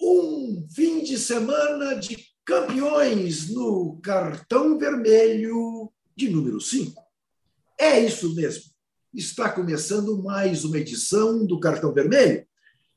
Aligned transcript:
Um 0.00 0.66
fim 0.74 1.02
de 1.02 1.18
semana 1.18 1.94
de 1.94 2.16
campeões 2.44 3.50
no 3.50 3.98
cartão 4.02 4.78
vermelho 4.78 5.92
de 6.14 6.28
número 6.30 6.60
5. 6.60 7.02
É 7.78 8.00
isso 8.00 8.34
mesmo. 8.34 8.64
Está 9.12 9.50
começando 9.50 10.22
mais 10.22 10.64
uma 10.64 10.78
edição 10.78 11.44
do 11.46 11.58
cartão 11.58 11.92
vermelho 11.92 12.46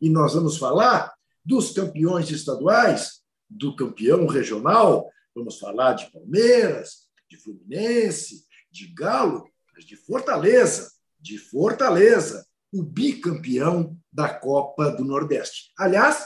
e 0.02 0.10
nós 0.10 0.34
vamos 0.34 0.58
falar 0.58 1.14
dos 1.44 1.72
campeões 1.72 2.30
estaduais, 2.30 3.22
do 3.50 3.76
campeão 3.76 4.28
regional, 4.28 5.10
vamos 5.34 5.58
falar 5.58 5.94
de 5.94 6.12
Palmeiras, 6.12 7.08
de 7.30 7.38
Fluminense, 7.38 8.46
de 8.72 8.88
Galo, 8.94 9.46
mas 9.74 9.86
de 9.86 9.96
Fortaleza, 9.96 10.92
de 11.20 11.38
Fortaleza, 11.38 12.46
o 12.72 12.84
bicampeão 12.84 13.99
da 14.12 14.34
Copa 14.34 14.92
do 14.92 15.04
Nordeste. 15.06 15.72
Aliás, 15.78 16.26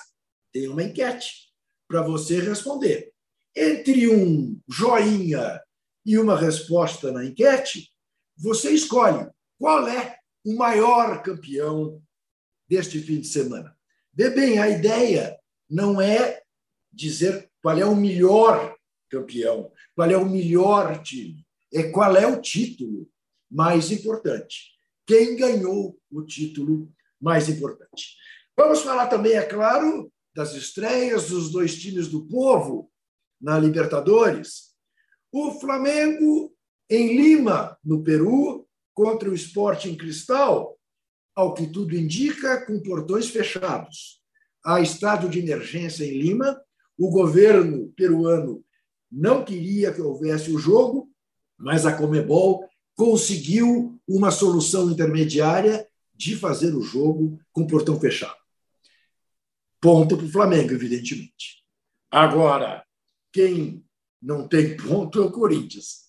tem 0.52 0.68
uma 0.68 0.84
enquete 0.84 1.52
para 1.88 2.02
você 2.02 2.40
responder. 2.40 3.12
Entre 3.56 4.10
um 4.10 4.60
joinha 4.70 5.62
e 6.06 6.18
uma 6.18 6.38
resposta 6.38 7.12
na 7.12 7.24
enquete, 7.26 7.92
você 8.38 8.72
escolhe 8.72 9.30
qual 9.60 9.88
é 9.88 10.18
o 10.46 10.56
maior 10.56 11.22
campeão 11.22 12.02
deste 12.68 13.00
fim 13.00 13.22
de 13.22 13.28
semana. 13.28 13.76
Vê 14.14 14.30
bem, 14.30 14.60
a 14.60 14.70
ideia 14.70 15.38
não 15.70 16.02
é 16.02 16.42
dizer 16.92 17.50
qual 17.62 17.78
é 17.78 17.86
o 17.86 17.96
melhor 17.96 18.76
campeão, 19.10 19.72
qual 19.96 20.10
é 20.10 20.18
o 20.18 20.30
melhor 20.30 21.02
time, 21.02 21.46
é 21.74 21.84
qual 21.84 22.16
é 22.16 22.28
o 22.28 22.42
título 22.42 23.10
mais 23.50 23.92
importante. 23.92 24.74
Quem 25.06 25.36
ganhou 25.36 25.98
o 26.12 26.24
título 26.24 26.92
mais 27.24 27.48
importante. 27.48 28.18
Vamos 28.56 28.82
falar 28.82 29.08
também, 29.08 29.34
é 29.34 29.44
claro, 29.44 30.12
das 30.36 30.54
estreias 30.54 31.30
dos 31.30 31.50
dois 31.50 31.80
times 31.80 32.10
do 32.10 32.26
povo 32.28 32.92
na 33.42 33.58
Libertadores. 33.58 34.74
O 35.32 35.52
Flamengo 35.52 36.54
em 36.90 37.16
Lima, 37.16 37.78
no 37.84 38.04
Peru, 38.04 38.68
contra 38.94 39.30
o 39.30 39.34
Sporting 39.34 39.96
Cristal, 39.96 40.78
ao 41.34 41.54
que 41.54 41.66
tudo 41.66 41.96
indica, 41.96 42.64
com 42.66 42.84
portões 42.84 43.30
fechados. 43.30 44.22
Há 44.64 44.82
estado 44.82 45.30
de 45.30 45.40
emergência 45.40 46.04
em 46.04 46.22
Lima, 46.22 46.62
o 46.98 47.10
governo 47.10 47.92
peruano 47.96 48.64
não 49.10 49.44
queria 49.44 49.94
que 49.94 50.02
houvesse 50.02 50.52
o 50.52 50.60
jogo, 50.60 51.10
mas 51.58 51.86
a 51.86 51.94
Comebol 51.96 52.68
conseguiu 52.96 54.00
uma 54.08 54.30
solução 54.30 54.92
intermediária 54.92 55.88
de 56.14 56.36
fazer 56.36 56.76
o 56.76 56.82
jogo 56.82 57.40
com 57.52 57.68
portão 57.68 58.00
fechado. 58.00 58.38
Ponto 59.82 60.16
para 60.16 60.26
o 60.26 60.32
Flamengo, 60.32 60.74
evidentemente. 60.74 61.64
Agora, 62.10 62.86
quem 63.32 63.84
não 64.22 64.48
tem 64.48 64.78
ponto 64.78 65.22
é 65.22 65.26
o 65.26 65.32
Corinthians, 65.32 66.04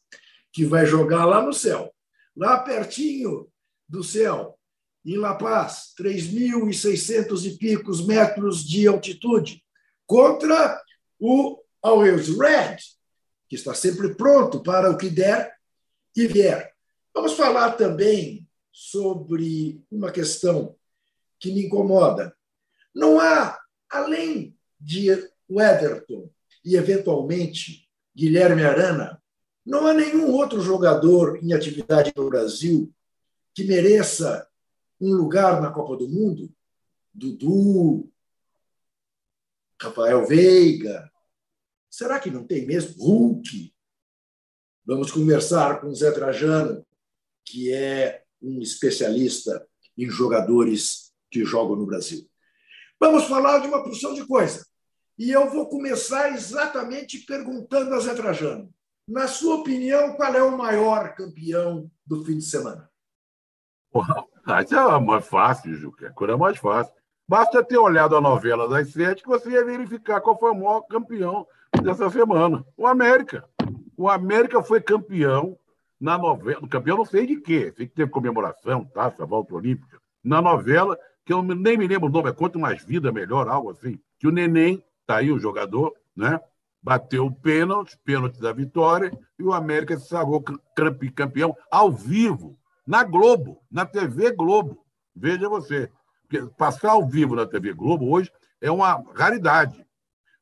que 0.53 0.65
vai 0.65 0.87
jogar 0.87 1.25
lá 1.25 1.43
no 1.43 1.53
céu, 1.53 1.93
lá 2.37 2.59
pertinho 2.61 3.49
do 3.89 4.05
céu, 4.05 4.59
em 5.05 5.17
La 5.17 5.35
Paz, 5.35 5.93
3.600 5.99 7.45
e 7.45 7.59
picos 7.59 8.07
metros 8.07 8.65
de 8.65 8.87
altitude, 8.87 9.63
contra 10.07 10.81
o 11.19 11.59
Always 11.83 12.29
Red, 12.29 12.77
que 13.49 13.57
está 13.57 13.75
sempre 13.75 14.15
pronto 14.15 14.63
para 14.63 14.91
o 14.91 14.97
que 14.97 15.11
der 15.11 15.55
e 16.17 16.27
vier. 16.27 16.73
Vamos 17.13 17.35
falar 17.35 17.73
também 17.73 18.44
sobre 18.75 19.81
uma 19.89 20.11
questão 20.11 20.75
que 21.39 21.53
me 21.53 21.67
incomoda. 21.67 22.37
Não 22.93 23.21
há, 23.21 23.57
além 23.89 24.59
de 24.81 25.11
Weatherton 25.49 26.29
e, 26.65 26.75
eventualmente, 26.75 27.89
Guilherme 28.17 28.65
Arana, 28.65 29.23
não 29.65 29.87
há 29.87 29.95
nenhum 29.95 30.33
outro 30.33 30.61
jogador 30.61 31.39
em 31.41 31.53
atividade 31.53 32.13
no 32.17 32.29
Brasil 32.29 32.93
que 33.55 33.63
mereça 33.63 34.49
um 35.01 35.13
lugar 35.13 35.63
na 35.63 35.71
Copa 35.71 35.97
do 35.97 36.09
Mundo. 36.09 36.53
Dudu, 37.13 38.11
Rafael 39.81 40.27
Veiga. 40.27 41.09
Será 41.89 42.19
que 42.19 42.29
não 42.29 42.45
tem 42.45 42.67
mesmo 42.67 43.01
Hulk? 43.01 43.73
Vamos 44.85 45.13
conversar 45.13 45.81
com 45.81 45.87
o 45.87 45.95
Zé 45.95 46.11
Trajano, 46.11 46.85
que 47.45 47.73
é 47.73 48.24
um 48.45 48.61
especialista 48.61 49.67
em 49.97 50.09
jogadores 50.09 51.13
que 51.31 51.45
jogam 51.45 51.77
no 51.77 51.87
Brasil. 51.87 52.29
Vamos 53.01 53.25
falar 53.25 53.59
de 53.59 53.69
uma 53.69 53.83
porção 53.83 54.15
de 54.15 54.27
coisa. 54.27 54.65
E 55.19 55.31
eu 55.31 55.49
vou 55.49 55.69
começar 55.69 56.31
exatamente 56.33 57.19
perguntando 57.19 57.95
a 57.95 58.01
Zé 58.01 58.15
Trajano. 58.15 58.73
Na 59.09 59.29
sua 59.29 59.57
opinião, 59.57 60.15
qual 60.15 60.35
é 60.35 60.43
o 60.43 60.57
maior 60.57 61.15
campeão 61.15 61.91
do 62.07 62.25
fim 62.25 62.39
de 62.39 62.45
semana? 62.45 62.91
Isso 64.63 64.75
é 64.75 65.01
mais 65.01 65.27
fácil, 65.27 65.75
Juca. 65.75 66.09
A 66.09 66.13
coisa 66.13 66.35
é 66.35 66.37
mais 66.37 66.59
fácil. 66.59 66.93
Basta 67.27 67.63
ter 67.63 67.79
olhado 67.79 68.17
a 68.17 68.21
novela 68.21 68.69
das 68.69 68.91
sete 68.91 69.23
que 69.23 69.29
você 69.29 69.51
ia 69.51 69.65
verificar 69.65 70.21
qual 70.21 70.39
foi 70.39 70.51
o 70.51 70.55
maior 70.55 70.83
campeão 70.83 71.47
dessa 71.83 72.11
semana. 72.11 72.65
O 72.77 72.87
América. 72.87 73.49
O 73.97 74.09
América 74.09 74.63
foi 74.63 74.81
campeão 74.81 75.57
na 76.01 76.19
novela, 76.19 76.67
campeão 76.69 76.99
não 76.99 77.05
sei 77.05 77.27
de 77.27 77.41
quê, 77.41 77.73
sei 77.77 77.87
que 77.87 77.95
teve 77.95 78.11
comemoração, 78.11 78.85
taça, 78.85 79.25
volta 79.25 79.55
olímpica, 79.55 79.99
na 80.23 80.41
novela, 80.41 80.99
que 81.25 81.33
eu 81.33 81.43
nem 81.43 81.77
me 81.77 81.87
lembro 81.87 82.09
o 82.09 82.13
nome, 82.13 82.31
é 82.31 82.33
Quanto 82.33 82.59
Mais 82.59 82.85
Vida 82.85 83.13
Melhor, 83.13 83.49
algo 83.49 83.71
assim, 83.71 83.99
que 84.19 84.27
o 84.27 84.31
Neném, 84.31 84.85
tá 85.07 85.17
aí 85.17 85.31
o 85.31 85.39
jogador, 85.39 85.93
né? 86.17 86.41
Bateu 86.83 87.27
o 87.27 87.35
pênalti, 87.35 87.99
pênalti 88.05 88.41
da 88.41 88.53
vitória, 88.53 89.11
e 89.39 89.43
o 89.43 89.53
América 89.53 89.99
se 89.99 90.09
sagrou 90.09 90.43
campeão 91.15 91.57
ao 91.71 91.91
vivo, 91.91 92.59
na 92.87 93.03
Globo, 93.03 93.63
na 93.71 93.87
TV 93.87 94.33
Globo. 94.33 94.85
Veja 95.17 95.49
você. 95.49 95.91
Porque 96.23 96.47
passar 96.57 96.91
ao 96.91 97.07
vivo 97.07 97.35
na 97.35 97.47
TV 97.47 97.73
Globo 97.73 98.11
hoje 98.11 98.31
é 98.61 98.71
uma 98.71 99.03
raridade. 99.15 99.87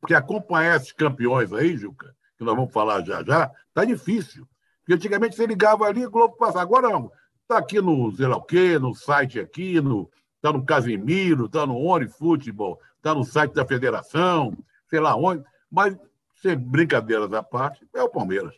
Porque 0.01 0.15
acompanhar 0.15 0.77
esses 0.77 0.93
campeões 0.93 1.53
aí, 1.53 1.77
Juca, 1.77 2.15
que 2.37 2.45
nós 2.45 2.57
vamos 2.57 2.73
falar 2.73 3.05
já 3.05 3.23
já, 3.23 3.51
tá 3.73 3.85
difícil. 3.85 4.47
Porque 4.83 4.95
antigamente 4.95 5.37
você 5.37 5.47
ligava 5.47 5.85
ali, 5.85 6.05
o 6.05 6.11
Globo 6.11 6.37
passava. 6.37 6.63
Agora 6.63 6.89
não. 6.89 7.11
Está 7.43 7.59
aqui 7.59 7.81
no 7.81 8.11
sei 8.13 8.27
lá 8.27 8.37
o 8.37 8.43
quê, 8.43 8.79
no 8.79 8.95
site 8.95 9.39
aqui, 9.39 9.81
no, 9.81 10.11
tá 10.41 10.53
no 10.53 10.65
Casimiro, 10.65 11.47
está 11.47 11.67
no 11.67 11.77
Oni 11.77 12.09
Futebol, 12.09 12.79
está 12.97 13.15
no 13.15 13.25
site 13.25 13.53
da 13.53 13.65
federação, 13.65 14.57
sei 14.89 15.01
lá 15.01 15.15
onde. 15.17 15.45
Mas, 15.71 15.97
sem 16.41 16.57
brincadeiras 16.57 17.33
à 17.33 17.43
parte, 17.43 17.87
é 17.95 18.03
o 18.03 18.09
Palmeiras. 18.09 18.55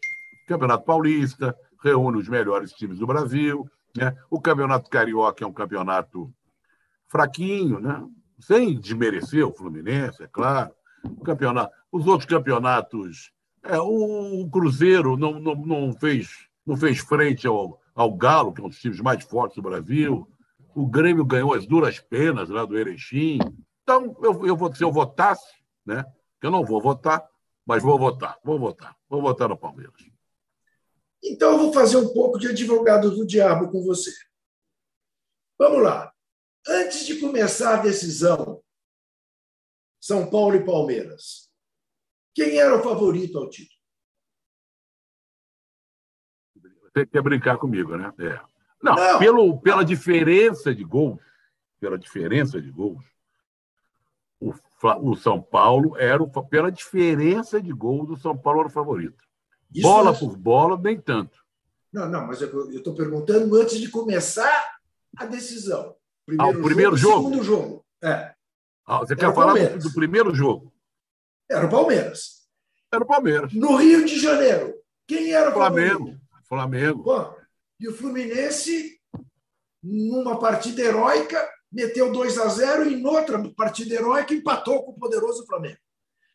Campeonato 0.46 0.84
Paulista, 0.84 1.56
reúne 1.82 2.18
os 2.18 2.28
melhores 2.28 2.72
times 2.72 2.98
do 2.98 3.06
Brasil. 3.06 3.68
Né? 3.96 4.16
O 4.30 4.40
Campeonato 4.40 4.88
Carioca 4.88 5.44
é 5.44 5.46
um 5.46 5.52
campeonato 5.52 6.32
fraquinho, 7.06 7.78
né? 7.78 8.02
sem 8.40 8.78
desmerecer 8.78 9.46
o 9.46 9.52
Fluminense, 9.52 10.22
é 10.22 10.26
claro. 10.26 10.72
O 11.04 11.22
campeonato, 11.22 11.72
os 11.92 12.06
outros 12.06 12.28
campeonatos 12.28 13.30
é, 13.64 13.78
o, 13.78 14.48
Cruzeiro 14.50 15.16
não, 15.16 15.40
não, 15.40 15.54
não, 15.54 15.92
fez, 15.92 16.46
não 16.66 16.76
fez 16.76 16.98
frente 16.98 17.46
ao, 17.46 17.80
ao 17.94 18.14
Galo, 18.14 18.52
que 18.52 18.60
é 18.60 18.64
um 18.64 18.68
dos 18.68 18.78
times 18.78 19.00
mais 19.00 19.24
fortes 19.24 19.56
do 19.56 19.62
Brasil. 19.62 20.28
O 20.74 20.86
Grêmio 20.86 21.24
ganhou 21.24 21.54
as 21.54 21.66
duras 21.66 21.98
penas 21.98 22.50
lá 22.50 22.64
do 22.64 22.76
Erechim. 22.76 23.38
Então, 23.82 24.16
eu, 24.22 24.46
eu 24.46 24.56
vou, 24.56 24.74
se 24.74 24.84
eu 24.84 24.92
votasse, 24.92 25.54
né? 25.84 26.04
Eu 26.42 26.50
não 26.50 26.64
vou 26.64 26.80
votar, 26.80 27.26
mas 27.64 27.82
vou 27.82 27.98
votar, 27.98 28.38
vou 28.44 28.58
votar, 28.58 28.94
vou 29.08 29.22
votar 29.22 29.48
no 29.48 29.56
Palmeiras. 29.56 29.94
Então, 31.22 31.52
eu 31.52 31.58
vou 31.58 31.72
fazer 31.72 31.96
um 31.96 32.12
pouco 32.12 32.38
de 32.38 32.48
advogado 32.48 33.10
do 33.10 33.26
diabo 33.26 33.70
com 33.70 33.82
você. 33.82 34.12
Vamos 35.58 35.82
lá. 35.82 36.12
Antes 36.68 37.06
de 37.06 37.18
começar 37.18 37.78
a 37.78 37.82
decisão, 37.82 38.62
São 40.00 40.28
Paulo 40.28 40.56
e 40.56 40.64
Palmeiras, 40.64 41.43
quem 42.34 42.58
era 42.58 42.76
o 42.76 42.82
favorito 42.82 43.38
ao 43.38 43.48
título? 43.48 43.74
Você 46.92 47.06
quer 47.06 47.22
brincar 47.22 47.58
comigo, 47.58 47.96
né? 47.96 48.12
É. 48.18 48.40
Não, 48.82 48.94
Não. 48.94 49.18
Pelo, 49.18 49.60
pela 49.60 49.84
diferença 49.84 50.74
de 50.74 50.84
gols, 50.84 51.20
pela 51.80 51.98
diferença 51.98 52.60
de 52.60 52.70
gols, 52.70 53.04
o, 54.40 54.52
o 55.02 55.16
São 55.16 55.40
Paulo 55.40 55.96
era 55.96 56.22
o, 56.22 56.44
pela 56.44 56.70
diferença 56.70 57.60
de 57.60 57.72
gols, 57.72 58.10
o 58.10 58.16
São 58.16 58.36
Paulo 58.36 58.60
era 58.60 58.68
o 58.68 58.72
favorito. 58.72 59.24
Isso 59.72 59.82
bola 59.82 60.10
é... 60.10 60.18
por 60.18 60.36
bola, 60.36 60.76
nem 60.76 61.00
tanto. 61.00 61.42
Não, 61.92 62.08
não, 62.08 62.26
mas 62.26 62.42
eu 62.42 62.70
estou 62.70 62.94
perguntando 62.94 63.56
antes 63.56 63.78
de 63.78 63.88
começar 63.88 64.76
a 65.16 65.26
decisão. 65.26 65.94
Primeiro 66.26 66.56
ah, 66.56 66.60
o 66.60 66.62
primeiro 66.62 66.96
jogo? 66.96 67.14
jogo? 67.14 67.28
Segundo 67.28 67.44
jogo. 67.44 67.86
É. 68.02 68.34
Ah, 68.84 68.98
você 68.98 69.14
quer 69.14 69.32
falar 69.32 69.54
do, 69.54 69.78
do, 69.78 69.92
primeiro 69.94 70.34
jogo? 70.34 70.73
Era 71.50 71.66
o 71.66 71.70
Palmeiras. 71.70 72.44
Era 72.92 73.04
o 73.04 73.06
Palmeiras. 73.06 73.52
No 73.52 73.76
Rio 73.76 74.04
de 74.04 74.18
Janeiro, 74.18 74.74
quem 75.06 75.32
era 75.32 75.50
o 75.50 75.52
Flamengo? 75.52 75.98
Favorito? 75.98 76.24
Flamengo. 76.48 77.02
Bom, 77.02 77.36
e 77.80 77.88
o 77.88 77.94
Fluminense, 77.94 79.00
numa 79.82 80.38
partida 80.38 80.82
heróica, 80.82 81.50
meteu 81.70 82.12
2 82.12 82.38
a 82.38 82.48
0 82.48 82.88
e, 82.88 82.94
em 82.94 83.06
outra 83.06 83.42
partida 83.50 83.94
heróica, 83.94 84.32
empatou 84.32 84.84
com 84.84 84.92
o 84.92 84.98
poderoso 84.98 85.46
Flamengo. 85.46 85.78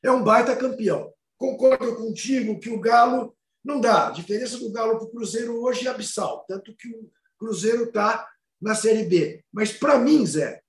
É 0.03 0.11
um 0.11 0.23
baita 0.23 0.55
campeão. 0.55 1.13
Concordo 1.37 1.95
contigo 1.95 2.59
que 2.59 2.69
o 2.69 2.79
Galo 2.79 3.35
não 3.63 3.79
dá. 3.79 4.07
A 4.07 4.11
diferença 4.11 4.57
do 4.57 4.71
Galo 4.71 4.97
para 4.97 5.05
o 5.05 5.11
Cruzeiro 5.11 5.61
hoje 5.61 5.87
é 5.87 5.89
abissal, 5.89 6.45
tanto 6.47 6.75
que 6.75 6.89
o 6.89 7.09
Cruzeiro 7.37 7.85
está 7.85 8.29
na 8.61 8.75
Série 8.75 9.05
B. 9.05 9.43
Mas, 9.51 9.71
para 9.71 9.97
mim, 9.97 10.25
Zé, 10.25 10.61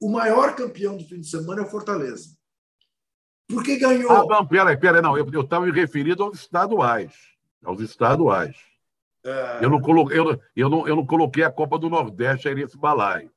o 0.00 0.10
maior 0.10 0.56
campeão 0.56 0.96
do 0.96 1.04
fim 1.04 1.20
de 1.20 1.28
semana 1.28 1.62
é 1.62 1.64
o 1.64 1.70
Fortaleza. 1.70 2.36
Porque 3.48 3.76
ganhou. 3.76 4.10
Ah, 4.10 4.24
não, 4.26 4.46
peraí, 4.46 4.76
peraí, 4.76 5.02
não. 5.02 5.16
Eu 5.16 5.40
estava 5.40 5.66
me 5.66 5.72
referindo 5.72 6.22
aos 6.22 6.38
estaduais. 6.38 7.12
Aos 7.62 7.80
estaduais. 7.80 8.56
É... 9.24 9.64
Eu, 9.64 9.70
não 9.70 9.80
coloquei, 9.80 10.18
eu, 10.18 10.40
eu, 10.54 10.68
não, 10.68 10.86
eu 10.86 10.96
não 10.96 11.06
coloquei 11.06 11.44
a 11.44 11.50
Copa 11.50 11.78
do 11.78 11.88
Nordeste 11.88 12.48
aí 12.48 12.54
nesse 12.54 12.76
balaio. 12.76 13.30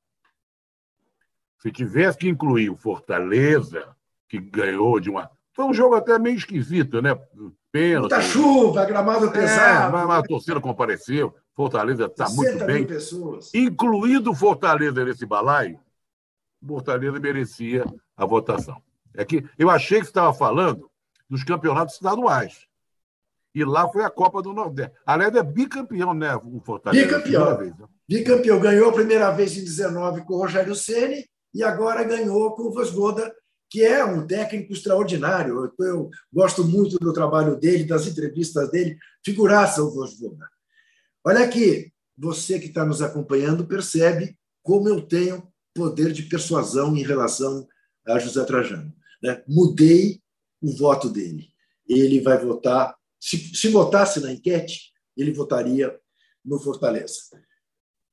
Se 1.59 1.71
tivesse 1.71 2.17
que 2.17 2.27
incluir 2.29 2.69
o 2.69 2.77
Fortaleza, 2.77 3.95
que 4.27 4.39
ganhou 4.39 4.99
de 4.99 5.09
uma. 5.09 5.29
Foi 5.53 5.65
um 5.65 5.73
jogo 5.73 5.95
até 5.95 6.19
meio 6.19 6.35
esquisito, 6.35 7.01
né? 7.01 7.17
Pênalti. 7.71 8.11
Muita 8.11 8.21
chuva, 8.21 8.85
gramado 8.85 9.27
é, 9.27 9.31
pesado. 9.31 9.97
É, 9.97 10.05
mas 10.05 10.19
a 10.19 10.23
torcida 10.23 10.61
compareceu. 10.61 11.35
Fortaleza 11.53 12.05
está 12.05 12.29
muito 12.29 12.63
bem. 12.65 12.85
Pessoas. 12.85 13.51
Incluído 13.53 14.35
Fortaleza 14.35 15.03
nesse 15.03 15.25
balaio, 15.25 15.79
Fortaleza 16.65 17.19
merecia 17.19 17.83
a 18.15 18.25
votação. 18.25 18.81
É 19.17 19.25
que 19.25 19.43
eu 19.57 19.69
achei 19.69 19.97
que 19.99 20.05
você 20.05 20.11
estava 20.11 20.33
falando 20.33 20.89
dos 21.29 21.43
campeonatos 21.43 21.95
estaduais. 21.95 22.67
E 23.53 23.65
lá 23.65 23.89
foi 23.89 24.03
a 24.03 24.09
Copa 24.09 24.41
do 24.41 24.53
Nordeste. 24.53 24.95
Aliás, 25.03 25.33
é 25.33 25.41
bicampeão, 25.41 26.13
né? 26.13 26.35
O 26.35 26.61
Fortaleza. 26.63 27.03
Bicampeão. 27.03 27.57
Vez, 27.57 27.75
né? 27.75 27.87
Bicampeão. 28.07 28.59
Ganhou 28.59 28.89
a 28.89 28.93
primeira 28.93 29.31
vez 29.31 29.57
em 29.57 29.63
19 29.63 30.21
com 30.21 30.35
o 30.35 30.37
Rogério 30.37 30.75
Ceni 30.75 31.27
e 31.53 31.63
agora 31.63 32.03
ganhou 32.03 32.55
com 32.55 32.63
o 32.63 32.71
Vosgoda, 32.71 33.33
que 33.67 33.83
é 33.83 34.05
um 34.05 34.27
técnico 34.27 34.71
extraordinário. 34.71 35.73
Eu, 35.79 35.85
eu, 35.87 36.09
gosto 36.31 36.63
muito 36.63 36.99
do 36.99 37.11
trabalho 37.11 37.55
dele, 37.55 37.83
das 37.83 38.05
entrevistas 38.05 38.69
dele. 38.69 38.95
Figuraça 39.25 39.81
o 39.81 39.91
Vosgoda. 39.91 40.47
Olha 41.25 41.43
aqui, 41.43 41.91
você 42.15 42.59
que 42.59 42.67
está 42.67 42.85
nos 42.85 43.01
acompanhando 43.01 43.65
percebe 43.65 44.37
como 44.61 44.87
eu 44.87 45.01
tenho 45.01 45.51
poder 45.73 46.11
de 46.11 46.23
persuasão 46.23 46.95
em 46.95 47.03
relação 47.03 47.67
a 48.07 48.19
José 48.19 48.43
Trajano. 48.43 48.93
Né? 49.21 49.43
Mudei 49.47 50.21
o 50.61 50.75
voto 50.75 51.09
dele. 51.09 51.51
Ele 51.87 52.19
vai 52.21 52.37
votar. 52.43 52.95
Se, 53.19 53.37
se 53.55 53.69
votasse 53.69 54.19
na 54.19 54.31
enquete, 54.31 54.91
ele 55.15 55.31
votaria 55.31 55.99
no 56.43 56.59
Fortaleza. 56.59 57.21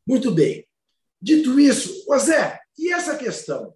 Muito 0.07 0.31
bem. 0.31 0.67
Dito 1.21 1.59
isso, 1.59 2.05
Zé, 2.19 2.61
e 2.79 2.93
essa 2.93 3.17
questão? 3.17 3.75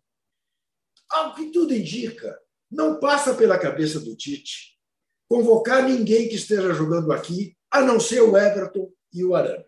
Ao 1.08 1.34
que 1.34 1.50
tudo 1.50 1.74
indica, 1.74 2.38
não 2.70 3.00
passa 3.00 3.34
pela 3.34 3.58
cabeça 3.58 3.98
do 4.00 4.14
Tite 4.14 4.78
convocar 5.28 5.84
ninguém 5.84 6.28
que 6.28 6.34
esteja 6.34 6.72
jogando 6.72 7.12
aqui, 7.12 7.56
a 7.70 7.82
não 7.82 8.00
ser 8.00 8.22
o 8.22 8.36
Everton 8.36 8.90
e 9.12 9.22
o 9.24 9.34
Arana. 9.34 9.64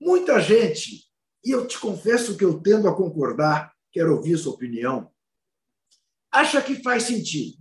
Muita 0.00 0.38
gente, 0.38 1.06
e 1.44 1.50
eu 1.50 1.66
te 1.66 1.78
confesso 1.78 2.36
que 2.36 2.44
eu 2.44 2.60
tendo 2.60 2.88
a 2.88 2.94
concordar, 2.94 3.74
quero 3.90 4.14
ouvir 4.14 4.36
sua 4.36 4.52
opinião, 4.52 5.10
acha 6.30 6.60
que 6.62 6.82
faz 6.82 7.04
sentido. 7.04 7.56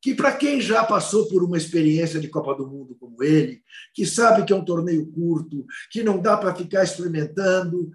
Que 0.00 0.14
para 0.14 0.36
quem 0.36 0.60
já 0.60 0.84
passou 0.84 1.28
por 1.28 1.42
uma 1.42 1.56
experiência 1.56 2.20
de 2.20 2.28
Copa 2.28 2.54
do 2.54 2.68
Mundo 2.68 2.96
como 3.00 3.22
ele, 3.22 3.62
que 3.92 4.06
sabe 4.06 4.44
que 4.44 4.52
é 4.52 4.56
um 4.56 4.64
torneio 4.64 5.10
curto, 5.10 5.66
que 5.90 6.04
não 6.04 6.20
dá 6.20 6.36
para 6.36 6.54
ficar 6.54 6.84
experimentando, 6.84 7.90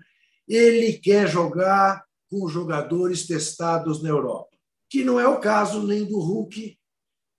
ele 0.48 0.94
quer 0.94 1.28
jogar 1.28 2.04
com 2.30 2.48
jogadores 2.48 3.26
testados 3.26 4.04
na 4.04 4.10
Europa, 4.10 4.58
que 4.90 5.04
não 5.04 5.20
é 5.20 5.28
o 5.28 5.40
caso 5.40 5.86
nem 5.86 6.04
do 6.04 6.20
Hulk, 6.20 6.78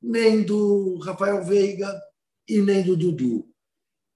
nem 0.00 0.43
do 0.43 0.99
Rafael 0.99 1.44
Veiga 1.44 1.93
e 2.49 2.60
nem 2.60 2.82
do 2.82 2.96
Dudu. 2.96 3.46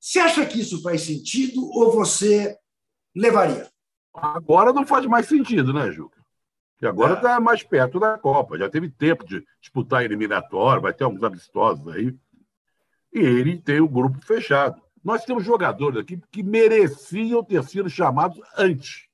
Você 0.01 0.19
acha 0.19 0.47
que 0.47 0.61
isso 0.61 0.81
faz 0.81 1.03
sentido 1.03 1.69
ou 1.71 1.93
você 1.93 2.57
levaria? 3.15 3.69
Agora 4.15 4.73
não 4.73 4.87
faz 4.87 5.05
mais 5.07 5.27
sentido, 5.27 5.73
né, 5.73 5.91
Juca? 5.91 6.18
Que 6.79 6.87
agora 6.87 7.15
está 7.15 7.35
é. 7.35 7.41
mais 7.41 7.63
perto 7.63 7.99
da 7.99 8.17
Copa. 8.17 8.57
Já 8.57 8.71
teve 8.71 8.89
tempo 8.89 9.27
de 9.27 9.45
disputar 9.61 10.05
eliminatório, 10.05 10.83
vai 10.83 10.95
ter 10.95 11.05
alguns 11.05 11.25
amistosos 11.25 11.87
aí. 11.89 12.17
E 13.13 13.19
ele 13.19 13.59
tem 13.59 13.81
o 13.81 13.89
grupo 13.89 14.25
fechado. 14.25 14.81
Nós 15.03 15.25
temos 15.25 15.45
jogadores 15.45 15.99
aqui 15.99 16.21
que 16.31 16.43
mereciam 16.43 17.43
ter 17.43 17.65
sido 17.65 17.91
chamados 17.91 18.41
antes. 18.57 19.09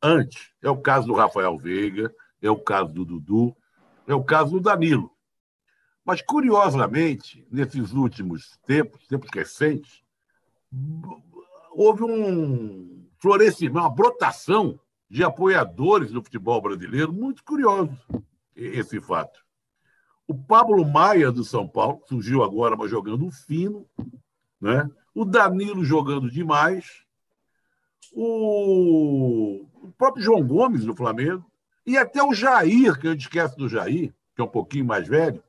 Antes. 0.00 0.52
É 0.62 0.70
o 0.70 0.76
caso 0.76 1.08
do 1.08 1.14
Rafael 1.14 1.58
Veiga, 1.58 2.14
é 2.40 2.50
o 2.50 2.58
caso 2.58 2.92
do 2.92 3.04
Dudu, 3.04 3.56
é 4.06 4.14
o 4.14 4.22
caso 4.22 4.52
do 4.52 4.60
Danilo. 4.60 5.10
Mas, 6.04 6.20
curiosamente, 6.20 7.46
nesses 7.50 7.92
últimos 7.92 8.58
tempos, 8.66 9.06
tempos 9.06 9.30
recentes, 9.32 10.02
houve 11.72 12.02
um 12.04 13.08
florescimento, 13.18 13.78
uma 13.78 13.90
brotação 13.90 14.78
de 15.12 15.22
apoiadores 15.22 16.10
do 16.10 16.22
futebol 16.22 16.58
brasileiro, 16.62 17.12
muito 17.12 17.44
curioso 17.44 17.94
esse 18.56 18.98
fato. 18.98 19.44
O 20.26 20.34
Pablo 20.34 20.82
Maia, 20.86 21.30
do 21.30 21.44
São 21.44 21.68
Paulo, 21.68 22.00
surgiu 22.08 22.42
agora, 22.42 22.74
mas 22.74 22.90
jogando 22.90 23.30
fino. 23.30 23.86
Né? 24.58 24.88
O 25.14 25.26
Danilo 25.26 25.84
jogando 25.84 26.30
demais. 26.30 27.04
O... 28.10 29.66
o 29.82 29.92
próprio 29.98 30.24
João 30.24 30.46
Gomes, 30.46 30.86
do 30.86 30.96
Flamengo. 30.96 31.44
E 31.84 31.98
até 31.98 32.22
o 32.22 32.32
Jair, 32.32 32.98
que 32.98 33.06
a 33.06 33.10
gente 33.10 33.24
esquece 33.24 33.54
do 33.54 33.68
Jair, 33.68 34.14
que 34.34 34.40
é 34.40 34.44
um 34.44 34.48
pouquinho 34.48 34.86
mais 34.86 35.06
velho, 35.06 35.44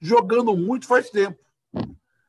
jogando 0.00 0.56
muito 0.56 0.86
faz 0.86 1.10
tempo. 1.10 1.38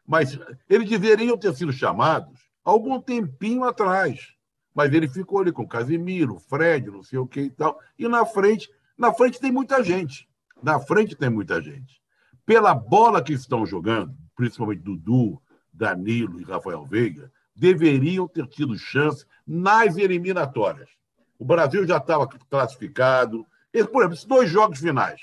Mas 0.05 0.37
eles 0.69 0.89
deveriam 0.89 1.37
ter 1.37 1.55
sido 1.55 1.71
chamados 1.71 2.37
algum 2.65 2.99
tempinho 2.99 3.63
atrás. 3.63 4.33
Mas 4.73 4.93
ele 4.93 5.07
ficou 5.07 5.39
ali 5.39 5.51
com 5.51 5.67
Casimiro, 5.67 6.39
Fred, 6.39 6.89
não 6.89 7.03
sei 7.03 7.19
o 7.19 7.27
que 7.27 7.41
e 7.41 7.49
tal. 7.49 7.79
E 7.97 8.07
na 8.07 8.25
frente, 8.25 8.69
na 8.97 9.13
frente 9.13 9.39
tem 9.39 9.51
muita 9.51 9.83
gente. 9.83 10.27
Na 10.61 10.79
frente 10.79 11.15
tem 11.15 11.29
muita 11.29 11.61
gente. 11.61 12.01
Pela 12.45 12.73
bola 12.73 13.21
que 13.21 13.33
estão 13.33 13.65
jogando, 13.65 14.15
principalmente 14.35 14.81
Dudu, 14.81 15.41
Danilo 15.71 16.39
e 16.41 16.43
Rafael 16.43 16.85
Veiga, 16.85 17.31
deveriam 17.55 18.27
ter 18.27 18.47
tido 18.47 18.77
chance 18.77 19.25
nas 19.45 19.97
eliminatórias. 19.97 20.89
O 21.37 21.45
Brasil 21.45 21.85
já 21.85 21.97
estava 21.97 22.27
classificado. 22.49 23.45
Por 23.71 23.79
exemplo, 24.01 24.13
esses 24.13 24.25
dois 24.25 24.49
jogos 24.49 24.79
finais. 24.79 25.21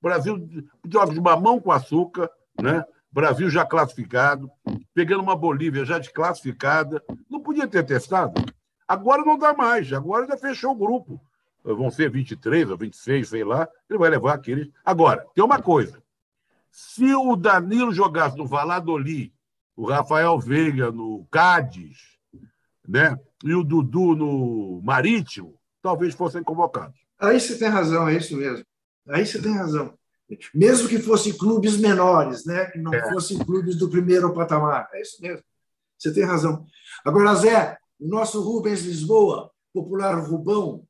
Brasil 0.00 0.48
joga 0.88 1.12
de 1.12 1.20
mamão 1.20 1.60
com 1.60 1.72
açúcar, 1.72 2.30
né? 2.60 2.84
Brasil 3.10 3.48
já 3.50 3.64
classificado, 3.64 4.50
pegando 4.94 5.22
uma 5.22 5.34
Bolívia 5.34 5.84
já 5.84 5.98
desclassificada. 5.98 7.02
Não 7.28 7.40
podia 7.40 7.66
ter 7.66 7.84
testado? 7.84 8.40
Agora 8.88 9.22
não 9.22 9.36
dá 9.36 9.52
mais, 9.52 9.92
agora 9.92 10.26
já 10.26 10.36
fechou 10.38 10.72
o 10.72 10.74
grupo. 10.74 11.20
Vão 11.62 11.90
ser 11.90 12.10
23 12.10 12.70
ou 12.70 12.78
26, 12.78 13.28
sei 13.28 13.44
lá. 13.44 13.68
Ele 13.90 13.98
vai 13.98 14.08
levar 14.08 14.34
aqueles. 14.34 14.70
Agora, 14.82 15.26
tem 15.34 15.44
uma 15.44 15.60
coisa. 15.60 16.02
Se 16.70 17.14
o 17.14 17.36
Danilo 17.36 17.92
jogasse 17.92 18.38
no 18.38 18.46
Valladolid, 18.46 19.32
o 19.76 19.86
Rafael 19.86 20.38
Veiga 20.38 20.90
no 20.90 21.26
Cádiz, 21.30 21.98
né? 22.86 23.18
e 23.44 23.54
o 23.54 23.62
Dudu 23.62 24.14
no 24.16 24.80
Marítimo, 24.82 25.58
talvez 25.82 26.14
fossem 26.14 26.42
convocados. 26.42 26.98
Aí 27.18 27.38
você 27.38 27.58
tem 27.58 27.68
razão, 27.68 28.08
é 28.08 28.16
isso 28.16 28.36
mesmo. 28.36 28.64
Aí 29.08 29.26
você 29.26 29.40
tem 29.40 29.52
razão. 29.52 29.96
Mesmo 30.54 30.88
que 30.88 30.98
fossem 30.98 31.36
clubes 31.36 31.76
menores, 31.76 32.44
né? 32.44 32.66
que 32.66 32.78
não 32.78 32.92
é. 32.92 33.10
fossem 33.10 33.38
clubes 33.38 33.76
do 33.76 33.88
primeiro 33.88 34.32
patamar. 34.34 34.88
É 34.92 35.00
isso 35.00 35.20
mesmo. 35.20 35.42
Você 35.98 36.12
tem 36.12 36.24
razão. 36.24 36.64
Agora, 37.04 37.34
Zé, 37.34 37.78
o 37.98 38.06
nosso 38.06 38.42
Rubens 38.42 38.82
Lisboa, 38.82 39.50
popular 39.72 40.20
Rubão, 40.20 40.86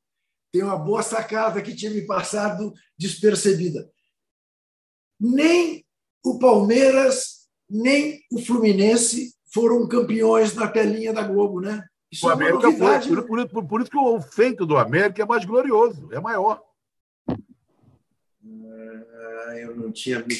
tem 0.51 0.63
uma 0.63 0.77
boa 0.77 1.03
sacada 1.03 1.61
que 1.61 1.75
tinha 1.75 1.91
me 1.91 2.05
passado 2.05 2.73
despercebida. 2.97 3.89
Nem 5.19 5.85
o 6.23 6.39
Palmeiras, 6.39 7.47
nem 7.69 8.21
o 8.31 8.39
Fluminense 8.39 9.33
foram 9.53 9.87
campeões 9.87 10.53
na 10.53 10.67
telinha 10.67 11.13
da 11.13 11.23
Globo, 11.23 11.59
né? 11.59 11.85
Isso 12.11 12.25
o 12.25 12.29
é 12.29 12.33
América 12.33 12.67
novidade, 12.67 13.07
foi. 13.07 13.23
Por, 13.23 13.37
né? 13.37 13.45
por, 13.45 13.51
por, 13.51 13.67
por, 13.67 13.81
isso 13.81 13.91
que 13.91 13.97
o 13.97 14.21
feito 14.21 14.65
do 14.65 14.77
América 14.77 15.21
é 15.21 15.25
mais 15.25 15.45
glorioso, 15.45 16.09
é 16.11 16.19
maior. 16.19 16.63
Ah, 17.29 19.57
eu 19.57 19.75
não 19.75 19.91
tinha 19.91 20.19
me 20.19 20.35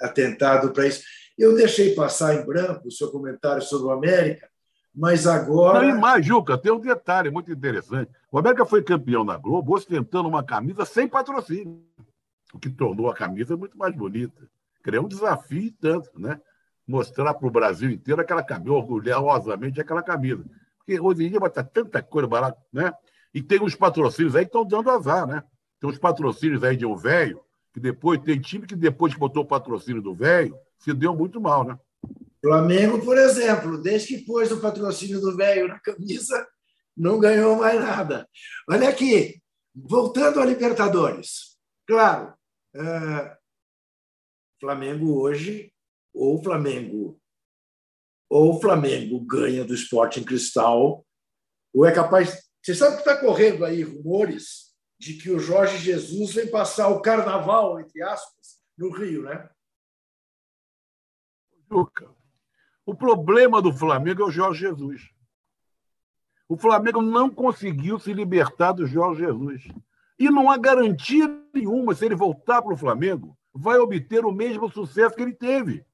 atentado 0.00 0.72
para 0.72 0.86
isso. 0.86 1.02
Eu 1.36 1.56
deixei 1.56 1.94
passar 1.94 2.34
em 2.34 2.46
branco 2.46 2.86
o 2.86 2.92
seu 2.92 3.10
comentário 3.10 3.62
sobre 3.62 3.88
o 3.88 3.92
América, 3.92 4.48
mas 4.98 5.28
agora. 5.28 5.80
Não, 5.80 5.90
e 5.90 6.00
mais, 6.00 6.26
Juca, 6.26 6.58
tem 6.58 6.72
um 6.72 6.80
detalhe 6.80 7.30
muito 7.30 7.52
interessante. 7.52 8.10
O 8.32 8.38
América 8.38 8.66
foi 8.66 8.82
campeão 8.82 9.22
na 9.22 9.36
Globo 9.36 9.76
ostentando 9.76 10.28
uma 10.28 10.42
camisa 10.42 10.84
sem 10.84 11.06
patrocínio, 11.06 11.80
o 12.52 12.58
que 12.58 12.68
tornou 12.68 13.08
a 13.08 13.14
camisa 13.14 13.56
muito 13.56 13.78
mais 13.78 13.94
bonita. 13.94 14.50
Criou 14.82 15.04
um 15.04 15.08
desafio 15.08 15.72
tanto, 15.80 16.10
né? 16.18 16.40
Mostrar 16.86 17.32
para 17.32 17.46
o 17.46 17.50
Brasil 17.50 17.90
inteiro 17.90 18.20
aquela 18.20 18.42
camisa, 18.42 18.72
orgulhosamente 18.72 19.80
aquela 19.80 20.02
camisa. 20.02 20.44
Porque 20.78 20.98
hoje 20.98 21.26
em 21.26 21.30
dia 21.30 21.38
vai 21.38 21.48
estar 21.48 21.62
tanta 21.62 22.02
coisa 22.02 22.26
barata, 22.26 22.60
né? 22.72 22.92
E 23.32 23.40
tem 23.40 23.62
uns 23.62 23.76
patrocínios 23.76 24.34
aí 24.34 24.44
que 24.44 24.48
estão 24.48 24.64
dando 24.64 24.90
azar, 24.90 25.28
né? 25.28 25.44
Tem 25.78 25.88
uns 25.88 25.98
patrocínios 25.98 26.64
aí 26.64 26.76
de 26.76 26.84
um 26.84 26.96
velho, 26.96 27.40
que 27.72 27.78
depois 27.78 28.18
tem 28.18 28.40
time 28.40 28.66
que 28.66 28.74
depois 28.74 29.14
que 29.14 29.20
botou 29.20 29.44
o 29.44 29.46
patrocínio 29.46 30.02
do 30.02 30.12
velho, 30.12 30.56
se 30.76 30.92
deu 30.92 31.14
muito 31.14 31.40
mal, 31.40 31.62
né? 31.62 31.78
Flamengo, 32.40 33.04
por 33.04 33.18
exemplo, 33.18 33.80
desde 33.80 34.16
que 34.16 34.24
pôs 34.24 34.50
o 34.52 34.60
patrocínio 34.60 35.20
do 35.20 35.36
velho 35.36 35.68
na 35.68 35.80
camisa, 35.80 36.46
não 36.96 37.18
ganhou 37.18 37.56
mais 37.56 37.80
nada. 37.80 38.28
Olha 38.68 38.88
aqui, 38.88 39.40
voltando 39.74 40.40
a 40.40 40.44
Libertadores. 40.44 41.56
Claro, 41.86 42.34
é, 42.74 43.36
Flamengo 44.60 45.20
hoje, 45.20 45.72
ou 46.12 46.42
Flamengo, 46.42 47.20
ou 48.28 48.60
Flamengo 48.60 49.20
ganha 49.20 49.64
do 49.64 49.74
Sporting 49.74 50.24
Cristal, 50.24 51.04
ou 51.72 51.86
é 51.86 51.92
capaz. 51.92 52.48
Você 52.62 52.74
sabe 52.74 52.96
que 52.96 53.08
está 53.08 53.16
correndo 53.18 53.64
aí 53.64 53.82
rumores 53.82 54.74
de 54.98 55.14
que 55.14 55.30
o 55.30 55.38
Jorge 55.38 55.78
Jesus 55.78 56.34
vem 56.34 56.50
passar 56.50 56.88
o 56.88 57.00
carnaval, 57.00 57.80
entre 57.80 58.02
aspas, 58.02 58.60
no 58.76 58.90
Rio, 58.90 59.22
né? 59.22 59.48
Juca, 61.70 62.17
o 62.88 62.94
problema 62.94 63.60
do 63.60 63.70
Flamengo 63.70 64.22
é 64.22 64.24
o 64.24 64.30
Jorge 64.30 64.60
Jesus. 64.60 65.10
O 66.48 66.56
Flamengo 66.56 67.02
não 67.02 67.28
conseguiu 67.28 67.98
se 67.98 68.14
libertar 68.14 68.72
do 68.72 68.86
Jorge 68.86 69.26
Jesus. 69.26 69.68
E 70.18 70.30
não 70.30 70.50
há 70.50 70.56
garantia 70.56 71.28
nenhuma, 71.52 71.94
se 71.94 72.06
ele 72.06 72.14
voltar 72.14 72.62
para 72.62 72.72
o 72.72 72.78
Flamengo, 72.78 73.36
vai 73.52 73.76
obter 73.78 74.24
o 74.24 74.32
mesmo 74.32 74.70
sucesso 74.70 75.14
que 75.14 75.20
ele 75.20 75.34
teve. 75.34 75.84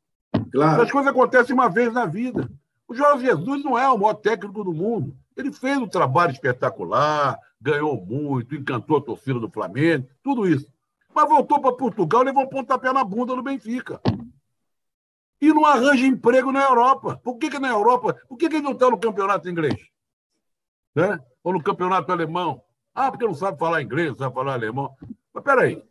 Claro. 0.52 0.82
As 0.82 0.92
coisas 0.92 1.10
acontecem 1.10 1.52
uma 1.52 1.68
vez 1.68 1.92
na 1.92 2.06
vida. 2.06 2.48
O 2.86 2.94
Jorge 2.94 3.26
Jesus 3.26 3.64
não 3.64 3.76
é 3.76 3.90
o 3.90 3.98
maior 3.98 4.14
técnico 4.14 4.62
do 4.62 4.72
mundo. 4.72 5.16
Ele 5.36 5.52
fez 5.52 5.76
um 5.78 5.88
trabalho 5.88 6.30
espetacular, 6.30 7.36
ganhou 7.60 8.00
muito, 8.06 8.54
encantou 8.54 8.98
a 8.98 9.02
torcida 9.02 9.40
do 9.40 9.50
Flamengo, 9.50 10.06
tudo 10.22 10.46
isso. 10.46 10.72
Mas 11.12 11.28
voltou 11.28 11.60
para 11.60 11.72
Portugal 11.72 12.22
e 12.22 12.26
levou 12.26 12.44
um 12.44 12.48
pontapé 12.48 12.92
na 12.92 13.02
bunda 13.02 13.34
do 13.34 13.42
Benfica. 13.42 14.00
E 15.44 15.52
não 15.52 15.66
arranja 15.66 16.06
emprego 16.06 16.50
na 16.50 16.62
Europa. 16.62 17.20
Por 17.22 17.36
que, 17.36 17.50
que 17.50 17.58
na 17.58 17.68
Europa? 17.68 18.16
Por 18.26 18.38
que, 18.38 18.48
que 18.48 18.56
ele 18.56 18.62
não 18.62 18.72
está 18.72 18.88
no 18.88 18.98
campeonato 18.98 19.46
inglês? 19.46 19.76
Né? 20.94 21.20
Ou 21.42 21.52
no 21.52 21.62
campeonato 21.62 22.10
alemão? 22.10 22.62
Ah, 22.94 23.10
porque 23.10 23.26
não 23.26 23.34
sabe 23.34 23.58
falar 23.58 23.82
inglês, 23.82 24.08
não 24.08 24.16
sabe 24.16 24.34
falar 24.34 24.54
alemão. 24.54 24.96
Mas 25.34 25.44
peraí. 25.44 25.84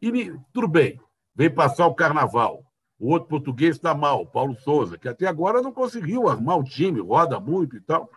E, 0.00 0.32
tudo 0.52 0.68
bem, 0.68 1.00
veio 1.34 1.52
passar 1.52 1.88
o 1.88 1.94
carnaval. 1.94 2.62
O 3.00 3.10
outro 3.10 3.28
português 3.28 3.74
está 3.74 3.92
mal, 3.96 4.24
Paulo 4.26 4.54
Souza, 4.60 4.96
que 4.96 5.08
até 5.08 5.26
agora 5.26 5.60
não 5.60 5.72
conseguiu 5.72 6.28
armar 6.28 6.60
o 6.60 6.62
time, 6.62 7.00
roda 7.00 7.40
muito 7.40 7.76
e 7.76 7.80
tal. 7.80 8.08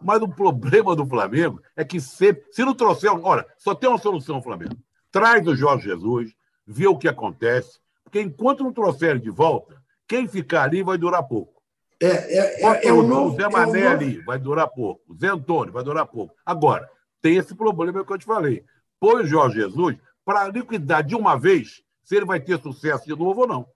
Mas 0.00 0.22
o 0.22 0.28
problema 0.28 0.94
do 0.94 1.04
Flamengo 1.04 1.60
é 1.74 1.84
que 1.84 2.00
se, 2.00 2.40
se 2.52 2.64
não 2.64 2.72
trouxer. 2.72 3.10
Olha, 3.10 3.44
só 3.58 3.74
tem 3.74 3.90
uma 3.90 3.98
solução, 3.98 4.40
Flamengo. 4.40 4.76
Traz 5.10 5.44
o 5.44 5.56
Jorge 5.56 5.88
Jesus, 5.88 6.32
vê 6.64 6.86
o 6.86 6.96
que 6.96 7.08
acontece, 7.08 7.80
porque 8.04 8.20
enquanto 8.20 8.62
não 8.62 8.72
trouxerem 8.72 9.20
de 9.20 9.30
volta, 9.30 9.82
quem 10.06 10.28
ficar 10.28 10.64
ali 10.64 10.82
vai 10.82 10.98
durar 10.98 11.22
pouco. 11.22 11.62
É, 12.00 12.06
é, 12.06 12.62
é, 12.62 12.88
é 12.88 12.92
o, 12.92 13.02
novo, 13.02 13.36
Zé 13.36 13.48
Mané 13.48 13.80
é 13.80 13.86
ali 13.86 14.20
vai 14.22 14.38
durar 14.38 14.68
pouco. 14.68 15.14
Zé 15.18 15.28
Antônio 15.28 15.72
vai 15.72 15.84
durar 15.84 16.06
pouco. 16.06 16.34
Agora, 16.44 16.88
tem 17.22 17.36
esse 17.36 17.54
problema 17.54 18.04
que 18.04 18.12
eu 18.12 18.18
te 18.18 18.24
falei. 18.24 18.64
Põe 19.00 19.22
o 19.22 19.26
Jorge 19.26 19.60
Jesus 19.60 19.96
para 20.24 20.48
liquidar 20.48 21.02
de 21.02 21.14
uma 21.14 21.38
vez 21.38 21.82
se 22.04 22.16
ele 22.16 22.26
vai 22.26 22.40
ter 22.40 22.60
sucesso 22.60 23.04
de 23.04 23.16
novo 23.16 23.42
ou 23.42 23.46
não 23.46 23.66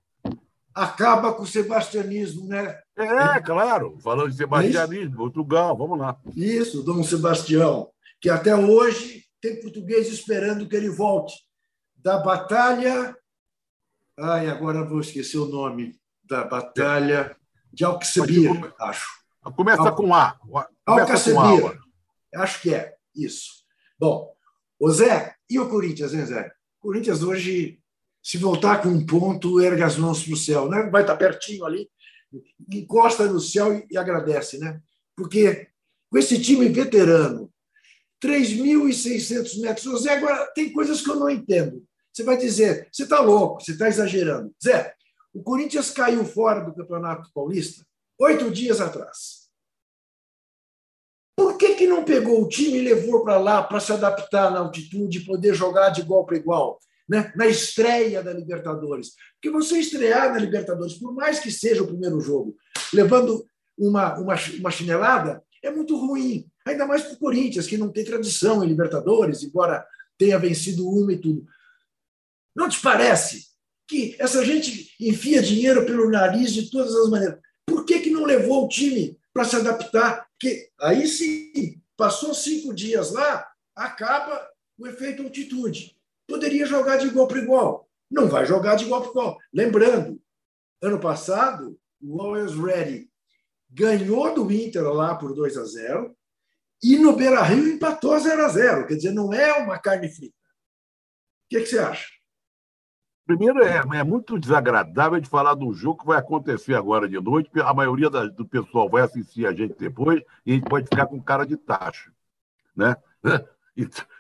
acaba 0.79 1.33
com 1.33 1.43
o 1.43 1.47
sebastianismo, 1.47 2.47
né? 2.47 2.81
É, 2.97 3.41
claro, 3.41 3.99
falando 4.01 4.31
de 4.31 4.37
sebastianismo, 4.37 5.17
Portugal, 5.17 5.77
vamos 5.77 5.99
lá. 5.99 6.17
Isso, 6.37 6.85
Dom 6.85 7.03
Sebastião, 7.03 7.91
que 8.21 8.31
até 8.31 8.55
hoje 8.55 9.25
tem 9.41 9.61
português 9.61 10.09
esperando 10.09 10.69
que 10.69 10.77
ele 10.77 10.89
volte 10.89 11.35
da 11.97 12.19
batalha. 12.19 13.17
Ai, 14.17 14.49
agora 14.49 14.85
vou 14.85 15.01
esquecer 15.01 15.39
o 15.39 15.47
nome 15.47 15.99
da 16.29 16.45
batalha 16.45 17.37
de 17.73 17.85
come... 17.85 18.73
acho. 18.81 19.07
Começa 19.57 19.83
Al... 19.83 19.95
com 19.95 20.15
A. 20.15 20.39
Alcacebir. 20.87 21.79
Acho 22.35 22.61
que 22.61 22.75
é 22.75 22.95
isso. 23.15 23.65
Bom, 23.99 24.33
o 24.79 24.91
Zé, 24.91 25.35
e 25.49 25.59
o 25.59 25.69
Corinthians, 25.69 26.13
hein, 26.13 26.27
Zé? 26.27 26.53
O 26.79 26.89
Corinthians 26.89 27.23
hoje 27.23 27.81
se 28.23 28.37
voltar 28.37 28.83
com 28.83 28.89
um 28.89 29.07
ponto, 29.07 29.61
ergue 29.61 29.83
as 29.83 29.97
mãos 29.97 30.23
para 30.23 30.35
o 30.35 30.37
céu. 30.37 30.69
Né? 30.69 30.89
Vai 30.91 31.03
estar 31.03 31.17
pertinho 31.17 31.65
ali, 31.65 31.89
encosta 32.71 33.27
no 33.27 33.41
céu 33.41 33.83
e 33.91 33.97
agradece. 33.97 34.59
Né? 34.59 34.81
Porque 35.17 35.69
com 36.11 36.19
esse 36.19 36.41
time 36.41 36.69
veterano, 36.69 37.51
3.600 38.23 39.61
metros. 39.61 40.03
Zé, 40.03 40.15
agora 40.15 40.47
tem 40.55 40.73
coisas 40.73 41.01
que 41.01 41.11
eu 41.11 41.17
não 41.17 41.31
entendo. 41.31 41.83
Você 42.13 42.23
vai 42.23 42.37
dizer, 42.37 42.89
você 42.93 43.05
está 43.05 43.21
louco, 43.21 43.63
você 43.63 43.73
está 43.73 43.89
exagerando. 43.89 44.53
Zé, 44.63 44.93
o 45.33 45.43
Corinthians 45.43 45.91
caiu 45.91 46.25
fora 46.25 46.61
do 46.65 46.75
Campeonato 46.75 47.31
Paulista 47.33 47.87
oito 48.19 48.51
dias 48.51 48.81
atrás. 48.81 49.49
Por 51.37 51.57
que, 51.57 51.75
que 51.75 51.87
não 51.87 52.05
pegou 52.05 52.43
o 52.43 52.49
time 52.49 52.79
e 52.79 52.83
levou 52.83 53.23
para 53.23 53.39
lá 53.39 53.63
para 53.63 53.79
se 53.79 53.93
adaptar 53.93 54.51
na 54.51 54.59
altitude 54.59 55.19
e 55.19 55.25
poder 55.25 55.55
jogar 55.55 55.91
de 55.91 56.01
igual 56.01 56.27
para 56.27 56.37
igual? 56.37 56.81
né, 57.09 57.33
na 57.35 57.47
estreia 57.47 58.23
da 58.23 58.33
Libertadores. 58.33 59.15
Porque 59.35 59.51
você 59.51 59.79
estrear 59.79 60.33
na 60.33 60.39
Libertadores, 60.39 60.95
por 60.95 61.15
mais 61.15 61.41
que 61.41 61.51
seja 61.51 61.83
o 61.83 61.87
primeiro 61.87 62.21
jogo, 62.21 62.55
levando 62.93 63.47
uma, 63.77 64.19
uma, 64.19 64.35
uma 64.59 64.71
chinelada, 64.71 65.43
é 65.63 65.71
muito 65.71 65.97
ruim. 65.97 66.47
Ainda 66.67 66.87
mais 66.87 67.03
para 67.03 67.15
o 67.15 67.19
Corinthians, 67.19 67.67
que 67.67 67.79
não 67.79 67.91
tem 67.91 68.05
tradição 68.05 68.63
em 68.63 68.69
Libertadores, 68.69 69.43
embora 69.43 69.87
tenha 70.19 70.39
vencido 70.39 70.87
uma 70.87 71.13
e 71.13 71.19
tudo. 71.19 71.47
Não 72.55 72.69
te 72.69 72.81
parece 72.81 73.48
que 73.89 74.17
essa 74.19 74.45
gente 74.45 74.95
enfia 75.01 75.43
dinheiro 75.43 75.87
pelo 75.87 76.11
nariz 76.11 76.53
de 76.53 76.71
todas 76.71 76.95
as 76.95 77.09
maneiras? 77.09 77.41
Por 77.67 77.85
que, 77.85 78.01
que 78.01 78.11
não 78.11 78.25
levou 78.25 78.65
o 78.65 78.69
time 78.69 79.19
para 79.33 79.45
se 79.45 79.57
adaptar? 79.57 80.29
Porque 80.33 80.71
aí 80.81 81.07
sim, 81.09 81.81
passou 81.97 82.35
cinco 82.35 82.75
dias 82.75 83.11
lá, 83.13 83.49
acaba 83.75 84.47
o 84.79 84.87
efeito 84.87 85.23
altitude 85.23 85.99
poderia 86.29 86.67
jogar 86.67 86.99
de 86.99 87.07
igual 87.07 87.27
para 87.27 87.39
igual. 87.39 87.89
Não 88.11 88.29
vai 88.29 88.45
jogar 88.45 88.77
de 88.77 88.85
igual 88.85 89.01
para 89.01 89.11
igual. 89.11 89.39
Lembrando, 89.53 90.21
ano 90.81 91.01
passado, 91.01 91.81
o 92.01 92.21
Always 92.21 92.55
Ready 92.55 93.11
ganhou 93.71 94.35
do 94.35 94.53
Inter 94.53 94.83
lá 94.83 95.15
por 95.17 95.35
2 95.35 95.57
a 95.57 95.65
0 95.65 96.17
e 96.83 96.97
no 96.99 97.17
Beira 97.17 97.43
Rio 97.43 97.67
empatou 97.67 98.19
0 98.19 98.45
a 98.45 98.49
0 98.49 98.87
Quer 98.87 98.95
dizer, 98.95 99.11
não 99.11 99.33
é 99.33 99.55
uma 99.55 99.79
carne 99.79 100.09
frita. 100.09 100.37
O 100.37 101.49
que, 101.51 101.61
que 101.61 101.67
você 101.67 101.79
acha? 101.79 102.07
Primeiro, 103.29 103.63
é, 103.63 103.83
é, 103.99 104.03
muito 104.03 104.39
desagradável 104.39 105.21
de 105.21 105.29
falar 105.29 105.53
do 105.53 105.71
jogo 105.75 106.01
que 106.01 106.07
vai 106.07 106.17
acontecer 106.17 106.73
agora 106.73 107.07
de 107.07 107.21
noite. 107.21 107.51
A 107.61 107.75
maioria 107.75 108.09
da, 108.09 108.25
do 108.25 108.47
pessoal 108.47 108.89
vai 108.89 109.03
assistir 109.03 109.47
a 109.47 109.53
gente 109.53 109.77
depois 109.79 110.23
e 110.47 110.53
a 110.53 110.55
gente 110.55 110.67
pode 110.67 110.87
ficar 110.87 111.05
com 111.05 111.21
cara 111.21 111.45
de 111.45 111.57
tacho. 111.57 112.11
Né? 112.75 112.97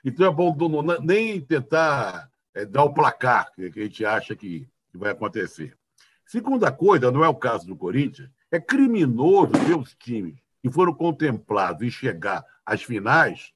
Então 0.05 0.25
é 0.25 0.31
bom 0.31 0.55
nem 1.03 1.41
tentar 1.41 2.31
é, 2.55 2.65
dar 2.65 2.85
o 2.85 2.95
placar 2.95 3.53
que 3.53 3.73
a 3.75 3.83
gente 3.83 4.05
acha 4.05 4.37
que, 4.37 4.69
vai 4.95 5.11
acontecer. 5.11 5.77
Segunda 6.25 6.71
coisa, 6.71 7.11
não 7.11 7.25
é 7.25 7.29
o 7.29 7.35
caso 7.35 7.67
do 7.67 7.75
Corinthians, 7.75 8.31
é 8.53 8.61
criminoso 8.61 9.51
ver 9.67 9.77
os 9.77 9.97
times 9.97 10.37
que 10.63 10.71
foram 10.71 10.95
contemplados 10.95 11.83
em 11.83 11.91
chegar 11.91 12.45
às 12.65 12.85
finais 12.85 13.53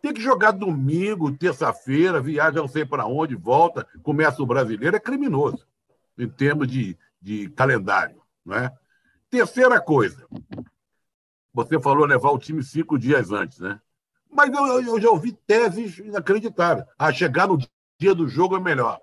tem 0.00 0.12
que 0.14 0.20
jogar 0.20 0.52
domingo, 0.52 1.36
terça-feira, 1.36 2.20
viaja 2.20 2.60
não 2.60 2.68
sei 2.68 2.84
para 2.84 3.06
onde, 3.06 3.34
volta, 3.34 3.86
começa 4.02 4.42
o 4.42 4.46
brasileiro, 4.46 4.96
é 4.96 5.00
criminoso 5.00 5.66
em 6.18 6.28
termos 6.28 6.68
de, 6.68 6.96
de 7.20 7.48
calendário. 7.50 8.20
Não 8.44 8.56
é? 8.56 8.72
Terceira 9.28 9.80
coisa, 9.80 10.26
você 11.52 11.78
falou 11.80 12.04
levar 12.06 12.30
o 12.30 12.38
time 12.38 12.62
cinco 12.62 12.98
dias 12.98 13.30
antes, 13.30 13.58
né? 13.58 13.80
Mas 14.30 14.52
eu, 14.52 14.82
eu 14.82 15.00
já 15.00 15.10
ouvi 15.10 15.32
teses 15.32 15.98
inacreditáveis. 15.98 16.86
Ah, 16.98 17.12
chegar 17.12 17.48
no 17.48 17.58
dia 17.98 18.14
do 18.14 18.28
jogo 18.28 18.56
é 18.56 18.60
melhor. 18.60 19.00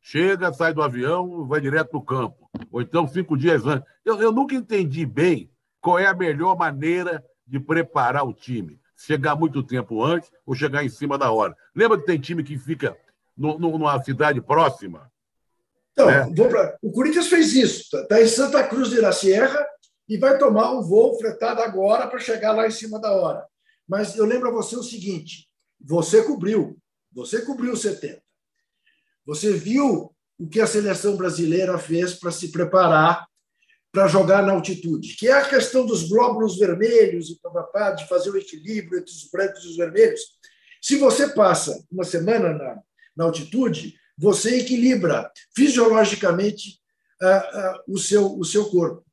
Chega, 0.00 0.52
sai 0.52 0.72
do 0.72 0.82
avião, 0.82 1.46
vai 1.46 1.60
direto 1.60 1.90
para 1.90 1.98
o 1.98 2.02
campo. 2.02 2.50
Ou 2.72 2.80
então 2.80 3.06
cinco 3.06 3.36
dias 3.36 3.64
antes. 3.66 3.86
Eu, 4.04 4.20
eu 4.20 4.32
nunca 4.32 4.54
entendi 4.54 5.04
bem 5.04 5.50
qual 5.80 5.98
é 5.98 6.06
a 6.06 6.14
melhor 6.14 6.56
maneira 6.56 7.24
de 7.46 7.60
preparar 7.60 8.26
o 8.26 8.32
time. 8.32 8.79
Chegar 9.06 9.34
muito 9.34 9.62
tempo 9.62 10.04
antes 10.04 10.30
ou 10.44 10.54
chegar 10.54 10.84
em 10.84 10.88
cima 10.88 11.16
da 11.16 11.32
hora. 11.32 11.56
Lembra 11.74 11.98
que 11.98 12.04
tem 12.04 12.20
time 12.20 12.44
que 12.44 12.58
fica 12.58 12.96
no, 13.36 13.58
no, 13.58 13.78
numa 13.78 14.02
cidade 14.02 14.42
próxima? 14.42 15.10
Então, 15.92 16.10
é. 16.10 16.48
pra... 16.48 16.76
o 16.82 16.92
Corinthians 16.92 17.28
fez 17.28 17.54
isso. 17.54 17.84
Está 17.84 18.06
tá 18.06 18.22
em 18.22 18.26
Santa 18.26 18.62
Cruz 18.68 18.90
de 18.90 19.00
la 19.00 19.12
Sierra 19.12 19.66
e 20.06 20.18
vai 20.18 20.36
tomar 20.36 20.72
um 20.72 20.82
voo 20.82 21.18
fretado 21.18 21.62
agora 21.62 22.06
para 22.08 22.18
chegar 22.18 22.52
lá 22.52 22.66
em 22.66 22.70
cima 22.70 23.00
da 23.00 23.10
hora. 23.12 23.46
Mas 23.88 24.16
eu 24.16 24.26
lembro 24.26 24.48
a 24.48 24.52
você 24.52 24.76
o 24.76 24.82
seguinte: 24.82 25.48
você 25.80 26.22
cobriu, 26.22 26.76
você 27.10 27.40
cobriu 27.42 27.74
70. 27.74 28.20
Você 29.24 29.52
viu 29.52 30.14
o 30.38 30.46
que 30.46 30.60
a 30.60 30.66
seleção 30.66 31.16
brasileira 31.16 31.78
fez 31.78 32.14
para 32.14 32.30
se 32.30 32.52
preparar 32.52 33.29
para 33.92 34.06
jogar 34.06 34.42
na 34.42 34.52
altitude, 34.52 35.16
que 35.16 35.28
é 35.28 35.32
a 35.32 35.48
questão 35.48 35.84
dos 35.84 36.08
glóbulos 36.08 36.58
vermelhos 36.58 37.28
e 37.28 37.40
papapá, 37.40 37.90
de 37.90 38.06
fazer 38.06 38.30
o 38.30 38.38
equilíbrio 38.38 39.00
entre 39.00 39.12
os 39.12 39.28
brancos 39.30 39.64
e 39.64 39.68
os 39.68 39.76
vermelhos. 39.76 40.20
Se 40.80 40.96
você 40.96 41.28
passa 41.28 41.84
uma 41.90 42.04
semana 42.04 42.52
na, 42.52 42.78
na 43.16 43.24
altitude, 43.24 43.94
você 44.16 44.60
equilibra 44.60 45.30
fisiologicamente 45.54 46.80
uh, 47.20 47.26
uh, 47.26 47.94
o, 47.94 47.98
seu, 47.98 48.38
o 48.38 48.44
seu 48.44 48.70
corpo. 48.70 49.04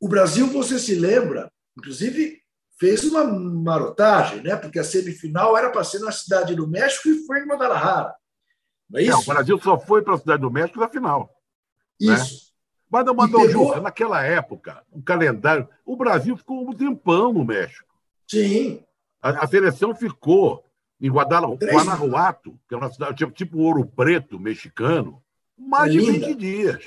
O 0.00 0.08
Brasil, 0.08 0.46
você 0.48 0.78
se 0.78 0.94
lembra, 0.94 1.50
inclusive 1.76 2.40
fez 2.78 3.04
uma 3.04 3.22
marotagem, 3.24 4.42
né? 4.42 4.56
porque 4.56 4.78
a 4.78 4.84
semifinal 4.84 5.56
era 5.56 5.70
para 5.70 5.84
ser 5.84 6.00
na 6.00 6.10
Cidade 6.10 6.56
do 6.56 6.66
México 6.66 7.08
e 7.08 7.24
foi 7.26 7.40
em 7.40 7.46
Guadalajara. 7.46 8.12
Não 8.90 8.98
é 8.98 9.02
isso? 9.04 9.12
Não, 9.12 9.20
o 9.20 9.24
Brasil 9.24 9.60
só 9.62 9.78
foi 9.78 10.02
para 10.02 10.14
a 10.14 10.18
Cidade 10.18 10.42
do 10.42 10.50
México 10.50 10.80
na 10.80 10.88
final. 10.88 11.30
Né? 12.00 12.14
Isso. 12.14 12.34
Né? 12.34 12.51
Mas, 12.92 13.06
não, 13.06 13.14
mandou 13.14 13.80
naquela 13.80 14.22
época, 14.22 14.84
o 14.92 15.02
calendário, 15.02 15.66
o 15.82 15.96
Brasil 15.96 16.36
ficou 16.36 16.68
um 16.68 16.74
tempão 16.74 17.32
no 17.32 17.42
México. 17.42 17.88
Sim. 18.28 18.84
A, 19.22 19.44
a 19.44 19.46
seleção 19.46 19.94
ficou 19.94 20.62
em 21.00 21.10
Guanajuato, 21.10 22.58
que 22.68 22.74
é 22.74 22.76
uma 22.76 22.92
cidade 22.92 23.16
tipo, 23.16 23.32
tipo 23.32 23.58
Ouro 23.58 23.86
Preto 23.86 24.38
mexicano, 24.38 25.22
mais 25.56 25.90
é 25.90 25.98
de 25.98 26.00
20 26.00 26.34
dias. 26.34 26.84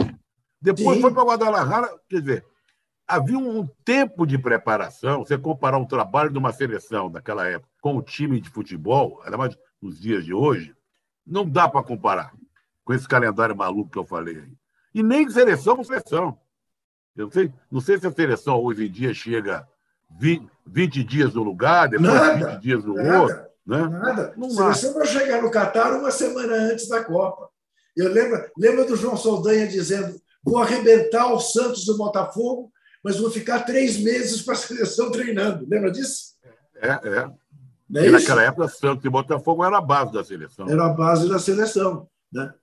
Depois 0.61 0.97
Sim. 0.97 1.01
foi 1.01 1.11
para 1.11 1.23
Guadalajara, 1.23 1.89
quer 2.07 2.21
dizer, 2.21 2.45
havia 3.07 3.39
um 3.39 3.67
tempo 3.83 4.27
de 4.27 4.37
preparação. 4.37 5.25
Você 5.25 5.39
comparar 5.39 5.79
o 5.79 5.87
trabalho 5.87 6.29
de 6.29 6.37
uma 6.37 6.53
seleção 6.53 7.09
daquela 7.09 7.47
época 7.47 7.71
com 7.81 7.97
o 7.97 8.03
time 8.03 8.39
de 8.39 8.51
futebol, 8.51 9.21
ainda 9.23 9.37
mais 9.37 9.57
nos 9.81 9.99
dias 9.99 10.23
de 10.23 10.35
hoje, 10.35 10.75
não 11.25 11.49
dá 11.49 11.67
para 11.67 11.81
comparar 11.81 12.31
com 12.83 12.93
esse 12.93 13.07
calendário 13.07 13.55
maluco 13.55 13.89
que 13.89 13.97
eu 13.97 14.05
falei 14.05 14.37
aí. 14.37 14.53
E 14.95 15.03
nem 15.03 15.29
seleção 15.29 15.75
com 15.75 15.83
seleção. 15.83 16.39
Eu 17.17 17.25
não 17.25 17.31
sei, 17.31 17.53
não 17.69 17.81
sei 17.81 17.99
se 17.99 18.07
a 18.07 18.11
seleção 18.13 18.63
hoje 18.63 18.85
em 18.85 18.91
dia 18.91 19.13
chega 19.13 19.67
20, 20.17 20.49
20 20.65 21.03
dias 21.03 21.33
no 21.33 21.43
lugar, 21.43 21.89
depois 21.89 22.13
nada, 22.13 22.51
20 22.53 22.61
dias 22.61 22.85
no 22.85 22.93
nada, 22.93 23.21
outro. 23.21 23.45
Né? 23.67 23.87
Nada. 23.89 24.33
Não 24.37 24.47
a 24.47 24.73
seleção 24.73 24.93
vai 24.93 25.05
chegar 25.05 25.41
no 25.41 25.51
Catar 25.51 25.99
uma 25.99 26.11
semana 26.11 26.55
antes 26.55 26.87
da 26.87 27.03
Copa. 27.03 27.49
Eu 27.93 28.09
lembro, 28.09 28.49
lembro 28.57 28.85
do 28.85 28.95
João 28.95 29.17
Saldanha 29.17 29.67
dizendo: 29.67 30.15
vou 30.41 30.59
arrebentar 30.59 31.29
o 31.33 31.41
Santos 31.41 31.83
do 31.83 31.97
Botafogo, 31.97 32.71
mas 33.03 33.19
vou 33.19 33.29
ficar 33.29 33.63
três 33.63 33.97
meses 33.97 34.41
para 34.43 34.53
a 34.53 34.57
seleção 34.57 35.11
treinando. 35.11 35.67
Lembra 35.69 35.91
disso? 35.91 36.35
É, 36.75 36.87
é. 36.87 38.05
é 38.05 38.09
naquela 38.11 38.43
época, 38.43 38.69
Santos 38.69 39.03
e 39.03 39.09
Botafogo 39.09 39.61
era 39.65 39.77
a 39.77 39.81
base 39.81 40.13
da 40.13 40.23
seleção. 40.23 40.69
Era 40.69 40.85
a 40.85 40.93
base 40.93 41.27
da 41.27 41.37
seleção. 41.37 42.07
Né? 42.31 42.53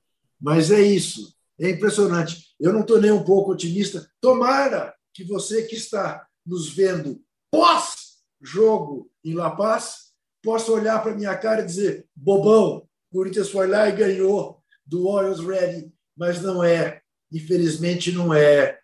Mas 0.41 0.71
é 0.71 0.81
isso. 0.81 1.35
É 1.63 1.71
impressionante. 1.71 2.49
Eu 2.59 2.73
não 2.73 2.81
estou 2.81 3.01
nem 3.01 3.13
um 3.13 3.23
pouco 3.23 3.53
otimista. 3.53 4.05
Tomara 4.21 4.93
que 5.15 5.23
você 5.23 5.63
que 5.63 5.77
está 5.77 6.27
nos 6.45 6.69
vendo 6.69 7.23
pós-jogo 7.53 9.09
em 9.25 9.35
La 9.35 9.55
Paz 9.55 10.11
possa 10.43 10.73
olhar 10.73 11.01
para 11.01 11.15
minha 11.15 11.37
cara 11.39 11.63
e 11.63 11.67
dizer: 11.67 12.05
bobão, 12.17 12.79
o 13.13 13.17
Corinthians 13.17 13.49
foi 13.49 13.69
lá 13.69 13.89
e 13.89 13.95
ganhou 13.95 14.61
do 14.85 15.07
Orioles 15.07 15.39
Ready, 15.39 15.93
mas 16.17 16.43
não 16.43 16.65
é. 16.65 17.01
Infelizmente, 17.31 18.11
não 18.11 18.35
é 18.35 18.81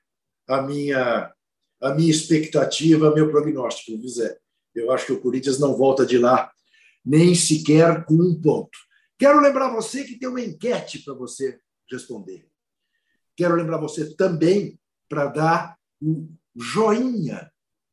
a 0.49 0.63
minha, 0.63 1.35
a 1.83 1.95
minha 1.95 2.11
expectativa, 2.11 3.13
meu 3.13 3.29
prognóstico, 3.29 4.01
José. 4.01 4.39
Eu 4.73 4.93
acho 4.93 5.07
que 5.07 5.13
o 5.13 5.21
Corinthians 5.21 5.59
não 5.59 5.77
volta 5.77 6.07
de 6.07 6.17
lá 6.17 6.53
nem 7.05 7.35
sequer 7.35 8.05
com 8.05 8.15
um 8.15 8.41
ponto. 8.41 8.79
Quero 9.19 9.41
lembrar 9.41 9.75
você 9.75 10.05
que 10.05 10.17
tem 10.17 10.29
uma 10.29 10.41
enquete 10.41 11.01
para 11.01 11.15
você 11.15 11.59
responder. 11.91 12.47
Quero 13.39 13.55
lembrar 13.55 13.79
você 13.79 14.17
também 14.17 14.77
para 15.09 15.27
dar 15.27 15.79
um 16.03 16.29
joinha 16.57 17.49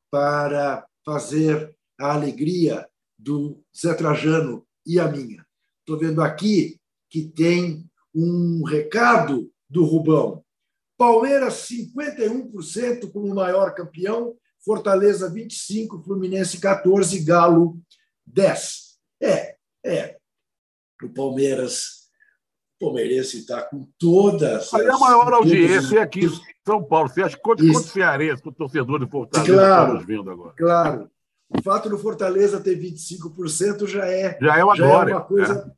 para 0.09 0.87
fazer 1.05 1.77
a 1.99 2.13
alegria 2.13 2.89
do 3.15 3.63
Zé 3.77 3.93
Trajano 3.93 4.65
e 4.83 4.99
a 4.99 5.07
minha. 5.07 5.45
Estou 5.81 5.99
vendo 5.99 6.23
aqui 6.23 6.81
que 7.11 7.27
tem 7.27 7.87
um 8.11 8.63
recado 8.63 9.53
do 9.69 9.85
Rubão. 9.85 10.43
Palmeiras 10.97 11.67
51% 11.69 13.11
como 13.11 13.35
maior 13.35 13.75
campeão, 13.75 14.35
Fortaleza 14.63 15.29
25, 15.29 16.01
Fluminense 16.01 16.59
14, 16.59 17.23
Galo 17.23 17.79
10. 18.25 18.97
É, 19.21 19.55
é. 19.85 20.17
O 21.03 21.09
Palmeiras 21.09 21.94
palmeirense 22.79 23.37
está 23.39 23.61
com 23.61 23.87
todas. 23.97 24.73
Aí 24.73 24.87
a 24.87 24.97
maior 24.97 25.33
audiência 25.33 25.99
é 25.99 26.01
aqui 26.01 26.25
em 26.25 26.31
São 26.65 26.83
Paulo. 26.83 27.09
Você 27.09 27.21
acha 27.21 27.37
quanto, 27.37 27.65
quanto 27.71 27.87
cearense, 27.87 28.41
o 28.45 28.51
torcedor 28.51 28.99
de 29.03 29.09
Fortaleza 29.09 29.53
claro, 29.53 29.83
está 29.83 29.93
nos 29.93 30.05
vendo 30.05 30.29
agora? 30.29 30.53
Claro. 30.57 31.09
O 31.49 31.61
fato 31.61 31.89
do 31.89 31.97
Fortaleza 31.97 32.59
ter 32.59 32.77
25% 32.79 33.87
já 33.87 34.05
é, 34.05 34.37
já 34.41 34.57
é 34.57 34.63
uma 34.63 34.75
já 34.75 34.85
glória. 34.85 35.11
É 35.11 35.15
uma 35.15 35.23
coisa. 35.23 35.75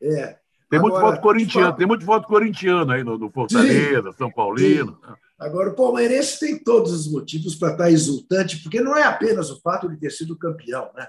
É. 0.00 0.20
é. 0.20 0.38
Tem 0.70 0.78
muito 0.78 1.00
voto 1.00 1.20
corintiano, 1.22 1.76
tem 1.76 1.86
muito 1.86 2.04
voto 2.04 2.28
corintiano 2.28 2.92
aí 2.92 3.02
no, 3.02 3.16
no 3.16 3.30
Fortaleza, 3.30 4.12
sim, 4.12 4.18
São 4.18 4.30
Paulino. 4.30 4.98
Sim. 5.02 5.14
Agora, 5.38 5.70
o 5.70 5.74
palmeirense 5.74 6.40
tem 6.40 6.58
todos 6.58 6.92
os 6.92 7.10
motivos 7.10 7.54
para 7.54 7.72
estar 7.72 7.90
exultante, 7.90 8.60
porque 8.62 8.80
não 8.80 8.96
é 8.96 9.04
apenas 9.04 9.50
o 9.50 9.60
fato 9.60 9.88
de 9.88 9.96
ter 9.96 10.10
sido 10.10 10.36
campeão, 10.36 10.90
né? 10.94 11.08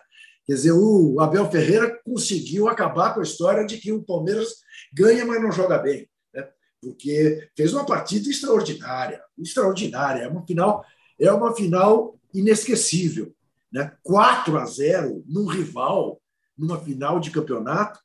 Quer 0.50 0.56
dizer, 0.56 0.72
o 0.72 1.22
Abel 1.22 1.48
Ferreira 1.52 2.02
conseguiu 2.04 2.68
acabar 2.68 3.14
com 3.14 3.20
a 3.20 3.24
história 3.24 3.64
de 3.68 3.78
que 3.78 3.92
o 3.92 4.02
Palmeiras 4.02 4.56
ganha, 4.92 5.24
mas 5.24 5.40
não 5.40 5.52
joga 5.52 5.78
bem. 5.78 6.10
Né? 6.34 6.50
Porque 6.82 7.48
fez 7.56 7.72
uma 7.72 7.86
partida 7.86 8.28
extraordinária, 8.28 9.22
extraordinária. 9.38 10.24
É 10.24 10.28
uma 10.28 10.44
final, 10.44 10.84
é 11.20 11.32
uma 11.32 11.56
final 11.56 12.20
inesquecível. 12.34 13.32
Né? 13.72 13.96
4 14.02 14.58
a 14.58 14.66
0 14.66 15.24
num 15.28 15.46
rival, 15.46 16.20
numa 16.58 16.80
final 16.80 17.20
de 17.20 17.30
campeonato, 17.30 18.00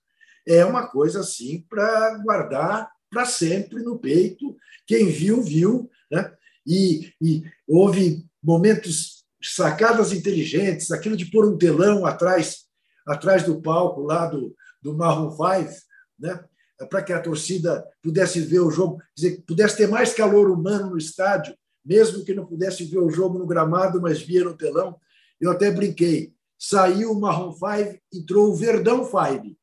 é 0.46 0.66
uma 0.66 0.87
coisa 0.87 1.20
assim 1.20 1.64
para 1.66 2.18
guardar 2.18 2.90
para 3.11 3.24
sempre 3.24 3.83
no 3.83 3.98
peito. 3.98 4.54
Quem 4.87 5.07
viu, 5.07 5.40
viu. 5.40 5.90
Né? 6.12 6.30
E, 6.66 7.11
e 7.22 7.42
houve 7.66 8.22
momentos 8.42 9.13
sacadas 9.52 10.12
inteligentes, 10.12 10.90
aquilo 10.90 11.16
de 11.16 11.26
pôr 11.26 11.46
um 11.46 11.59
telão 11.59 12.07
atrás, 12.07 12.64
atrás 13.07 13.42
do 13.42 13.61
palco 13.61 14.00
lá 14.02 14.26
do, 14.26 14.54
do 14.80 14.96
Marron 14.96 15.30
5, 15.30 15.70
né? 16.18 16.42
para 16.90 17.02
que 17.02 17.12
a 17.12 17.20
torcida 17.20 17.87
pudesse 18.02 18.40
ver 18.40 18.61
o 18.61 18.70
jogo, 18.70 19.00
dizer, 19.16 19.42
pudesse 19.46 19.76
ter 19.76 19.88
mais 19.88 20.12
calor 20.12 20.50
humano 20.50 20.90
no 20.90 20.98
estádio, 20.98 21.54
mesmo 21.85 22.24
que 22.24 22.35
não 22.35 22.46
pudesse 22.46 22.85
ver 22.85 22.98
o 22.98 23.11
jogo 23.11 23.38
no 23.38 23.46
gramado, 23.46 24.00
mas 24.00 24.20
via 24.20 24.44
no 24.44 24.57
telão. 24.57 24.98
Eu 25.40 25.50
até 25.50 25.70
brinquei. 25.70 26.33
Saiu 26.59 27.12
o 27.12 27.20
Marron 27.20 27.52
5, 27.52 28.00
entrou 28.12 28.50
o 28.50 28.54
Verdão 28.54 29.04
5, 29.04 29.57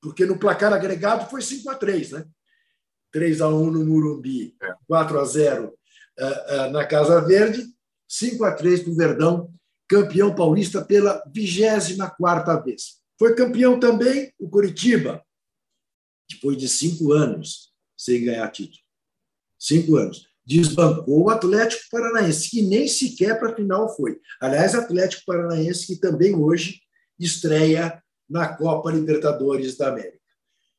porque 0.00 0.26
no 0.26 0.38
placar 0.38 0.72
agregado 0.72 1.30
foi 1.30 1.40
5 1.40 1.70
a 1.70 1.74
3 1.74 2.12
né? 2.12 2.24
3 3.12 3.40
a 3.40 3.48
1 3.48 3.70
no 3.70 3.86
Murumbi, 3.86 4.54
4 4.86 5.16
é. 5.16 5.20
a 5.20 5.24
0 5.24 5.74
eh, 6.18 6.44
eh, 6.48 6.70
na 6.70 6.84
Casa 6.84 7.20
Verde 7.20 7.64
5 8.08 8.44
a 8.44 8.52
3 8.52 8.80
para 8.80 8.90
o 8.90 8.96
Verdão, 8.96 9.54
campeão 9.86 10.34
paulista 10.34 10.84
pela 10.84 11.22
24 11.32 12.64
vez. 12.64 12.98
Foi 13.18 13.34
campeão 13.34 13.78
também 13.78 14.32
o 14.38 14.48
Curitiba, 14.48 15.22
depois 16.30 16.56
de 16.56 16.68
cinco 16.68 17.12
anos 17.12 17.72
sem 17.96 18.24
ganhar 18.24 18.48
título. 18.50 18.78
Cinco 19.58 19.96
anos. 19.96 20.28
Desbancou 20.46 21.24
o 21.24 21.30
Atlético 21.30 21.82
Paranaense, 21.90 22.48
que 22.48 22.62
nem 22.62 22.86
sequer 22.86 23.38
para 23.38 23.50
a 23.50 23.54
final 23.54 23.94
foi. 23.94 24.18
Aliás, 24.40 24.74
Atlético 24.74 25.24
Paranaense, 25.26 25.86
que 25.86 25.96
também 25.96 26.34
hoje 26.34 26.80
estreia 27.18 28.02
na 28.28 28.56
Copa 28.56 28.90
Libertadores 28.90 29.76
da 29.76 29.88
América. 29.88 30.18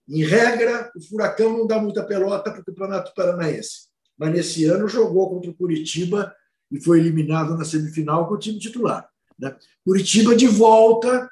Em 0.08 0.24
regra, 0.24 0.92
o 0.96 1.02
Furacão 1.02 1.56
não 1.56 1.68
dá 1.68 1.80
muita 1.80 2.04
pelota 2.04 2.52
para 2.52 2.62
o 2.62 2.66
Campeonato 2.66 3.14
Paranaense, 3.14 3.90
mas 4.18 4.32
nesse 4.32 4.66
ano 4.66 4.88
jogou 4.88 5.30
contra 5.30 5.52
o 5.52 5.56
Curitiba 5.56 6.34
e 6.72 6.80
foi 6.80 7.00
eliminado 7.00 7.58
na 7.58 7.66
semifinal 7.66 8.28
com 8.28 8.36
o 8.36 8.40
time 8.40 8.60
titular. 8.60 9.10
Né? 9.38 9.56
Curitiba 9.84 10.36
de 10.36 10.48
volta 10.48 11.30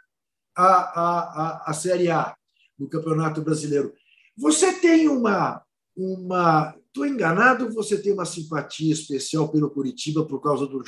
à, 0.56 0.66
à, 0.66 1.64
à, 1.70 1.74
Série 1.74 2.10
A 2.10 2.36
do 2.78 2.88
Campeonato 2.88 3.42
Brasileiro. 3.42 3.94
Você 4.38 4.80
tem 4.80 5.08
uma. 5.08 5.62
uma 5.96 6.76
Estou 6.88 7.06
enganado 7.06 7.72
você 7.72 8.02
tem 8.02 8.12
uma 8.12 8.26
simpatia 8.26 8.92
especial 8.92 9.50
pelo 9.50 9.70
Curitiba 9.70 10.26
por 10.26 10.42
causa 10.42 10.66
do, 10.66 10.84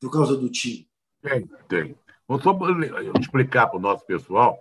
por 0.00 0.10
causa 0.10 0.34
do 0.34 0.48
time? 0.48 0.88
Tem, 1.20 1.46
tem. 1.68 1.94
Vou 2.26 2.40
só 2.40 2.56
explicar 3.20 3.66
para 3.66 3.76
o 3.76 3.82
nosso 3.82 4.06
pessoal 4.06 4.58